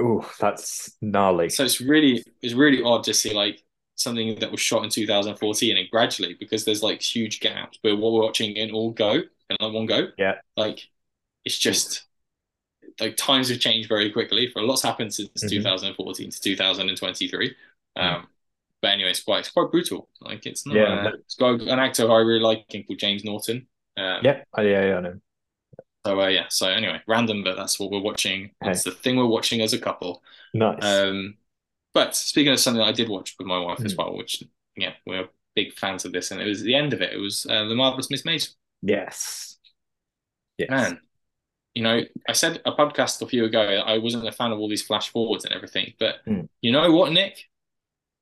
Oh, 0.00 0.28
that's 0.40 0.96
gnarly. 1.00 1.48
So 1.48 1.64
it's 1.64 1.80
really 1.80 2.24
it's 2.42 2.54
really 2.54 2.82
odd 2.82 3.04
to 3.04 3.14
see 3.14 3.32
like 3.32 3.62
something 3.96 4.38
that 4.40 4.50
was 4.50 4.60
shot 4.60 4.84
in 4.84 4.90
2014 4.90 5.76
and 5.76 5.90
gradually 5.90 6.34
because 6.38 6.64
there's 6.64 6.82
like 6.82 7.02
huge 7.02 7.40
gaps, 7.40 7.78
but 7.82 7.96
what 7.96 8.12
we're 8.12 8.22
watching 8.22 8.54
in 8.56 8.70
all 8.70 8.90
go 8.92 9.12
in 9.14 9.56
like 9.60 9.72
one 9.72 9.86
go. 9.86 10.08
Yeah. 10.18 10.34
Like 10.56 10.88
it's 11.44 11.58
just 11.58 12.04
like 13.00 13.16
times 13.16 13.48
have 13.48 13.58
changed 13.58 13.88
very 13.88 14.10
quickly. 14.10 14.50
For 14.52 14.60
a 14.60 14.62
lots 14.66 14.82
happened 14.82 15.12
since 15.12 15.30
Mhm. 15.42 15.48
2014 15.48 16.30
to 16.30 16.40
2023. 16.40 17.54
Mm. 17.98 18.02
Um, 18.02 18.26
but 18.82 18.90
anyway, 18.92 19.10
it's 19.10 19.22
quite 19.22 19.40
it's 19.40 19.50
quite 19.50 19.70
brutal. 19.70 20.08
Like 20.20 20.46
it's 20.46 20.66
not. 20.66 20.76
Yeah. 20.76 21.06
Uh, 21.06 21.12
it's 21.14 21.34
got 21.34 21.60
an 21.60 21.78
actor 21.78 22.10
I 22.10 22.18
really 22.18 22.40
like 22.40 22.66
called 22.68 22.98
James 22.98 23.24
Norton. 23.24 23.66
Um, 23.96 24.20
Yeah. 24.22 24.44
Oh, 24.52 24.62
yeah, 24.62 24.86
yeah, 24.86 24.96
I 24.96 25.00
know. 25.00 25.20
So 26.06 26.20
uh, 26.20 26.28
yeah. 26.28 26.46
So 26.50 26.68
anyway, 26.68 27.00
random, 27.06 27.42
but 27.42 27.56
that's 27.56 27.80
what 27.80 27.90
we're 27.90 28.00
watching. 28.00 28.52
Hey. 28.62 28.70
It's 28.70 28.84
the 28.84 28.92
thing 28.92 29.16
we're 29.16 29.26
watching 29.26 29.60
as 29.62 29.72
a 29.72 29.78
couple. 29.78 30.22
Nice. 30.54 30.84
Um, 30.84 31.36
but 31.96 32.14
speaking 32.14 32.52
of 32.52 32.60
something 32.60 32.82
I 32.82 32.92
did 32.92 33.08
watch 33.08 33.34
with 33.38 33.46
my 33.48 33.58
wife 33.58 33.80
as 33.84 33.92
Hmm. 33.92 33.98
well, 33.98 34.16
which 34.16 34.42
yeah, 34.76 34.92
we're 35.06 35.28
big 35.54 35.72
fans 35.72 36.04
of 36.04 36.12
this, 36.12 36.30
and 36.30 36.40
it 36.40 36.46
was 36.46 36.60
the 36.62 36.74
end 36.74 36.92
of 36.92 37.00
it. 37.00 37.12
It 37.12 37.22
was 37.28 37.46
uh, 37.48 37.64
the 37.70 37.74
marvelous 37.74 38.10
Miss 38.10 38.22
Maisel. 38.22 38.54
yes. 38.82 39.56
Yes. 40.58 40.70
Man, 40.70 41.00
you 41.74 41.82
know, 41.82 42.00
I 42.28 42.32
said 42.32 42.60
a 42.64 42.72
podcast 42.72 43.20
a 43.22 43.26
few 43.26 43.44
ago 43.44 43.60
I 43.60 43.98
wasn't 43.98 44.26
a 44.28 44.32
fan 44.32 44.52
of 44.52 44.58
all 44.58 44.68
these 44.68 44.82
flash 44.90 45.08
forwards 45.10 45.44
and 45.44 45.54
everything, 45.54 45.92
but 45.98 46.16
Hmm. 46.26 46.42
you 46.62 46.72
know 46.72 46.90
what, 46.92 47.12
Nick? 47.12 47.34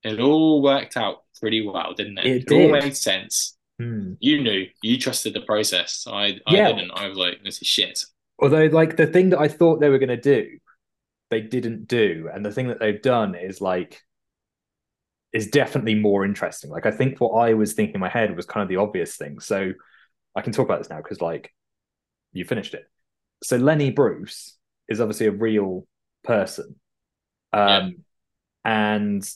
It 0.02 0.20
all 0.20 0.60
worked 0.62 0.96
out 0.96 1.22
pretty 1.40 1.66
well, 1.66 1.94
didn't 1.94 2.18
it? 2.18 2.26
It 2.26 2.52
all 2.52 2.58
did. 2.58 2.72
made 2.72 2.96
sense. 2.96 3.56
Hmm. 3.80 4.14
You 4.20 4.42
knew, 4.42 4.66
you 4.82 4.98
trusted 4.98 5.32
the 5.34 5.40
process. 5.42 6.06
I, 6.08 6.40
I 6.46 6.54
Yeah. 6.56 6.68
didn't. 6.72 6.90
I 6.92 7.08
was 7.08 7.16
like, 7.18 7.42
this 7.44 7.60
is 7.62 7.66
shit. 7.68 8.04
Although, 8.40 8.66
like 8.66 8.96
the 8.96 9.06
thing 9.06 9.30
that 9.30 9.38
I 9.40 9.48
thought 9.48 9.80
they 9.80 9.88
were 9.88 9.98
going 10.04 10.16
to 10.20 10.28
do, 10.36 10.58
they 11.30 11.40
didn't 11.40 11.88
do, 11.88 12.28
and 12.32 12.44
the 12.44 12.52
thing 12.52 12.68
that 12.68 12.80
they've 12.80 13.00
done 13.02 13.34
is 13.34 13.60
like 13.60 14.00
is 15.32 15.48
definitely 15.48 15.94
more 15.96 16.24
interesting. 16.24 16.70
Like 16.70 16.86
I 16.86 16.90
think 16.92 17.20
what 17.20 17.32
I 17.32 17.54
was 17.54 17.72
thinking 17.72 17.96
in 17.96 18.00
my 18.00 18.08
head 18.08 18.36
was 18.36 18.46
kind 18.46 18.62
of 18.62 18.68
the 18.68 18.76
obvious 18.76 19.16
thing. 19.16 19.40
So 19.40 19.72
I 20.36 20.42
can 20.42 20.52
talk 20.52 20.66
about 20.66 20.78
this 20.78 20.90
now 20.90 20.98
because 20.98 21.20
like 21.20 21.52
you 22.32 22.44
finished 22.44 22.74
it. 22.74 22.84
So 23.42 23.56
Lenny 23.56 23.90
Bruce 23.90 24.56
is 24.88 25.00
obviously 25.00 25.26
a 25.26 25.32
real 25.32 25.86
person, 26.22 26.76
um, 27.52 27.96
Yeah. 28.64 28.64
and 28.64 29.30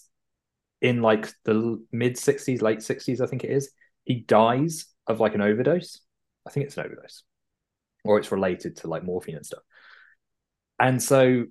in 0.81 1.03
like 1.03 1.33
the 1.45 1.85
mid 1.93 2.17
sixties, 2.19 2.63
late 2.63 2.83
sixties, 2.83 3.21
I 3.21 3.27
think 3.27 3.45
it 3.45 3.51
is, 3.51 3.71
he 4.05 4.21
dies 4.21 4.87
of 5.07 5.21
like 5.21 5.35
an 5.35 5.41
overdose. 5.43 6.01
I 6.47 6.51
think 6.51 6.67
it's 6.67 6.77
an 6.77 6.87
overdose 6.87 7.25
or 8.05 8.19
it's 8.19 8.33
related 8.33 8.77
to 8.79 8.89
like 8.89 9.05
morphine 9.05 9.37
and 9.37 9.47
stuff. 9.47 9.63
And 10.81 11.03
so 11.03 11.47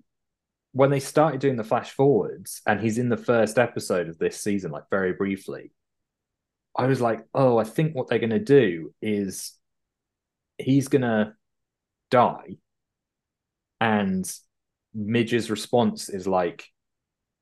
when 0.72 0.90
they 0.92 1.00
started 1.00 1.40
doing 1.40 1.56
the 1.56 1.64
flash 1.64 1.92
forwards 1.92 2.62
and 2.68 2.80
he's 2.80 2.98
in 2.98 3.10
the 3.10 3.18
first 3.18 3.58
episode 3.58 4.10
of 4.10 4.18
this 4.18 4.40
season, 4.40 4.72
like 4.72 4.90
very 4.90 5.14
briefly, 5.14 5.72
I 6.76 6.86
was 6.86 7.02
like, 7.02 7.26
oh, 7.34 7.58
I 7.58 7.64
think 7.64 7.96
what 7.96 8.08
they're 8.08 8.20
going 8.20 8.30
to 8.30 8.40
do 8.40 8.94
is 9.02 9.54
he's 10.58 10.88
going 10.88 11.02
to 11.02 11.34
die. 12.12 12.58
And 13.82 14.32
Midge's 14.94 15.50
response 15.50 16.10
is 16.10 16.28
like, 16.28 16.68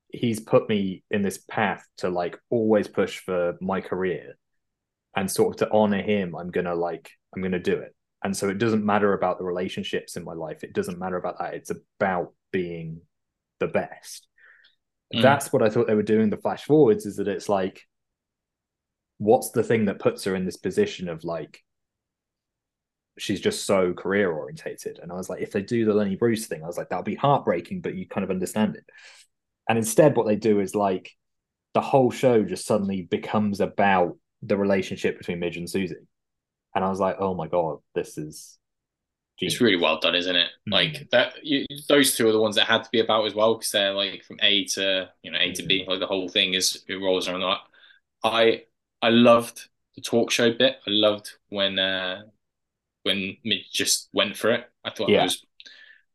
he's 0.09 0.39
put 0.39 0.69
me 0.69 1.03
in 1.11 1.21
this 1.21 1.37
path 1.37 1.85
to 1.97 2.09
like 2.09 2.39
always 2.49 2.87
push 2.87 3.19
for 3.19 3.55
my 3.59 3.81
career 3.81 4.37
and 5.15 5.29
sort 5.29 5.53
of 5.53 5.67
to 5.67 5.73
honor 5.73 6.01
him. 6.01 6.35
I'm 6.35 6.51
going 6.51 6.65
to 6.65 6.75
like, 6.75 7.11
I'm 7.35 7.41
going 7.41 7.51
to 7.51 7.59
do 7.59 7.77
it. 7.77 7.93
And 8.23 8.35
so 8.35 8.49
it 8.49 8.57
doesn't 8.57 8.85
matter 8.85 9.13
about 9.13 9.37
the 9.37 9.45
relationships 9.45 10.15
in 10.15 10.23
my 10.23 10.33
life. 10.33 10.63
It 10.63 10.73
doesn't 10.73 10.99
matter 10.99 11.17
about 11.17 11.39
that. 11.39 11.53
It's 11.53 11.71
about 11.71 12.33
being 12.51 13.01
the 13.59 13.67
best. 13.67 14.27
Mm. 15.13 15.21
That's 15.21 15.53
what 15.53 15.61
I 15.61 15.69
thought 15.69 15.87
they 15.87 15.95
were 15.95 16.03
doing 16.03 16.29
the 16.29 16.37
flash 16.37 16.63
forwards 16.63 17.05
is 17.05 17.17
that 17.17 17.27
it's 17.27 17.49
like, 17.49 17.81
what's 19.17 19.51
the 19.51 19.63
thing 19.63 19.85
that 19.85 19.99
puts 19.99 20.23
her 20.25 20.35
in 20.35 20.45
this 20.45 20.57
position 20.57 21.07
of 21.09 21.23
like, 21.23 21.63
she's 23.17 23.39
just 23.39 23.65
so 23.65 23.93
career 23.93 24.31
orientated. 24.31 24.99
And 25.01 25.11
I 25.11 25.15
was 25.15 25.29
like, 25.29 25.41
if 25.41 25.51
they 25.51 25.61
do 25.61 25.85
the 25.85 25.93
Lenny 25.93 26.15
Bruce 26.15 26.47
thing, 26.47 26.63
I 26.63 26.67
was 26.67 26.77
like, 26.77 26.89
that'll 26.89 27.03
be 27.03 27.15
heartbreaking, 27.15 27.81
but 27.81 27.95
you 27.95 28.07
kind 28.07 28.23
of 28.23 28.29
understand 28.29 28.75
it. 28.75 28.85
And 29.69 29.77
instead, 29.77 30.15
what 30.15 30.27
they 30.27 30.35
do 30.35 30.59
is 30.59 30.75
like, 30.75 31.11
the 31.73 31.81
whole 31.81 32.11
show 32.11 32.43
just 32.43 32.65
suddenly 32.65 33.01
becomes 33.01 33.59
about 33.59 34.17
the 34.41 34.57
relationship 34.57 35.17
between 35.17 35.39
Midge 35.39 35.57
and 35.57 35.69
Susie. 35.69 35.95
And 36.73 36.83
I 36.83 36.89
was 36.89 36.99
like, 36.99 37.17
oh 37.19 37.33
my 37.33 37.47
God, 37.47 37.79
this 37.93 38.17
is. 38.17 38.57
It's 39.39 39.59
really 39.59 39.75
well 39.75 39.99
done, 39.99 40.15
isn't 40.15 40.35
it? 40.35 40.49
Mm. 40.67 40.71
Like 40.71 41.09
that. 41.11 41.33
You, 41.43 41.65
those 41.89 42.15
two 42.15 42.27
are 42.27 42.31
the 42.31 42.39
ones 42.39 42.55
that 42.55 42.67
had 42.67 42.83
to 42.83 42.89
be 42.91 43.01
about 43.01 43.25
as 43.25 43.35
well 43.35 43.55
because 43.55 43.71
they're 43.71 43.93
like 43.93 44.23
from 44.23 44.39
A 44.41 44.63
to 44.65 45.09
you 45.23 45.31
know 45.31 45.37
A 45.39 45.51
to 45.53 45.63
B. 45.63 45.83
Like 45.87 45.99
the 45.99 46.07
whole 46.07 46.29
thing 46.29 46.53
is 46.53 46.83
it 46.87 46.95
rolls 46.95 47.27
around 47.27 47.41
that. 47.41 47.59
I 48.23 48.63
I 49.01 49.09
loved 49.09 49.67
the 49.95 50.01
talk 50.01 50.31
show 50.31 50.51
bit. 50.53 50.77
I 50.87 50.89
loved 50.89 51.31
when 51.49 51.77
uh 51.79 52.23
when 53.03 53.37
Midge 53.43 53.71
just 53.71 54.09
went 54.13 54.35
for 54.37 54.51
it. 54.51 54.69
I 54.83 54.89
thought 54.89 55.09
Yeah. 55.09 55.21
it 55.21 55.23
was 55.25 55.45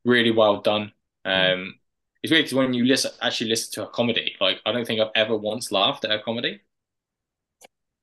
really 0.04 0.30
well 0.30 0.60
done. 0.60 0.92
Mm. 1.26 1.52
Um, 1.52 1.74
it's 2.22 2.30
weird 2.30 2.44
because 2.44 2.54
when 2.54 2.72
you 2.74 2.84
listen 2.84 3.10
actually 3.20 3.50
listen 3.50 3.72
to 3.74 3.88
a 3.88 3.90
comedy, 3.92 4.34
like 4.40 4.60
I 4.64 4.72
don't 4.72 4.86
think 4.86 5.00
I've 5.00 5.12
ever 5.14 5.36
once 5.36 5.70
laughed 5.70 6.04
at 6.04 6.10
a 6.10 6.22
comedy. 6.22 6.60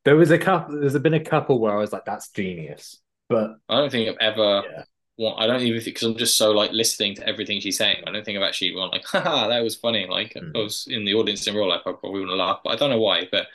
There 0.05 0.15
was 0.15 0.31
a 0.31 0.37
couple. 0.37 0.79
There's 0.79 0.97
been 0.99 1.13
a 1.13 1.19
couple 1.23 1.59
where 1.59 1.73
I 1.75 1.79
was 1.79 1.91
like, 1.91 2.05
"That's 2.05 2.29
genius," 2.29 2.97
but 3.29 3.57
I 3.67 3.77
don't 3.77 3.91
think 3.91 4.09
I've 4.09 4.17
ever. 4.33 4.63
yeah, 4.71 4.83
Well, 5.17 5.35
I 5.37 5.47
don't 5.47 5.61
even 5.61 5.81
think 5.81 5.95
because 5.95 6.07
I'm 6.07 6.17
just 6.17 6.37
so 6.37 6.51
like 6.51 6.71
listening 6.71 7.15
to 7.15 7.27
everything 7.27 7.59
she's 7.59 7.77
saying. 7.77 8.03
I 8.05 8.11
don't 8.11 8.23
think 8.23 8.37
I've 8.37 8.43
actually 8.43 8.73
gone 8.73 8.91
like, 8.91 9.05
haha, 9.07 9.47
that 9.47 9.63
was 9.63 9.75
funny. 9.75 10.05
Like 10.07 10.33
Mm. 10.33 10.55
I 10.55 10.59
was 10.59 10.87
in 10.89 11.05
the 11.05 11.15
audience 11.15 11.47
in 11.47 11.55
real 11.55 11.67
life, 11.69 11.81
I 11.85 11.91
probably 11.93 12.19
wouldn't 12.21 12.37
laugh, 12.37 12.59
but 12.63 12.71
I 12.73 12.75
don't 12.75 12.89
know 12.91 12.99
why. 13.01 13.27
But 13.31 13.47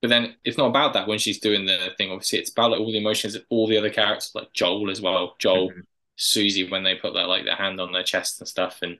but 0.00 0.08
then 0.08 0.36
it's 0.44 0.58
not 0.58 0.66
about 0.68 0.94
that 0.94 1.08
when 1.08 1.18
she's 1.18 1.40
doing 1.40 1.66
the 1.66 1.90
thing. 1.98 2.10
Obviously, 2.10 2.38
it's 2.40 2.50
about 2.50 2.72
like 2.72 2.80
all 2.80 2.92
the 2.92 2.98
emotions 2.98 3.34
of 3.36 3.44
all 3.50 3.68
the 3.68 3.78
other 3.78 3.90
characters, 3.90 4.32
like 4.34 4.52
Joel 4.52 4.90
as 4.90 5.00
well. 5.00 5.36
Joel, 5.38 5.70
Mhm. 5.70 5.86
Susie, 6.16 6.68
when 6.68 6.82
they 6.84 6.96
put 6.96 7.14
that 7.14 7.28
like 7.28 7.44
their 7.44 7.56
hand 7.56 7.80
on 7.80 7.92
their 7.92 8.02
chest 8.04 8.40
and 8.40 8.48
stuff, 8.48 8.80
and 8.82 8.98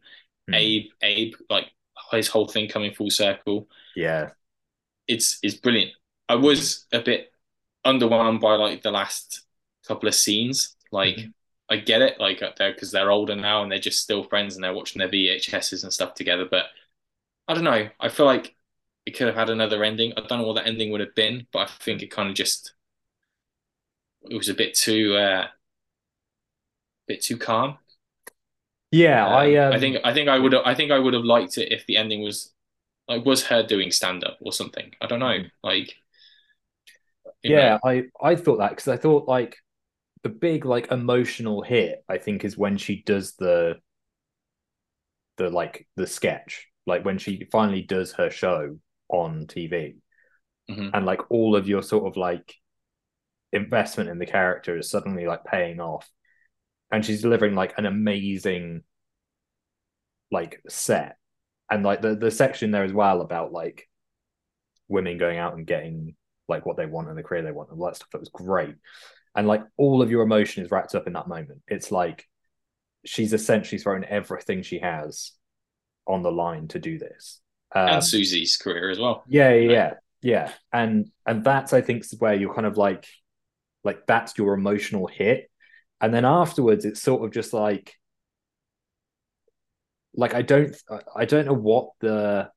Mhm. 0.48 0.54
Abe, 0.54 0.90
Abe, 1.02 1.34
like 1.50 1.72
his 2.12 2.28
whole 2.28 2.48
thing 2.48 2.68
coming 2.68 2.94
full 2.94 3.10
circle. 3.10 3.68
yeah, 3.94 4.30
It's 5.08 5.38
it's 5.42 5.54
brilliant. 5.56 5.92
I 6.28 6.36
was 6.36 6.86
a 6.92 7.00
bit 7.00 7.32
underwhelmed 7.84 8.40
by 8.40 8.54
like 8.56 8.82
the 8.82 8.90
last 8.90 9.42
couple 9.86 10.08
of 10.08 10.14
scenes. 10.14 10.76
Like 10.90 11.16
Mhm. 11.18 11.34
I 11.72 11.76
get 11.78 12.02
it, 12.02 12.20
like 12.20 12.42
they're 12.58 12.72
because 12.72 12.92
they're 12.92 13.10
older 13.10 13.34
now 13.34 13.62
and 13.62 13.72
they're 13.72 13.78
just 13.78 14.00
still 14.00 14.24
friends 14.24 14.54
and 14.54 14.62
they're 14.62 14.74
watching 14.74 15.00
their 15.00 15.08
VHSs 15.08 15.82
and 15.82 15.92
stuff 15.92 16.14
together. 16.14 16.46
But 16.48 16.66
I 17.48 17.54
don't 17.54 17.64
know. 17.64 17.88
I 17.98 18.08
feel 18.10 18.26
like 18.26 18.54
it 19.06 19.12
could 19.12 19.26
have 19.26 19.36
had 19.36 19.48
another 19.48 19.82
ending. 19.82 20.12
I 20.16 20.20
don't 20.20 20.40
know 20.40 20.46
what 20.46 20.56
that 20.56 20.66
ending 20.66 20.90
would 20.92 21.00
have 21.00 21.14
been, 21.14 21.46
but 21.50 21.60
I 21.60 21.66
think 21.80 22.02
it 22.02 22.10
kind 22.10 22.28
of 22.28 22.34
just 22.34 22.74
it 24.30 24.36
was 24.36 24.50
a 24.50 24.54
bit 24.54 24.74
too 24.74 25.16
uh, 25.16 25.46
bit 27.08 27.22
too 27.22 27.38
calm. 27.38 27.78
Yeah, 28.90 29.26
um, 29.26 29.32
I 29.32 29.56
um, 29.56 29.72
I 29.72 29.80
think 29.80 29.96
I 30.04 30.12
think 30.12 30.28
I 30.28 30.38
would 30.38 30.54
I 30.54 30.74
think 30.74 30.92
I 30.92 30.98
would 30.98 31.14
have 31.14 31.24
liked 31.24 31.56
it 31.56 31.72
if 31.72 31.86
the 31.86 31.96
ending 31.96 32.22
was 32.22 32.52
like 33.08 33.24
was 33.24 33.46
her 33.46 33.62
doing 33.62 33.90
stand 33.90 34.24
up 34.24 34.36
or 34.42 34.52
something. 34.52 34.92
I 35.00 35.06
don't 35.06 35.20
know. 35.20 35.38
Mm. 35.38 35.50
Like 35.64 35.96
yeah, 37.42 37.78
know. 37.82 37.90
I 37.90 38.04
I 38.22 38.36
thought 38.36 38.58
that 38.58 38.70
because 38.70 38.88
I 38.88 38.98
thought 38.98 39.26
like 39.26 39.56
the 40.22 40.28
big 40.28 40.64
like 40.64 40.90
emotional 40.90 41.62
hit 41.62 42.04
I 42.08 42.18
think 42.18 42.44
is 42.44 42.56
when 42.56 42.76
she 42.76 43.02
does 43.02 43.34
the 43.36 43.76
the 45.36 45.50
like 45.50 45.86
the 45.96 46.06
sketch 46.06 46.68
like 46.86 47.04
when 47.04 47.18
she 47.18 47.46
finally 47.50 47.82
does 47.82 48.12
her 48.12 48.30
show 48.30 48.78
on 49.08 49.46
TV 49.46 49.96
mm-hmm. 50.70 50.88
and 50.92 51.06
like 51.06 51.30
all 51.30 51.56
of 51.56 51.68
your 51.68 51.82
sort 51.82 52.06
of 52.06 52.16
like 52.16 52.54
investment 53.52 54.08
in 54.08 54.18
the 54.18 54.26
character 54.26 54.76
is 54.76 54.90
suddenly 54.90 55.26
like 55.26 55.44
paying 55.44 55.80
off. 55.80 56.08
And 56.90 57.04
she's 57.04 57.22
delivering 57.22 57.54
like 57.54 57.78
an 57.78 57.86
amazing 57.86 58.82
like 60.30 60.60
set. 60.68 61.16
And 61.70 61.82
like 61.82 62.02
the 62.02 62.14
the 62.16 62.30
section 62.30 62.70
there 62.70 62.84
as 62.84 62.92
well 62.92 63.22
about 63.22 63.52
like 63.52 63.88
women 64.88 65.16
going 65.16 65.38
out 65.38 65.54
and 65.54 65.66
getting 65.66 66.16
like 66.48 66.66
what 66.66 66.76
they 66.76 66.86
want 66.86 67.08
and 67.08 67.16
the 67.16 67.22
career 67.22 67.42
they 67.42 67.50
want 67.50 67.70
and 67.70 67.80
all 67.80 67.86
that 67.86 67.96
stuff 67.96 68.10
that 68.10 68.20
was 68.20 68.28
great 68.28 68.74
and 69.34 69.46
like 69.46 69.62
all 69.76 70.02
of 70.02 70.10
your 70.10 70.22
emotion 70.22 70.64
is 70.64 70.70
wrapped 70.70 70.94
up 70.94 71.06
in 71.06 71.14
that 71.14 71.28
moment. 71.28 71.62
It's 71.68 71.90
like 71.90 72.26
she's 73.04 73.32
essentially 73.32 73.78
thrown 73.78 74.04
everything 74.04 74.62
she 74.62 74.78
has 74.78 75.32
on 76.06 76.22
the 76.22 76.32
line 76.32 76.68
to 76.68 76.78
do 76.78 76.98
this. 76.98 77.40
Um, 77.74 77.88
and 77.88 78.04
susie's 78.04 78.56
career 78.56 78.90
as 78.90 78.98
well. 78.98 79.24
Yeah 79.26 79.54
yeah. 79.54 79.70
yeah, 79.70 79.94
yeah. 80.20 80.52
and 80.72 81.10
and 81.26 81.42
that's 81.42 81.72
i 81.72 81.80
think 81.80 82.04
where 82.18 82.34
you're 82.34 82.54
kind 82.54 82.66
of 82.66 82.76
like 82.76 83.06
like 83.84 84.06
that's 84.06 84.36
your 84.36 84.54
emotional 84.54 85.06
hit. 85.06 85.50
And 86.00 86.12
then 86.12 86.24
afterwards 86.24 86.84
it's 86.84 87.00
sort 87.00 87.24
of 87.24 87.32
just 87.32 87.52
like 87.52 87.94
like 90.14 90.34
i 90.34 90.42
don't 90.42 90.76
i 91.16 91.24
don't 91.24 91.46
know 91.46 91.54
what 91.54 91.90
the 92.00 92.50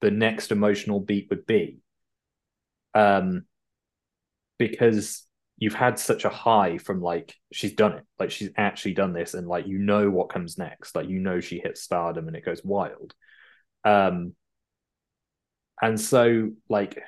the 0.00 0.10
next 0.10 0.50
emotional 0.50 1.00
beat 1.00 1.28
would 1.30 1.46
be. 1.46 1.78
Um 2.94 3.44
because 4.58 5.25
you've 5.58 5.74
had 5.74 5.98
such 5.98 6.24
a 6.24 6.28
high 6.28 6.78
from 6.78 7.00
like 7.00 7.34
she's 7.52 7.72
done 7.72 7.92
it 7.92 8.04
like 8.18 8.30
she's 8.30 8.50
actually 8.56 8.94
done 8.94 9.12
this 9.12 9.34
and 9.34 9.46
like 9.46 9.66
you 9.66 9.78
know 9.78 10.10
what 10.10 10.28
comes 10.28 10.58
next 10.58 10.94
like 10.94 11.08
you 11.08 11.18
know 11.18 11.40
she 11.40 11.58
hits 11.58 11.82
stardom 11.82 12.28
and 12.28 12.36
it 12.36 12.44
goes 12.44 12.62
wild. 12.64 13.14
Um 13.84 14.34
and 15.80 16.00
so 16.00 16.50
like 16.68 16.98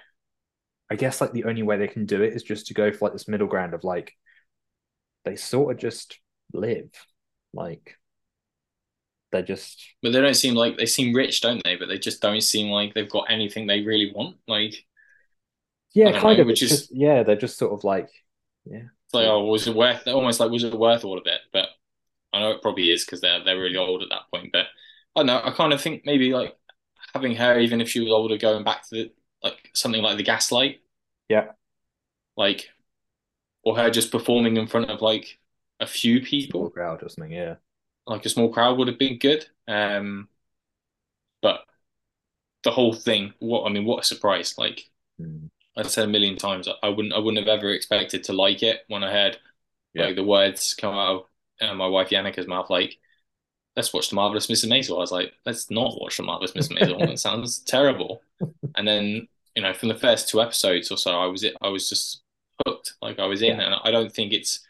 i 0.91 0.95
guess 0.95 1.21
like 1.21 1.33
the 1.33 1.45
only 1.45 1.63
way 1.63 1.79
they 1.79 1.89
can 1.89 2.05
do 2.07 2.23
it 2.23 2.35
is 2.35 2.43
just 2.43 2.67
to 2.67 2.75
go 2.75 2.93
for 2.93 3.07
like 3.07 3.13
this 3.15 3.27
middle 3.27 3.47
ground 3.47 3.73
of 3.73 3.83
like 3.83 4.13
they 5.25 5.37
sort 5.37 5.75
of 5.75 5.81
just 5.81 6.19
live 6.53 6.91
like 7.53 7.97
they're 9.31 9.43
just 9.43 9.83
but 10.03 10.13
they 10.13 10.21
don't 10.21 10.35
seem 10.35 10.55
like 10.55 10.77
they 10.77 10.87
seem 10.87 11.15
rich 11.15 11.41
don't 11.41 11.63
they? 11.65 11.77
But 11.77 11.89
they 11.89 11.99
just 11.99 12.23
don't 12.23 12.41
seem 12.41 12.71
like 12.71 12.95
they've 12.95 13.11
got 13.11 13.31
anything 13.31 13.67
they 13.67 13.83
really 13.83 14.13
want 14.15 14.37
like 14.47 14.87
yeah 15.95 16.19
kind 16.19 16.39
know, 16.39 16.43
of 16.43 16.47
which 16.47 16.63
is 16.63 16.71
just, 16.71 16.97
yeah 16.97 17.23
they're 17.23 17.37
just 17.37 17.59
sort 17.59 17.73
of 17.73 17.85
like 17.85 18.09
yeah. 18.69 18.89
It's 19.07 19.15
like, 19.15 19.27
oh, 19.27 19.45
was 19.45 19.67
it 19.67 19.75
worth? 19.75 20.07
Almost 20.07 20.41
like, 20.41 20.51
was 20.51 20.65
it 20.65 20.75
worth 20.75 21.05
all 21.05 21.19
of 21.19 21.27
it? 21.27 21.41
But 21.53 21.69
I 22.33 22.41
know 22.41 22.51
it 22.51 22.63
probably 22.63 22.91
is 22.91 23.05
because 23.05 23.21
they're 23.21 23.43
they're 23.43 23.59
really 23.59 23.77
old 23.77 24.03
at 24.03 24.11
that 24.11 24.31
point. 24.33 24.51
But 24.53 24.67
I 25.17 25.21
don't 25.21 25.27
know. 25.27 25.41
I 25.43 25.51
kind 25.53 25.73
of 25.73 25.81
think 25.81 26.03
maybe 26.05 26.33
like 26.35 26.57
having 27.15 27.35
her, 27.37 27.59
even 27.59 27.81
if 27.81 27.89
she 27.89 28.01
was 28.01 28.13
older, 28.13 28.37
going 28.37 28.65
back 28.65 28.87
to 28.89 28.95
the 28.95 29.13
like 29.43 29.71
something 29.75 30.03
like 30.03 30.19
the 30.19 30.25
Gaslight. 30.25 30.81
Yeah. 31.29 31.53
Like, 32.37 32.69
or 33.63 33.77
her 33.77 33.91
just 33.91 34.13
performing 34.13 34.57
in 34.57 34.67
front 34.67 34.91
of 34.91 35.01
like 35.01 35.39
a 35.81 35.87
few 35.87 36.21
people. 36.21 36.61
Small 36.61 36.71
crowd 36.71 37.03
or 37.03 37.09
something. 37.09 37.33
Yeah. 37.33 37.57
Like 38.07 38.25
a 38.27 38.29
small 38.29 38.53
crowd 38.53 38.79
would 38.79 38.89
have 38.89 38.99
been 38.99 39.19
good. 39.19 39.47
Um, 39.67 40.29
but 41.41 41.61
the 42.63 42.71
whole 42.71 42.93
thing, 42.93 43.33
what 43.39 43.65
I 43.65 43.73
mean, 43.73 43.87
what 43.87 44.01
a 44.01 44.07
surprise! 44.07 44.57
Like. 44.59 44.91
Mm 45.21 45.49
I 45.79 45.89
said 45.89 46.05
a 46.05 46.13
million 46.13 46.37
times, 46.37 46.69
I 46.83 46.89
wouldn't, 46.89 47.15
I 47.15 47.19
wouldn't 47.19 47.47
have 47.47 47.59
ever 47.59 47.71
expected 47.71 48.25
to 48.25 48.33
like 48.33 48.63
it 48.63 48.85
when 48.89 49.05
I 49.05 49.13
heard 49.13 49.39
yeah. 49.95 50.07
like 50.07 50.17
the 50.17 50.25
words 50.25 50.75
come 50.75 50.95
out 50.95 51.27
of 51.61 51.71
uh, 51.71 51.75
my 51.75 51.87
wife 51.87 52.11
Yannika's 52.11 52.47
mouth, 52.47 52.71
like, 52.71 52.99
"Let's 53.77 53.93
watch 53.93 54.11
the 54.11 54.17
marvelous 54.17 54.47
Mrs. 54.47 54.69
Maisel." 54.69 54.97
I 54.97 55.01
was 55.01 55.13
like, 55.13 55.33
"Let's 55.47 55.71
not 55.71 56.01
watch 56.01 56.17
the 56.17 56.23
marvelous 56.23 56.53
Mrs. 56.53 56.79
Maisel. 56.79 57.01
it 57.09 57.19
sounds 57.19 57.61
terrible." 57.61 58.23
And 58.77 58.87
then, 58.87 59.29
you 59.55 59.63
know, 59.63 59.73
from 59.73 59.89
the 59.89 59.95
first 59.95 60.29
two 60.29 60.41
episodes 60.41 60.91
or 60.91 60.97
so, 60.97 61.19
I 61.19 61.27
was 61.27 61.43
it. 61.45 61.57
I 61.61 61.69
was 61.69 61.89
just 61.89 62.23
hooked. 62.67 62.95
Like 63.03 63.19
I 63.19 63.27
was 63.27 63.43
in, 63.43 63.59
yeah. 63.59 63.67
and 63.67 63.75
I 63.85 63.91
don't 63.91 64.13
think 64.13 64.33
it's. 64.33 64.61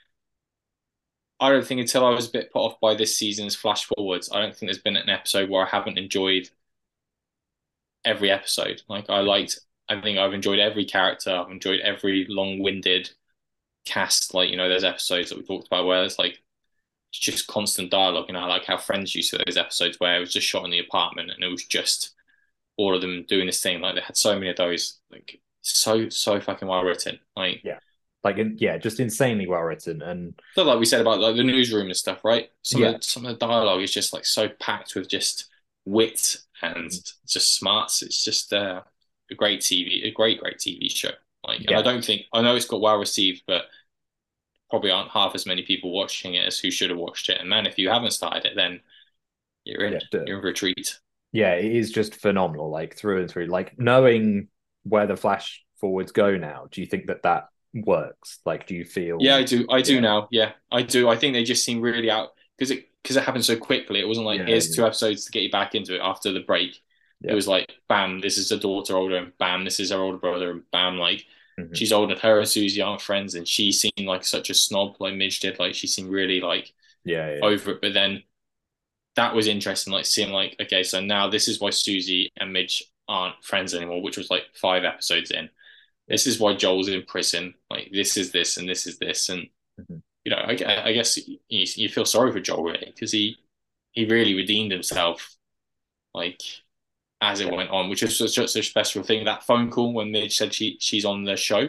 I 1.40 1.50
don't 1.50 1.64
think 1.64 1.80
until 1.80 2.04
I 2.04 2.10
was 2.10 2.28
a 2.28 2.32
bit 2.32 2.52
put 2.52 2.60
off 2.60 2.80
by 2.80 2.94
this 2.94 3.16
season's 3.16 3.54
flash 3.54 3.84
forwards, 3.84 4.30
I 4.32 4.40
don't 4.40 4.56
think 4.56 4.68
there's 4.68 4.82
been 4.82 4.96
an 4.96 5.08
episode 5.08 5.48
where 5.48 5.64
I 5.64 5.68
haven't 5.68 5.98
enjoyed 5.98 6.50
every 8.04 8.30
episode. 8.30 8.82
Like 8.88 9.08
I 9.08 9.20
liked 9.20 9.60
I 9.88 10.00
think 10.00 10.18
I've 10.18 10.34
enjoyed 10.34 10.58
every 10.58 10.84
character. 10.84 11.30
I've 11.30 11.50
enjoyed 11.50 11.80
every 11.80 12.26
long-winded 12.28 13.10
cast. 13.84 14.34
Like 14.34 14.50
you 14.50 14.56
know, 14.56 14.68
there's 14.68 14.84
episodes 14.84 15.30
that 15.30 15.38
we 15.38 15.44
talked 15.44 15.66
about 15.66 15.86
where 15.86 16.04
it's 16.04 16.18
like 16.18 16.38
it's 17.10 17.18
just 17.18 17.46
constant 17.46 17.90
dialogue. 17.90 18.26
You 18.28 18.34
know, 18.34 18.40
I 18.40 18.46
like 18.46 18.64
how 18.64 18.76
Friends 18.76 19.14
used 19.14 19.30
to 19.30 19.42
those 19.44 19.56
episodes 19.56 19.98
where 19.98 20.16
it 20.16 20.20
was 20.20 20.32
just 20.32 20.46
shot 20.46 20.64
in 20.64 20.70
the 20.70 20.78
apartment 20.78 21.30
and 21.30 21.42
it 21.42 21.48
was 21.48 21.64
just 21.64 22.14
all 22.76 22.94
of 22.94 23.00
them 23.00 23.24
doing 23.28 23.46
this 23.46 23.62
thing. 23.62 23.80
Like 23.80 23.94
they 23.94 24.00
had 24.00 24.16
so 24.16 24.34
many 24.34 24.50
of 24.50 24.56
those. 24.56 24.98
Like 25.10 25.40
so 25.62 26.08
so 26.08 26.40
fucking 26.40 26.68
well 26.68 26.84
written. 26.84 27.18
Like 27.36 27.62
yeah. 27.64 27.78
Like 28.24 28.36
yeah, 28.56 28.78
just 28.78 28.98
insanely 28.98 29.46
well 29.46 29.60
written, 29.60 30.02
and 30.02 30.34
so 30.54 30.64
like 30.64 30.80
we 30.80 30.86
said 30.86 31.00
about 31.00 31.20
like 31.20 31.36
the 31.36 31.44
newsroom 31.44 31.86
and 31.86 31.96
stuff, 31.96 32.24
right? 32.24 32.50
Some 32.62 32.82
yeah. 32.82 32.88
of 32.88 32.94
the, 32.96 33.02
some 33.02 33.24
of 33.24 33.38
the 33.38 33.46
dialogue 33.46 33.80
is 33.80 33.92
just 33.92 34.12
like 34.12 34.24
so 34.24 34.48
packed 34.60 34.96
with 34.96 35.08
just 35.08 35.46
wit 35.84 36.36
and 36.60 36.90
just 37.28 37.54
smarts. 37.54 38.02
It's 38.02 38.24
just 38.24 38.52
uh, 38.52 38.82
a 39.30 39.34
great 39.34 39.60
TV, 39.60 40.06
a 40.06 40.10
great, 40.10 40.40
great 40.40 40.58
TV 40.58 40.90
show. 40.90 41.10
Like, 41.46 41.60
yeah. 41.60 41.70
and 41.70 41.78
I 41.78 41.82
don't 41.82 42.04
think 42.04 42.22
I 42.32 42.42
know 42.42 42.56
it's 42.56 42.66
got 42.66 42.80
well 42.80 42.98
received, 42.98 43.42
but 43.46 43.64
probably 44.70 44.90
aren't 44.90 45.10
half 45.10 45.34
as 45.34 45.46
many 45.46 45.62
people 45.62 45.92
watching 45.92 46.34
it 46.34 46.46
as 46.46 46.58
who 46.58 46.70
should 46.70 46.90
have 46.90 46.98
watched 46.98 47.28
it. 47.28 47.40
And 47.40 47.48
man, 47.48 47.66
if 47.66 47.78
you 47.78 47.88
haven't 47.88 48.10
started 48.10 48.44
it, 48.44 48.52
then 48.54 48.80
you're 49.64 49.84
in 49.84 49.92
yeah, 49.94 50.20
you're 50.26 50.38
in 50.38 50.44
retreat. 50.44 50.98
Yeah, 51.32 51.54
it 51.54 51.72
is 51.72 51.90
just 51.90 52.16
phenomenal, 52.16 52.70
like 52.70 52.96
through 52.96 53.20
and 53.20 53.30
through. 53.30 53.46
Like 53.46 53.78
knowing 53.78 54.48
where 54.84 55.06
the 55.06 55.16
flash 55.16 55.64
forwards 55.80 56.12
go 56.12 56.36
now. 56.36 56.66
Do 56.70 56.80
you 56.80 56.86
think 56.86 57.06
that 57.06 57.22
that 57.22 57.48
works? 57.74 58.40
Like, 58.44 58.66
do 58.66 58.74
you 58.74 58.84
feel? 58.84 59.18
Yeah, 59.20 59.36
I 59.36 59.44
do. 59.44 59.66
I 59.70 59.82
do 59.82 59.94
yeah. 59.94 60.00
now. 60.00 60.28
Yeah, 60.30 60.52
I 60.70 60.82
do. 60.82 61.08
I 61.08 61.16
think 61.16 61.34
they 61.34 61.44
just 61.44 61.64
seem 61.64 61.80
really 61.80 62.10
out 62.10 62.30
because 62.56 62.70
it 62.70 62.88
because 63.02 63.16
it 63.16 63.24
happened 63.24 63.44
so 63.44 63.56
quickly. 63.56 64.00
It 64.00 64.08
wasn't 64.08 64.26
like 64.26 64.40
yeah, 64.40 64.46
here's 64.46 64.74
two 64.74 64.84
episodes 64.84 65.24
to 65.24 65.32
get 65.32 65.42
you 65.42 65.50
back 65.50 65.74
into 65.74 65.94
it 65.94 66.00
after 66.02 66.32
the 66.32 66.40
break. 66.40 66.80
It 67.22 67.34
was 67.34 67.48
like, 67.48 67.72
bam, 67.88 68.20
this 68.20 68.38
is 68.38 68.52
a 68.52 68.58
daughter 68.58 68.96
older, 68.96 69.16
and 69.16 69.36
bam, 69.38 69.64
this 69.64 69.80
is 69.80 69.90
her 69.90 69.98
older 69.98 70.18
brother, 70.18 70.50
and 70.52 70.70
bam, 70.70 70.98
like 70.98 71.26
mm-hmm. 71.58 71.74
she's 71.74 71.92
older. 71.92 72.14
Than 72.14 72.22
her 72.22 72.38
and 72.38 72.48
Susie 72.48 72.80
aren't 72.80 73.02
friends, 73.02 73.34
and 73.34 73.46
she 73.46 73.72
seemed 73.72 74.06
like 74.06 74.24
such 74.24 74.50
a 74.50 74.54
snob, 74.54 74.96
like 75.00 75.14
Midge 75.14 75.40
did. 75.40 75.58
Like 75.58 75.74
she 75.74 75.88
seemed 75.88 76.10
really 76.10 76.40
like 76.40 76.72
yeah, 77.04 77.34
yeah. 77.34 77.40
over 77.42 77.72
it. 77.72 77.80
But 77.80 77.94
then 77.94 78.22
that 79.16 79.34
was 79.34 79.48
interesting, 79.48 79.92
like 79.92 80.06
seeing 80.06 80.32
like 80.32 80.56
okay, 80.60 80.84
so 80.84 81.00
now 81.00 81.28
this 81.28 81.48
is 81.48 81.60
why 81.60 81.70
Susie 81.70 82.30
and 82.36 82.52
Midge 82.52 82.84
aren't 83.08 83.42
friends 83.42 83.74
anymore, 83.74 84.02
which 84.02 84.16
was 84.16 84.30
like 84.30 84.44
five 84.54 84.84
episodes 84.84 85.32
in. 85.32 85.48
This 86.06 86.26
is 86.26 86.38
why 86.38 86.54
Joel's 86.54 86.88
in 86.88 87.02
prison. 87.02 87.54
Like 87.68 87.90
this 87.92 88.16
is 88.16 88.30
this 88.30 88.56
and 88.58 88.68
this 88.68 88.86
is 88.86 88.98
this, 88.98 89.28
and 89.28 89.48
mm-hmm. 89.80 89.96
you 90.24 90.30
know, 90.30 90.36
I, 90.36 90.84
I 90.84 90.92
guess 90.92 91.16
you, 91.16 91.38
you 91.48 91.88
feel 91.88 92.04
sorry 92.04 92.30
for 92.30 92.40
Joel 92.40 92.62
really 92.62 92.92
because 92.94 93.10
he 93.10 93.38
he 93.90 94.04
really 94.04 94.34
redeemed 94.34 94.70
himself. 94.70 95.34
Like 96.14 96.40
as 97.20 97.40
it 97.40 97.50
went 97.50 97.70
on, 97.70 97.88
which 97.88 98.02
is 98.02 98.16
such, 98.16 98.30
such 98.30 98.56
a 98.56 98.62
special 98.62 99.02
thing. 99.02 99.24
That 99.24 99.44
phone 99.44 99.70
call 99.70 99.92
when 99.92 100.12
Midge 100.12 100.36
said 100.36 100.54
she 100.54 100.76
she's 100.80 101.04
on 101.04 101.24
the 101.24 101.36
show, 101.36 101.60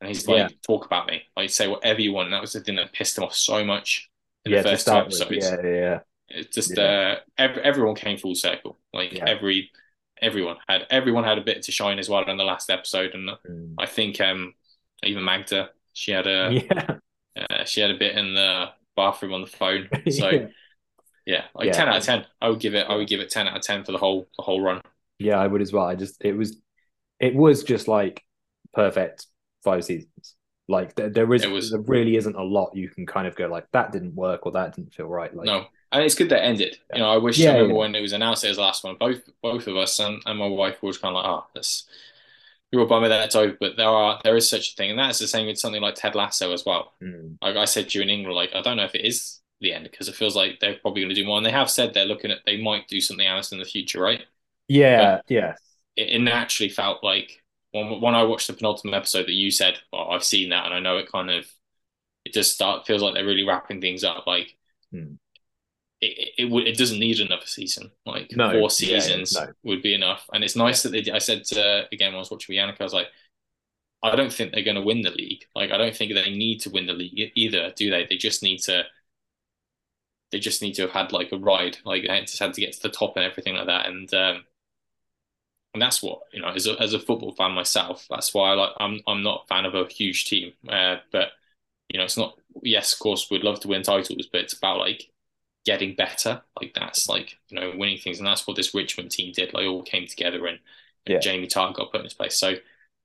and 0.00 0.08
he's 0.08 0.26
like, 0.26 0.36
yeah. 0.36 0.48
"Talk 0.66 0.86
about 0.86 1.06
me, 1.06 1.22
like 1.36 1.50
say 1.50 1.68
whatever 1.68 2.00
you 2.00 2.12
want." 2.12 2.26
And 2.26 2.34
that 2.34 2.40
was 2.40 2.52
the 2.52 2.60
thing 2.60 2.76
that 2.76 2.92
pissed 2.92 3.18
him 3.18 3.24
off 3.24 3.34
so 3.34 3.64
much 3.64 4.10
in 4.44 4.52
yeah, 4.52 4.62
the 4.62 4.70
first 4.70 4.86
two 4.86 4.92
episodes. 4.92 5.30
Yeah, 5.30 5.66
yeah. 5.66 6.00
It's 6.28 6.54
just 6.54 6.76
yeah. 6.76 6.82
uh, 6.82 7.16
every, 7.38 7.62
everyone 7.62 7.94
came 7.94 8.18
full 8.18 8.34
circle. 8.34 8.76
Like 8.92 9.12
yeah. 9.12 9.24
every 9.26 9.70
everyone 10.20 10.56
had 10.68 10.86
everyone 10.90 11.24
had 11.24 11.38
a 11.38 11.42
bit 11.42 11.62
to 11.62 11.72
shine 11.72 11.98
as 11.98 12.08
well 12.08 12.28
in 12.28 12.36
the 12.36 12.44
last 12.44 12.70
episode, 12.70 13.14
and 13.14 13.30
mm. 13.48 13.74
I 13.78 13.86
think 13.86 14.20
um 14.20 14.54
even 15.02 15.24
Magda 15.24 15.70
she 15.92 16.12
had 16.12 16.26
a 16.26 16.50
yeah 16.70 16.98
uh, 17.38 17.64
she 17.64 17.80
had 17.80 17.90
a 17.90 17.98
bit 17.98 18.16
in 18.16 18.34
the 18.34 18.70
bathroom 18.96 19.34
on 19.34 19.40
the 19.42 19.46
phone. 19.46 19.88
So 20.10 20.48
yeah, 21.26 21.44
like 21.54 21.72
ten 21.72 21.88
out 21.88 21.98
of 21.98 22.04
ten. 22.04 22.24
I 22.40 22.48
would 22.48 22.60
give 22.60 22.74
it. 22.74 22.86
I 22.88 22.96
would 22.96 23.08
give 23.08 23.20
it 23.20 23.30
ten 23.30 23.46
out 23.46 23.56
of 23.56 23.62
ten 23.62 23.84
for 23.84 23.92
the 23.92 23.98
whole 23.98 24.28
the 24.36 24.42
whole 24.42 24.62
run. 24.62 24.80
Yeah, 25.18 25.38
I 25.38 25.46
would 25.46 25.62
as 25.62 25.72
well. 25.72 25.84
I 25.86 25.94
just 25.94 26.16
it 26.24 26.32
was 26.36 26.58
it 27.20 27.34
was 27.34 27.64
just 27.64 27.88
like 27.88 28.22
perfect 28.74 29.26
five 29.64 29.84
seasons. 29.84 30.36
Like 30.68 30.94
there, 30.96 31.10
there 31.10 31.34
is, 31.34 31.46
was- 31.46 31.70
there 31.70 31.80
really 31.80 32.16
isn't 32.16 32.36
a 32.36 32.42
lot 32.44 32.76
you 32.76 32.88
can 32.90 33.06
kind 33.06 33.26
of 33.26 33.36
go 33.36 33.48
like 33.48 33.66
that 33.72 33.92
didn't 33.92 34.14
work 34.14 34.46
or 34.46 34.52
that 34.52 34.76
didn't 34.76 34.94
feel 34.94 35.06
right. 35.08 35.34
Like 35.34 35.52
no, 35.52 35.66
and 35.92 36.02
it's 36.04 36.14
good 36.14 36.28
that 36.30 36.40
it 36.42 36.46
ended. 36.46 36.78
You 36.92 37.00
know, 37.00 37.10
I 37.10 37.16
wish 37.18 37.44
Yeah, 37.44 37.50
I 37.50 37.52
remember 37.54 37.74
yeah. 37.74 37.74
when 37.74 37.94
it 37.94 38.00
was 38.00 38.12
announced 38.12 38.44
it 38.44 38.48
was 38.48 38.56
the 38.56 38.62
last 38.62 38.84
one. 38.84 38.96
Both 38.98 39.22
both 39.42 39.66
of 39.66 39.76
us 39.76 39.98
and, 40.00 40.22
and 40.26 40.38
my 40.38 40.46
wife 40.46 40.82
were 40.82 40.92
kind 40.92 41.16
of 41.16 41.22
like, 41.22 41.30
oh, 41.30 41.46
that's 41.54 41.86
you're 42.72 42.82
a 42.84 42.86
bummer 42.86 43.08
that 43.08 43.26
it's 43.26 43.36
over. 43.36 43.56
But 43.60 43.76
there 43.76 43.88
are 43.88 44.20
there 44.24 44.36
is 44.36 44.48
such 44.50 44.72
a 44.72 44.76
thing, 44.76 44.90
and 44.90 44.98
that's 44.98 45.18
the 45.18 45.28
same 45.28 45.46
with 45.46 45.58
something 45.58 45.82
like 45.82 45.96
Ted 45.96 46.14
Lasso 46.14 46.52
as 46.52 46.64
well. 46.66 46.94
mm, 47.00 47.38
Like 47.42 47.56
I 47.56 47.66
said 47.66 47.90
to 47.90 47.98
you 47.98 48.02
in 48.04 48.10
England, 48.10 48.36
like 48.36 48.54
I 48.54 48.62
don't 48.62 48.76
know 48.78 48.84
if 48.84 48.94
it 48.94 49.06
is 49.06 49.40
the 49.60 49.72
end 49.74 49.84
because 49.90 50.08
it 50.08 50.16
feels 50.16 50.36
like 50.36 50.60
they're 50.60 50.76
probably 50.78 51.02
going 51.02 51.10
to 51.14 51.16
do 51.20 51.26
more, 51.26 51.38
and 51.38 51.46
they 51.46 51.52
have 51.52 51.70
said 51.70 51.94
they're 51.94 52.06
looking 52.06 52.30
at 52.32 52.40
they 52.46 52.60
might 52.62 52.88
do 52.88 53.00
something 53.00 53.26
else 53.26 53.52
in 53.52 53.58
the 53.58 53.64
future, 53.64 54.00
right? 54.02 54.22
Yeah, 54.68 55.20
yeah, 55.28 55.54
It, 55.96 56.10
it 56.10 56.18
naturally 56.20 56.70
felt 56.70 57.02
like 57.04 57.42
when 57.72 58.00
when 58.00 58.14
I 58.14 58.22
watched 58.24 58.46
the 58.46 58.54
penultimate 58.54 58.94
episode 58.94 59.24
that 59.26 59.32
you 59.32 59.50
said, 59.50 59.78
well, 59.92 60.10
I've 60.10 60.24
seen 60.24 60.50
that, 60.50 60.66
and 60.66 60.74
I 60.74 60.80
know 60.80 60.98
it 60.98 61.10
kind 61.10 61.30
of 61.30 61.46
it 62.24 62.34
just 62.34 62.54
start 62.54 62.86
feels 62.86 63.02
like 63.02 63.14
they're 63.14 63.26
really 63.26 63.44
wrapping 63.44 63.80
things 63.80 64.04
up, 64.04 64.26
like. 64.26 64.56
Hmm. 64.92 65.18
It, 66.00 66.34
it 66.38 66.52
it 66.68 66.76
doesn't 66.78 67.00
need 67.00 67.18
another 67.20 67.46
season. 67.46 67.90
Like 68.06 68.30
No, 68.34 68.50
four 68.50 68.70
yeah, 68.78 69.04
yeah, 69.04 69.18
seasons 69.18 69.32
no. 69.32 69.52
would 69.64 69.82
be 69.82 69.94
enough, 69.94 70.24
and 70.32 70.44
it's 70.44 70.54
nice 70.56 70.82
that 70.82 70.90
they. 70.90 71.00
did- 71.02 71.14
I 71.14 71.18
said 71.18 71.44
to, 71.46 71.88
again 71.92 72.10
when 72.12 72.16
I 72.16 72.18
was 72.20 72.30
watching 72.30 72.54
with 72.54 72.62
Yannick, 72.62 72.80
I 72.80 72.84
was 72.84 72.94
like, 72.94 73.08
I 74.02 74.16
don't 74.16 74.32
think 74.32 74.52
they're 74.52 74.64
going 74.64 74.76
to 74.76 74.82
win 74.82 75.02
the 75.02 75.10
league. 75.10 75.44
Like, 75.56 75.70
I 75.72 75.78
don't 75.78 75.96
think 75.96 76.14
they 76.14 76.30
need 76.30 76.60
to 76.62 76.70
win 76.70 76.86
the 76.86 76.92
league 76.94 77.32
either, 77.36 77.72
do 77.76 77.90
they? 77.90 78.06
They 78.06 78.16
just 78.16 78.42
need 78.42 78.58
to. 78.64 78.84
They 80.30 80.38
just 80.38 80.62
need 80.62 80.74
to 80.74 80.82
have 80.82 80.92
had 80.92 81.12
like 81.12 81.32
a 81.32 81.38
ride, 81.38 81.78
like 81.84 82.02
they 82.06 82.20
just 82.22 82.38
had 82.38 82.54
to 82.54 82.60
get 82.60 82.72
to 82.74 82.82
the 82.82 82.88
top 82.90 83.16
and 83.16 83.24
everything 83.24 83.54
like 83.56 83.66
that, 83.66 83.86
and 83.86 84.12
um, 84.14 84.44
and 85.74 85.82
that's 85.82 86.02
what 86.02 86.20
you 86.32 86.40
know. 86.40 86.48
As 86.48 86.66
a 86.66 86.80
as 86.80 86.94
a 86.94 86.98
football 86.98 87.32
fan 87.32 87.52
myself, 87.52 88.06
that's 88.10 88.32
why 88.34 88.50
I 88.50 88.54
like. 88.54 88.72
I'm 88.80 89.00
I'm 89.06 89.22
not 89.22 89.44
a 89.44 89.46
fan 89.54 89.64
of 89.64 89.74
a 89.74 89.86
huge 89.86 90.26
team, 90.26 90.52
uh, 90.68 90.96
but 91.12 91.28
you 91.88 91.98
know, 91.98 92.04
it's 92.04 92.16
not. 92.16 92.38
Yes, 92.62 92.92
of 92.94 92.98
course, 93.00 93.28
we'd 93.30 93.44
love 93.44 93.60
to 93.60 93.68
win 93.68 93.82
titles, 93.82 94.26
but 94.32 94.40
it's 94.42 94.54
about 94.54 94.78
like 94.78 95.10
getting 95.64 95.94
better. 95.94 96.42
Like 96.60 96.74
that's 96.74 97.08
like 97.08 97.36
you 97.48 97.60
know 97.60 97.72
winning 97.76 97.98
things, 97.98 98.18
and 98.18 98.26
that's 98.26 98.46
what 98.46 98.56
this 98.56 98.74
Richmond 98.74 99.10
team 99.10 99.32
did. 99.34 99.52
Like 99.54 99.66
all 99.66 99.82
came 99.82 100.06
together, 100.06 100.46
and, 100.46 100.58
and 101.06 101.14
Yeah. 101.14 101.18
Jamie 101.20 101.46
Tartt 101.48 101.74
got 101.74 101.92
put 101.92 102.00
in 102.00 102.04
his 102.04 102.14
place. 102.14 102.38
So 102.38 102.48
you 102.50 102.58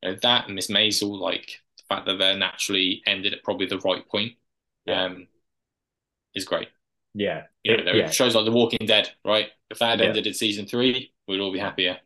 know, 0.04 0.16
that 0.22 0.46
and 0.48 0.56
Miss 0.56 0.70
Maisel, 0.72 1.20
like 1.20 1.62
the 1.78 1.84
fact 1.90 2.06
that 2.08 2.18
they're 2.18 2.38
naturally 2.38 3.02
ended 3.06 3.34
at 3.34 3.44
probably 3.44 3.68
the 3.68 3.80
right 3.80 4.08
point, 4.08 4.34
Yeah. 4.86 5.04
um, 5.06 5.28
is 6.34 6.46
great. 6.46 6.70
yeah, 7.16 7.44
You 7.64 7.78
know, 7.78 7.92
It- 7.92 7.96
yeah. 7.96 8.10
shows 8.10 8.34
like 8.36 8.46
The 8.46 8.52
Walking 8.52 8.88
Dead, 8.88 9.12
right? 9.24 9.52
If 9.70 9.78
that 9.80 9.90
had 9.92 10.00
Yeah. 10.00 10.08
ended 10.08 10.26
at 10.28 10.36
season 10.36 10.66
three, 10.66 11.14
we'd 11.28 11.40
all 11.40 11.52
be 11.52 11.60
happier. 11.60 12.00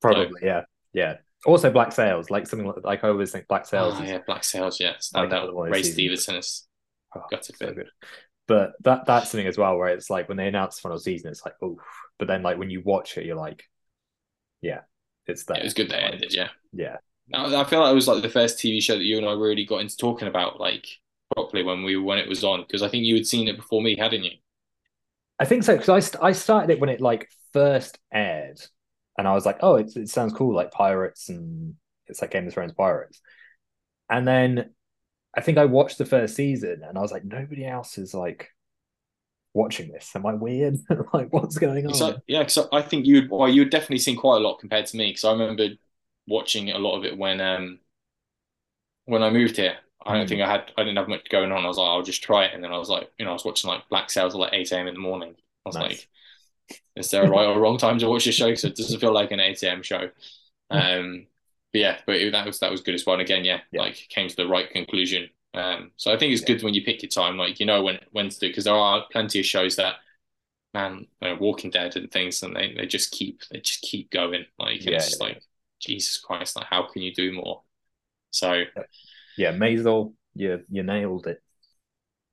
Probably, 0.00 0.40
yeah, 0.42 0.62
yeah. 0.92 1.16
Also, 1.46 1.70
Black 1.70 1.92
Sails, 1.92 2.30
like 2.30 2.46
something 2.46 2.66
like, 2.66 2.84
like 2.84 3.04
I 3.04 3.08
always 3.08 3.30
think 3.32 3.46
Black 3.48 3.64
oh, 3.64 3.64
Sails. 3.64 3.94
Oh 3.98 4.02
yeah, 4.02 4.18
Black 4.26 4.44
Sails, 4.44 4.80
yeah, 4.80 4.96
Like 5.14 5.26
stand 5.26 5.32
another 5.32 5.48
out. 5.48 5.54
one 5.54 5.68
of 5.68 5.72
Ray. 5.72 5.82
Stevenson 5.82 6.36
is 6.36 6.66
oh, 7.16 7.22
gutted 7.30 7.56
so 7.56 7.66
bit. 7.66 7.76
good. 7.76 7.90
But 8.46 8.72
that 8.84 9.06
that's 9.06 9.30
something 9.30 9.46
as 9.46 9.58
well 9.58 9.76
where 9.76 9.88
it's 9.88 10.10
like 10.10 10.28
when 10.28 10.36
they 10.38 10.48
announce 10.48 10.76
the 10.76 10.82
final 10.82 10.98
season, 10.98 11.30
it's 11.30 11.44
like 11.44 11.54
oh, 11.62 11.78
but 12.18 12.28
then 12.28 12.42
like 12.42 12.58
when 12.58 12.70
you 12.70 12.82
watch 12.82 13.16
it, 13.18 13.26
you're 13.26 13.36
like, 13.36 13.64
yeah, 14.62 14.80
it's 15.26 15.44
that. 15.44 15.58
it 15.58 15.64
was 15.64 15.74
good 15.74 15.90
that 15.90 16.02
Like, 16.02 16.14
ended, 16.14 16.32
yeah. 16.34 16.48
Yeah, 16.72 16.96
I 17.34 17.54
I 17.60 17.64
feel 17.64 17.80
like 17.80 17.92
it 17.92 17.94
was 17.94 18.08
like 18.08 18.22
the 18.22 18.28
first 18.30 18.58
TV 18.58 18.80
show 18.82 18.96
that 18.96 19.04
you 19.04 19.18
and 19.18 19.26
I 19.26 19.32
really 19.32 19.64
got 19.64 19.80
into 19.80 19.96
talking 19.96 20.28
about 20.28 20.60
like 20.60 20.86
properly 21.34 21.62
when 21.62 21.82
we 21.84 21.96
when 21.96 22.18
it 22.18 22.28
was 22.28 22.44
on 22.44 22.62
because 22.62 22.82
I 22.82 22.88
think 22.88 23.04
you 23.04 23.14
had 23.14 23.26
seen 23.26 23.48
it 23.48 23.56
before 23.56 23.82
me, 23.82 23.96
hadn't 23.96 24.24
you? 24.24 24.32
I 25.38 25.44
think 25.44 25.62
so 25.64 25.74
because 25.74 25.88
I 25.88 26.00
st- 26.00 26.22
I 26.22 26.32
started 26.32 26.70
it 26.70 26.80
when 26.80 26.90
it 26.90 27.00
like 27.00 27.28
first 27.52 27.98
aired, 28.12 28.60
and 29.18 29.28
I 29.28 29.34
was 29.34 29.46
like, 29.46 29.58
oh, 29.62 29.76
it 29.76 29.96
it 29.96 30.10
sounds 30.10 30.34
cool, 30.34 30.54
like 30.54 30.72
pirates 30.72 31.30
and 31.30 31.76
it's 32.08 32.22
like 32.22 32.32
Game 32.32 32.48
of 32.48 32.54
Thrones 32.54 32.72
pirates, 32.74 33.20
and 34.10 34.26
then 34.28 34.70
I 35.36 35.42
think 35.42 35.58
I 35.58 35.66
watched 35.66 35.98
the 35.98 36.06
first 36.06 36.36
season 36.36 36.82
and 36.86 36.98
I 36.98 37.02
was 37.02 37.12
like, 37.12 37.24
nobody 37.24 37.66
else 37.66 37.98
is 37.98 38.14
like 38.14 38.50
watching 39.54 39.90
this. 39.92 40.10
Am 40.14 40.26
I 40.26 40.34
weird? 40.34 40.76
like, 41.12 41.32
what's 41.32 41.58
going 41.58 41.86
on? 41.86 42.04
So 42.04 42.18
yeah, 42.26 42.40
because 42.42 42.68
I 42.72 42.82
think 42.82 43.06
you'd 43.06 43.30
well, 43.30 43.48
you'd 43.48 43.70
definitely 43.70 43.98
seen 43.98 44.16
quite 44.16 44.36
a 44.36 44.40
lot 44.46 44.58
compared 44.58 44.86
to 44.86 44.96
me 44.96 45.08
because 45.10 45.24
I 45.24 45.32
remember 45.32 45.68
watching 46.26 46.70
a 46.70 46.78
lot 46.78 46.98
of 46.98 47.04
it 47.04 47.16
when 47.16 47.40
um 47.40 47.80
when 49.04 49.22
I 49.22 49.30
moved 49.30 49.56
here. 49.56 49.76
I 50.04 50.16
don't 50.16 50.28
Mm. 50.28 50.28
think 50.28 50.40
I 50.40 50.50
had 50.50 50.72
I 50.76 50.82
didn't 50.82 50.96
have 50.96 51.08
much 51.08 51.28
going 51.28 51.52
on. 51.52 51.64
I 51.64 51.68
was 51.68 51.78
like, 51.78 51.88
I'll 51.88 52.02
just 52.02 52.22
try 52.22 52.44
it, 52.46 52.54
and 52.54 52.62
then 52.62 52.72
I 52.72 52.78
was 52.78 52.88
like, 52.88 53.10
you 53.18 53.24
know, 53.24 53.32
I 53.32 53.34
was 53.34 53.44
watching 53.44 53.68
like 53.68 53.88
Black 53.88 54.10
Sails 54.10 54.34
at 54.34 54.38
like 54.40 54.52
eight 54.52 54.72
a.m. 54.72 54.86
in 54.86 54.94
the 54.94 55.00
morning. 55.00 55.34
I 55.66 55.68
was 55.68 55.76
Nice. 55.76 56.06
like, 56.06 56.08
is 56.96 57.10
there 57.10 57.24
a 57.24 57.28
right 57.28 57.46
or 57.46 57.60
wrong 57.60 57.78
time 57.78 57.98
to 57.98 58.08
watch 58.08 58.24
this 58.24 58.34
show? 58.34 58.54
So 58.54 58.68
it 58.68 58.76
doesn't 58.76 59.00
feel 59.00 59.12
like 59.12 59.30
an 59.30 59.40
ATM 59.40 59.82
show. 59.82 60.10
Um, 60.70 61.26
but 61.72 61.80
yeah, 61.80 61.98
but 62.06 62.16
it, 62.16 62.32
that 62.32 62.46
was 62.46 62.58
that 62.60 62.70
was 62.70 62.80
good 62.80 62.94
as 62.94 63.06
well. 63.06 63.14
And 63.14 63.22
again, 63.22 63.44
yeah, 63.44 63.60
Yeah. 63.72 63.82
like 63.82 64.06
came 64.08 64.28
to 64.28 64.36
the 64.36 64.48
right 64.48 64.68
conclusion. 64.70 65.28
Um, 65.54 65.92
so 65.96 66.12
I 66.12 66.18
think 66.18 66.32
it's 66.32 66.42
Yeah. 66.42 66.54
good 66.54 66.62
when 66.62 66.74
you 66.74 66.84
pick 66.84 67.02
your 67.02 67.10
time, 67.10 67.36
like 67.36 67.60
you 67.60 67.66
know 67.66 67.82
when 67.82 67.98
when 68.12 68.28
to 68.28 68.38
do, 68.38 68.48
because 68.48 68.64
there 68.64 68.74
are 68.74 69.04
plenty 69.12 69.40
of 69.40 69.46
shows 69.46 69.76
that, 69.76 69.96
man, 70.74 71.06
you 71.22 71.28
know, 71.28 71.36
Walking 71.40 71.70
Dead 71.70 71.96
and 71.96 72.10
things, 72.10 72.42
and 72.42 72.54
they, 72.56 72.74
they 72.74 72.86
just 72.86 73.10
keep 73.12 73.42
they 73.50 73.60
just 73.60 73.82
keep 73.82 74.10
going. 74.10 74.44
Like 74.58 74.84
Yeah, 74.84 74.98
it's 74.98 75.20
like 75.20 75.42
Jesus 75.80 76.18
Christ, 76.18 76.56
like 76.56 76.66
how 76.66 76.84
can 76.90 77.02
you 77.02 77.14
do 77.14 77.32
more? 77.32 77.62
So 78.30 78.64
yeah, 79.36 79.52
Maisel, 79.52 80.14
you 80.34 80.64
you 80.68 80.82
nailed 80.82 81.26
it. 81.26 81.42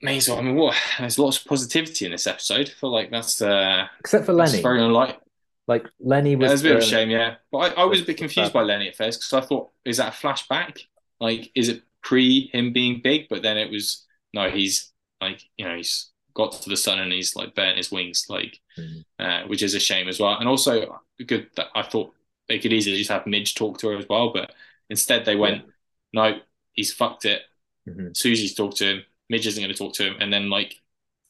Maisel, 0.06 0.38
I 0.38 0.42
mean, 0.42 0.56
what? 0.56 0.76
There's 1.00 1.18
lots 1.20 1.38
of 1.38 1.46
positivity 1.46 2.06
in 2.06 2.12
this 2.12 2.28
episode. 2.28 2.68
I 2.70 2.72
feel 2.72 2.92
like 2.92 3.12
that's 3.12 3.42
uh, 3.42 3.88
Except 4.00 4.26
for 4.26 4.34
Lenny, 4.34 4.62
very 4.62 4.82
unlike. 4.84 5.20
like 5.68 5.88
Lenny 6.00 6.36
was. 6.36 6.64
Yeah, 6.64 6.70
a 6.72 6.74
bit 6.74 6.78
of 6.82 6.84
a 6.84 6.86
shame, 6.86 7.10
yeah. 7.10 7.36
But 7.52 7.58
I, 7.78 7.82
I 7.82 7.86
was 7.86 8.02
a 8.02 8.06
bit 8.06 8.18
confused 8.18 8.54
by 8.54 8.62
Lenny 8.64 8.88
at 8.88 8.96
first 8.96 9.20
because 9.22 9.34
I 9.34 9.46
thought, 9.48 9.70
is 9.84 9.98
that 9.98 10.14
a 10.14 10.16
flashback? 10.28 10.82
Like, 11.20 11.52
is 11.56 11.70
it 11.70 11.82
pre 12.04 12.50
him 12.54 12.72
being 12.74 13.02
big? 13.04 13.28
But 13.30 13.42
then 13.42 13.58
it 13.58 13.70
was 13.72 14.06
no, 14.34 14.50
he's 14.50 14.92
like, 15.22 15.42
you 15.58 15.66
know, 15.68 15.76
he's 15.76 16.12
got 16.34 16.52
to 16.52 16.70
the 16.70 16.76
sun 16.78 17.00
and 17.00 17.12
he's 17.12 17.36
like 17.36 17.56
burnt 17.56 17.78
his 17.78 17.92
wings, 17.92 18.26
like, 18.30 18.60
Mhm. 18.78 19.06
uh, 19.20 19.48
which 19.48 19.64
is 19.64 19.74
a 19.74 19.80
shame 19.80 20.10
as 20.10 20.20
well. 20.20 20.36
And 20.38 20.50
also 20.50 21.02
good 21.26 21.48
that 21.56 21.68
I 21.74 21.82
thought 21.84 22.14
they 22.50 22.60
could 22.60 22.74
easily 22.74 22.98
just 22.98 23.10
have 23.10 23.26
Midge 23.26 23.56
talk 23.56 23.80
to 23.80 23.88
her 23.88 23.98
as 23.98 24.06
well, 24.10 24.34
but 24.34 24.52
instead 24.90 25.24
they 25.24 25.38
went, 25.38 25.64
no, 26.12 26.40
he's 26.74 26.94
fucked 26.94 27.24
it. 27.26 27.42
Mhm. 27.88 28.16
Susie's 28.16 28.54
talked 28.54 28.78
to 28.78 28.86
him. 28.86 29.04
Midge 29.30 29.48
isn't 29.48 29.62
going 29.62 29.74
to 29.74 29.78
talk 29.78 29.94
to 29.96 30.06
him. 30.06 30.16
And 30.20 30.32
then 30.32 30.50
like 30.50 30.82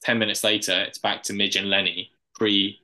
ten 0.04 0.20
minutes 0.20 0.44
later, 0.44 0.74
it's 0.88 0.98
back 1.00 1.24
to 1.24 1.34
Midge 1.34 1.56
and 1.56 1.70
Lenny 1.70 2.12
pre 2.34 2.80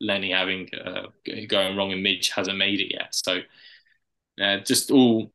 Lenny 0.00 0.30
having 0.30 0.68
uh, 0.74 1.08
going 1.48 1.76
wrong 1.76 1.92
and 1.92 2.02
Midge 2.02 2.30
hasn't 2.30 2.56
made 2.58 2.80
it 2.80 2.92
yet. 2.92 3.14
So 3.14 3.40
uh, 4.40 4.58
just 4.58 4.90
all 4.90 5.32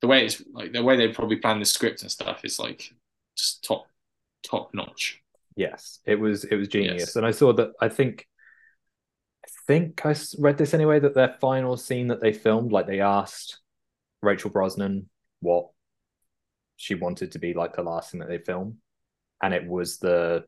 the 0.00 0.06
way 0.06 0.24
it's 0.26 0.42
like 0.52 0.72
the 0.72 0.82
way 0.82 0.96
they 0.96 1.08
probably 1.08 1.36
planned 1.36 1.60
the 1.60 1.66
script 1.66 2.02
and 2.02 2.10
stuff 2.10 2.44
is 2.44 2.58
like 2.58 2.92
just 3.36 3.64
top 3.64 3.86
top 4.42 4.72
notch. 4.74 5.20
Yes, 5.56 6.00
it 6.04 6.18
was 6.20 6.44
it 6.44 6.56
was 6.56 6.68
genius, 6.68 7.00
Yes. 7.00 7.16
and 7.16 7.24
I 7.26 7.30
saw 7.30 7.52
that. 7.54 7.72
I 7.80 7.88
think, 7.88 8.26
I 9.44 9.48
think 9.66 10.04
I 10.04 10.14
read 10.38 10.58
this 10.58 10.74
anyway 10.74 11.00
that 11.00 11.14
their 11.14 11.36
final 11.40 11.76
scene 11.78 12.08
that 12.08 12.20
they 12.20 12.32
filmed, 12.32 12.72
like 12.72 12.86
they 12.86 13.00
asked 13.00 13.60
Rachel 14.22 14.50
Brosnahan 14.50 15.06
what 15.40 15.70
she 16.76 16.94
wanted 16.94 17.32
to 17.32 17.38
be 17.38 17.54
like 17.54 17.74
the 17.74 17.82
last 17.82 18.10
thing 18.10 18.20
that 18.20 18.28
they 18.28 18.38
film, 18.38 18.78
and 19.42 19.54
it 19.54 19.66
was 19.66 19.98
the 19.98 20.44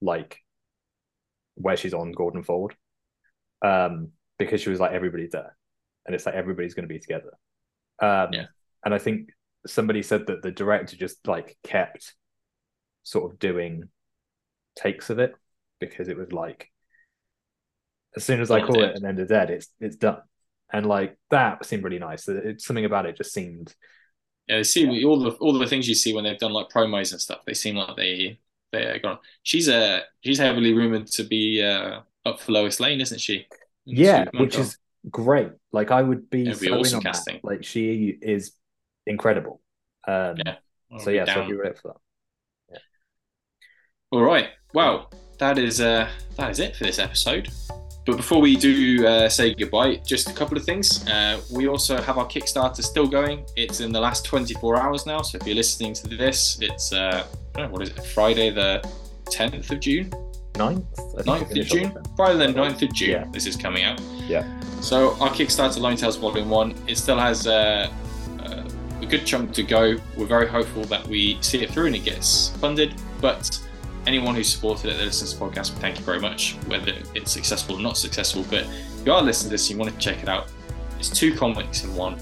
like 0.00 0.38
where 1.54 1.76
she's 1.76 1.94
on 1.94 2.12
Gordon 2.12 2.42
Ford, 2.42 2.74
um, 3.62 4.08
because 4.38 4.60
she 4.60 4.70
was 4.70 4.80
like 4.80 4.92
everybody's 4.92 5.30
there, 5.32 5.56
and 6.06 6.14
it's 6.14 6.26
like 6.26 6.34
everybody's 6.34 6.74
going 6.74 6.88
to 6.88 6.92
be 6.94 6.98
together, 6.98 7.32
um, 8.00 8.32
Yeah. 8.32 8.46
and 8.84 8.94
I 8.94 8.98
think 8.98 9.30
somebody 9.66 10.02
said 10.02 10.26
that 10.26 10.42
the 10.42 10.50
director 10.50 10.96
just 10.96 11.26
like 11.28 11.56
kept 11.62 12.14
sort 13.02 13.30
of 13.30 13.38
doing 13.38 13.88
takes 14.76 15.10
of 15.10 15.18
it 15.18 15.34
because 15.80 16.08
it 16.08 16.16
was 16.16 16.32
like 16.32 16.70
as 18.16 18.24
soon 18.24 18.40
as 18.40 18.50
I 18.50 18.60
call 18.60 18.82
it 18.82 18.96
an 18.96 19.06
end 19.06 19.18
of 19.20 19.28
dead, 19.28 19.50
it's 19.50 19.68
it's 19.80 19.96
done. 19.96 20.20
And 20.72 20.86
like 20.86 21.16
that 21.30 21.64
seemed 21.64 21.84
really 21.84 21.98
nice. 21.98 22.28
It- 22.28 22.44
It's 22.46 22.64
something 22.64 22.84
about 22.84 23.06
it 23.06 23.16
just 23.16 23.32
seemed 23.32 23.74
Yeah, 24.50 24.56
they 24.56 24.62
see 24.64 25.04
all 25.04 25.20
the 25.20 25.30
all 25.32 25.56
the 25.56 25.66
things 25.68 25.88
you 25.88 25.94
see 25.94 26.12
when 26.12 26.24
they've 26.24 26.36
done 26.36 26.52
like 26.52 26.70
promos 26.70 27.12
and 27.12 27.20
stuff. 27.20 27.44
They 27.46 27.54
seem 27.54 27.76
like 27.76 27.94
they 27.94 28.40
they're 28.72 28.98
gone. 28.98 29.18
She's 29.44 29.68
uh 29.68 30.00
she's 30.24 30.38
heavily 30.38 30.74
rumored 30.74 31.06
to 31.06 31.22
be 31.22 31.62
uh 31.62 32.00
up 32.26 32.40
for 32.40 32.50
Lois 32.50 32.80
Lane, 32.80 33.00
isn't 33.00 33.20
she? 33.20 33.46
In 33.86 33.96
yeah, 33.96 34.24
which 34.34 34.58
is 34.58 34.76
great. 35.08 35.52
Like 35.70 35.92
I 35.92 36.02
would 36.02 36.28
be, 36.30 36.46
be 36.46 36.54
so 36.54 36.66
in 36.66 36.72
awesome 36.80 36.96
on 36.96 37.02
that. 37.04 37.44
Like 37.44 37.62
she 37.62 38.18
is 38.20 38.50
incredible. 39.06 39.60
Um, 40.08 40.36
Yeah. 40.44 40.56
So 40.98 41.10
yeah, 41.10 41.26
so 41.26 41.34
Down. 41.34 41.44
I'd 41.44 41.48
be 41.48 41.54
ready 41.54 41.76
for 41.76 41.88
that. 41.92 41.96
Yeah. 42.72 42.78
All 44.10 44.22
right. 44.22 44.48
Well, 44.74 45.12
that 45.38 45.58
is 45.58 45.80
uh, 45.80 46.10
that 46.34 46.50
is 46.50 46.58
it 46.58 46.74
for 46.74 46.82
this 46.82 46.98
episode. 46.98 47.50
But 48.06 48.16
before 48.16 48.40
we 48.40 48.56
do 48.56 49.06
uh, 49.06 49.28
say 49.28 49.54
goodbye, 49.54 49.96
just 50.06 50.30
a 50.30 50.32
couple 50.32 50.56
of 50.56 50.64
things. 50.64 51.06
Uh, 51.06 51.40
we 51.52 51.68
also 51.68 52.00
have 52.00 52.18
our 52.18 52.26
Kickstarter 52.26 52.82
still 52.82 53.06
going. 53.06 53.44
It's 53.56 53.80
in 53.80 53.92
the 53.92 54.00
last 54.00 54.24
24 54.24 54.80
hours 54.80 55.06
now. 55.06 55.20
So 55.22 55.38
if 55.38 55.46
you're 55.46 55.56
listening 55.56 55.94
to 55.94 56.08
this, 56.08 56.58
it's 56.60 56.92
uh, 56.92 57.26
I 57.54 57.58
don't 57.58 57.66
know, 57.66 57.72
what 57.72 57.82
is 57.82 57.90
it? 57.90 58.00
Friday 58.06 58.50
the 58.50 58.82
10th 59.26 59.70
of 59.70 59.80
June, 59.80 60.10
Ninth, 60.56 60.84
I 61.18 61.22
9th 61.22 61.60
of 61.60 61.66
June. 61.66 61.92
Friday 62.16 62.46
the 62.46 62.52
9th 62.52 62.82
of 62.82 62.92
June. 62.92 63.10
Yeah. 63.10 63.24
This 63.32 63.46
is 63.46 63.56
coming 63.56 63.84
out. 63.84 64.00
Yeah. 64.26 64.44
So 64.80 65.12
our 65.20 65.30
Kickstarter 65.30 65.78
Lone 65.78 65.96
Tales 65.96 66.16
Volume 66.16 66.48
One, 66.48 66.74
it 66.86 66.96
still 66.96 67.18
has 67.18 67.46
uh, 67.46 67.90
uh, 68.40 68.68
a 69.02 69.06
good 69.06 69.26
chunk 69.26 69.52
to 69.54 69.62
go. 69.62 69.96
We're 70.16 70.26
very 70.26 70.48
hopeful 70.48 70.84
that 70.84 71.06
we 71.06 71.38
see 71.42 71.62
it 71.62 71.70
through 71.70 71.86
and 71.86 71.96
it 71.96 72.04
gets 72.04 72.50
funded. 72.58 72.94
But 73.20 73.60
anyone 74.06 74.34
who 74.34 74.42
supported 74.42 74.90
it 74.90 74.98
that 74.98 75.04
listens 75.04 75.32
to 75.32 75.38
the 75.38 75.44
podcast, 75.44 75.70
thank 75.78 75.98
you 75.98 76.04
very 76.04 76.20
much, 76.20 76.54
whether 76.66 76.92
it's 77.14 77.30
successful 77.30 77.76
or 77.76 77.80
not 77.80 77.96
successful. 77.96 78.44
But 78.48 78.64
if 78.64 79.06
you 79.06 79.12
are 79.12 79.22
listening 79.22 79.50
to 79.50 79.54
this 79.54 79.68
and 79.68 79.78
you 79.78 79.84
want 79.84 79.92
to 79.92 79.98
check 79.98 80.22
it 80.22 80.28
out, 80.28 80.48
it's 80.98 81.08
two 81.08 81.34
comics 81.34 81.84
in 81.84 81.94
one. 81.94 82.18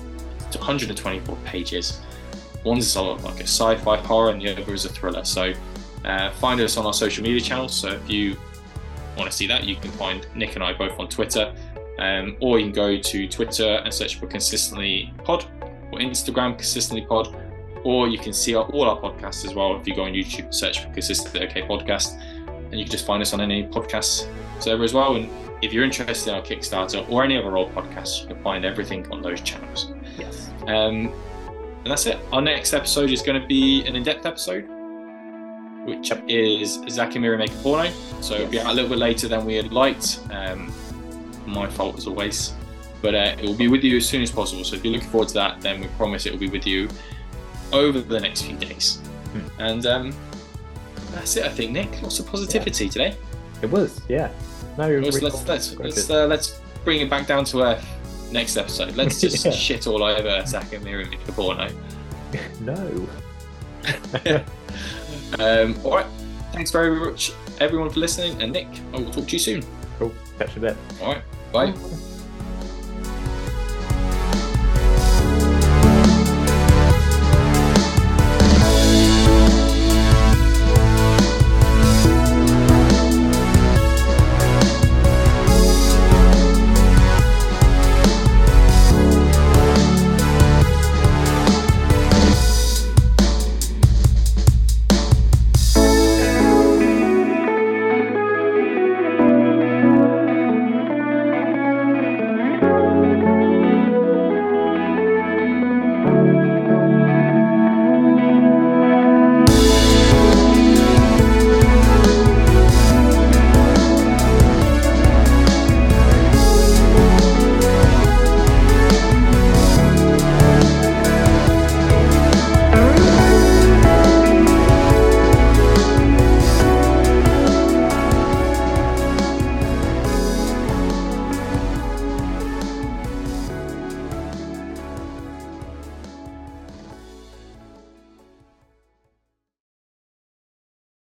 It's 0.46 0.56
124 0.56 1.36
pages. 1.44 2.00
One's 2.64 2.96
of 2.96 3.22
like 3.24 3.40
a 3.40 3.44
sci-fi 3.44 3.96
horror, 3.98 4.30
and 4.30 4.40
the 4.40 4.50
other 4.50 4.72
is 4.72 4.84
a 4.84 4.88
thriller. 4.88 5.24
So 5.24 5.52
uh, 6.04 6.30
find 6.32 6.60
us 6.60 6.76
on 6.76 6.86
our 6.86 6.92
social 6.92 7.22
media 7.22 7.40
channels. 7.40 7.74
So 7.74 7.88
if 7.88 8.10
you 8.10 8.36
want 9.16 9.30
to 9.30 9.36
see 9.36 9.46
that, 9.46 9.64
you 9.64 9.76
can 9.76 9.90
find 9.92 10.26
Nick 10.34 10.54
and 10.54 10.64
I 10.64 10.72
both 10.72 10.98
on 10.98 11.08
Twitter, 11.08 11.54
um, 11.98 12.36
or 12.40 12.58
you 12.58 12.66
can 12.66 12.72
go 12.72 12.98
to 12.98 13.28
Twitter 13.28 13.80
and 13.84 13.92
search 13.92 14.18
for 14.18 14.26
Consistently 14.26 15.12
Pod, 15.24 15.44
or 15.92 15.98
Instagram 15.98 16.56
Consistently 16.56 17.04
Pod, 17.06 17.36
or 17.84 18.08
you 18.08 18.18
can 18.18 18.32
see 18.32 18.54
our, 18.54 18.64
all 18.66 18.84
our 18.84 19.00
podcasts 19.00 19.44
as 19.44 19.54
well. 19.54 19.78
If 19.80 19.86
you 19.86 19.94
go 19.94 20.04
on 20.04 20.12
YouTube 20.12 20.44
and 20.44 20.54
search 20.54 20.82
for 20.82 20.92
Consistently 20.92 21.42
OK 21.42 21.62
Podcast, 21.62 22.20
and 22.70 22.74
you 22.74 22.84
can 22.84 22.92
just 22.92 23.06
find 23.06 23.22
us 23.22 23.32
on 23.32 23.40
any 23.40 23.66
podcast 23.66 24.28
server 24.60 24.84
as 24.84 24.92
well. 24.92 25.16
And 25.16 25.30
if 25.62 25.72
you're 25.72 25.84
interested 25.84 26.30
in 26.30 26.36
our 26.36 26.42
Kickstarter 26.42 27.08
or 27.10 27.24
any 27.24 27.36
other 27.36 27.56
old 27.56 27.74
podcasts, 27.74 28.22
you 28.22 28.28
can 28.28 28.42
find 28.42 28.64
everything 28.64 29.10
on 29.10 29.22
those 29.22 29.40
channels. 29.40 29.92
Yes. 30.18 30.50
Um, 30.66 31.12
and 31.54 31.86
that's 31.86 32.06
it. 32.06 32.18
Our 32.32 32.42
next 32.42 32.74
episode 32.74 33.10
is 33.10 33.22
going 33.22 33.40
to 33.40 33.46
be 33.46 33.86
an 33.86 33.96
in-depth 33.96 34.26
episode, 34.26 34.68
which 35.86 36.12
is 36.28 36.78
Miri 37.16 37.38
make 37.38 37.50
a 37.50 37.56
porno. 37.56 37.90
So 38.20 38.34
it'll 38.34 38.48
be 38.48 38.60
out 38.60 38.70
a 38.70 38.74
little 38.74 38.90
bit 38.90 38.98
later 38.98 39.28
than 39.28 39.46
we 39.46 39.54
had 39.54 39.72
liked. 39.72 40.20
Um, 40.30 40.72
my 41.46 41.68
fault 41.68 41.96
as 41.96 42.06
always. 42.06 42.52
But 43.00 43.14
uh, 43.14 43.36
it 43.38 43.44
will 43.44 43.54
be 43.54 43.68
with 43.68 43.84
you 43.84 43.96
as 43.96 44.06
soon 44.06 44.22
as 44.22 44.30
possible. 44.30 44.64
So 44.64 44.76
if 44.76 44.84
you're 44.84 44.92
looking 44.92 45.08
forward 45.08 45.28
to 45.28 45.34
that, 45.34 45.60
then 45.60 45.80
we 45.80 45.86
promise 45.96 46.26
it 46.26 46.32
will 46.32 46.40
be 46.40 46.50
with 46.50 46.66
you 46.66 46.88
over 47.72 48.00
the 48.00 48.20
next 48.20 48.42
few 48.42 48.56
days. 48.56 48.96
Hmm. 49.32 49.60
And 49.60 49.86
um, 49.86 50.14
that's 51.12 51.36
it, 51.36 51.44
I 51.44 51.48
think, 51.48 51.72
Nick. 51.72 52.02
Lots 52.02 52.18
of 52.18 52.26
positivity 52.26 52.88
today. 52.88 53.16
It 53.62 53.70
was, 53.70 54.00
yeah. 54.08 54.30
No, 54.76 54.86
you're 54.86 55.02
Let's 55.02 55.16
really 55.16 55.30
let's 55.30 55.46
let's 55.48 55.76
let's, 55.76 56.10
uh, 56.10 56.26
let's 56.26 56.60
bring 56.84 57.00
it 57.00 57.10
back 57.10 57.26
down 57.26 57.44
to 57.46 57.62
earth 57.62 57.86
next 58.30 58.56
episode. 58.56 58.94
Let's 58.96 59.20
just 59.22 59.44
Yeah. 59.44 59.50
shit 59.50 59.86
all 59.86 60.02
over 60.02 60.44
Zack 60.46 60.72
and 60.72 60.84
Miri 60.84 61.04
make 61.06 61.26
porno. 61.28 61.68
no. 62.60 63.08
Um, 65.38 65.76
all 65.84 65.96
right. 65.96 66.06
Thanks 66.52 66.70
very 66.70 66.90
much, 66.98 67.32
everyone, 67.60 67.90
for 67.90 68.00
listening. 68.00 68.40
And 68.40 68.52
Nick, 68.52 68.68
I 68.94 68.96
will 68.98 69.10
talk 69.10 69.26
to 69.26 69.32
you 69.32 69.38
soon. 69.38 69.62
Cool. 69.98 70.12
Catch 70.38 70.54
you 70.56 70.62
then. 70.62 70.76
All 71.02 71.12
right. 71.14 71.22
Bye. 71.52 72.07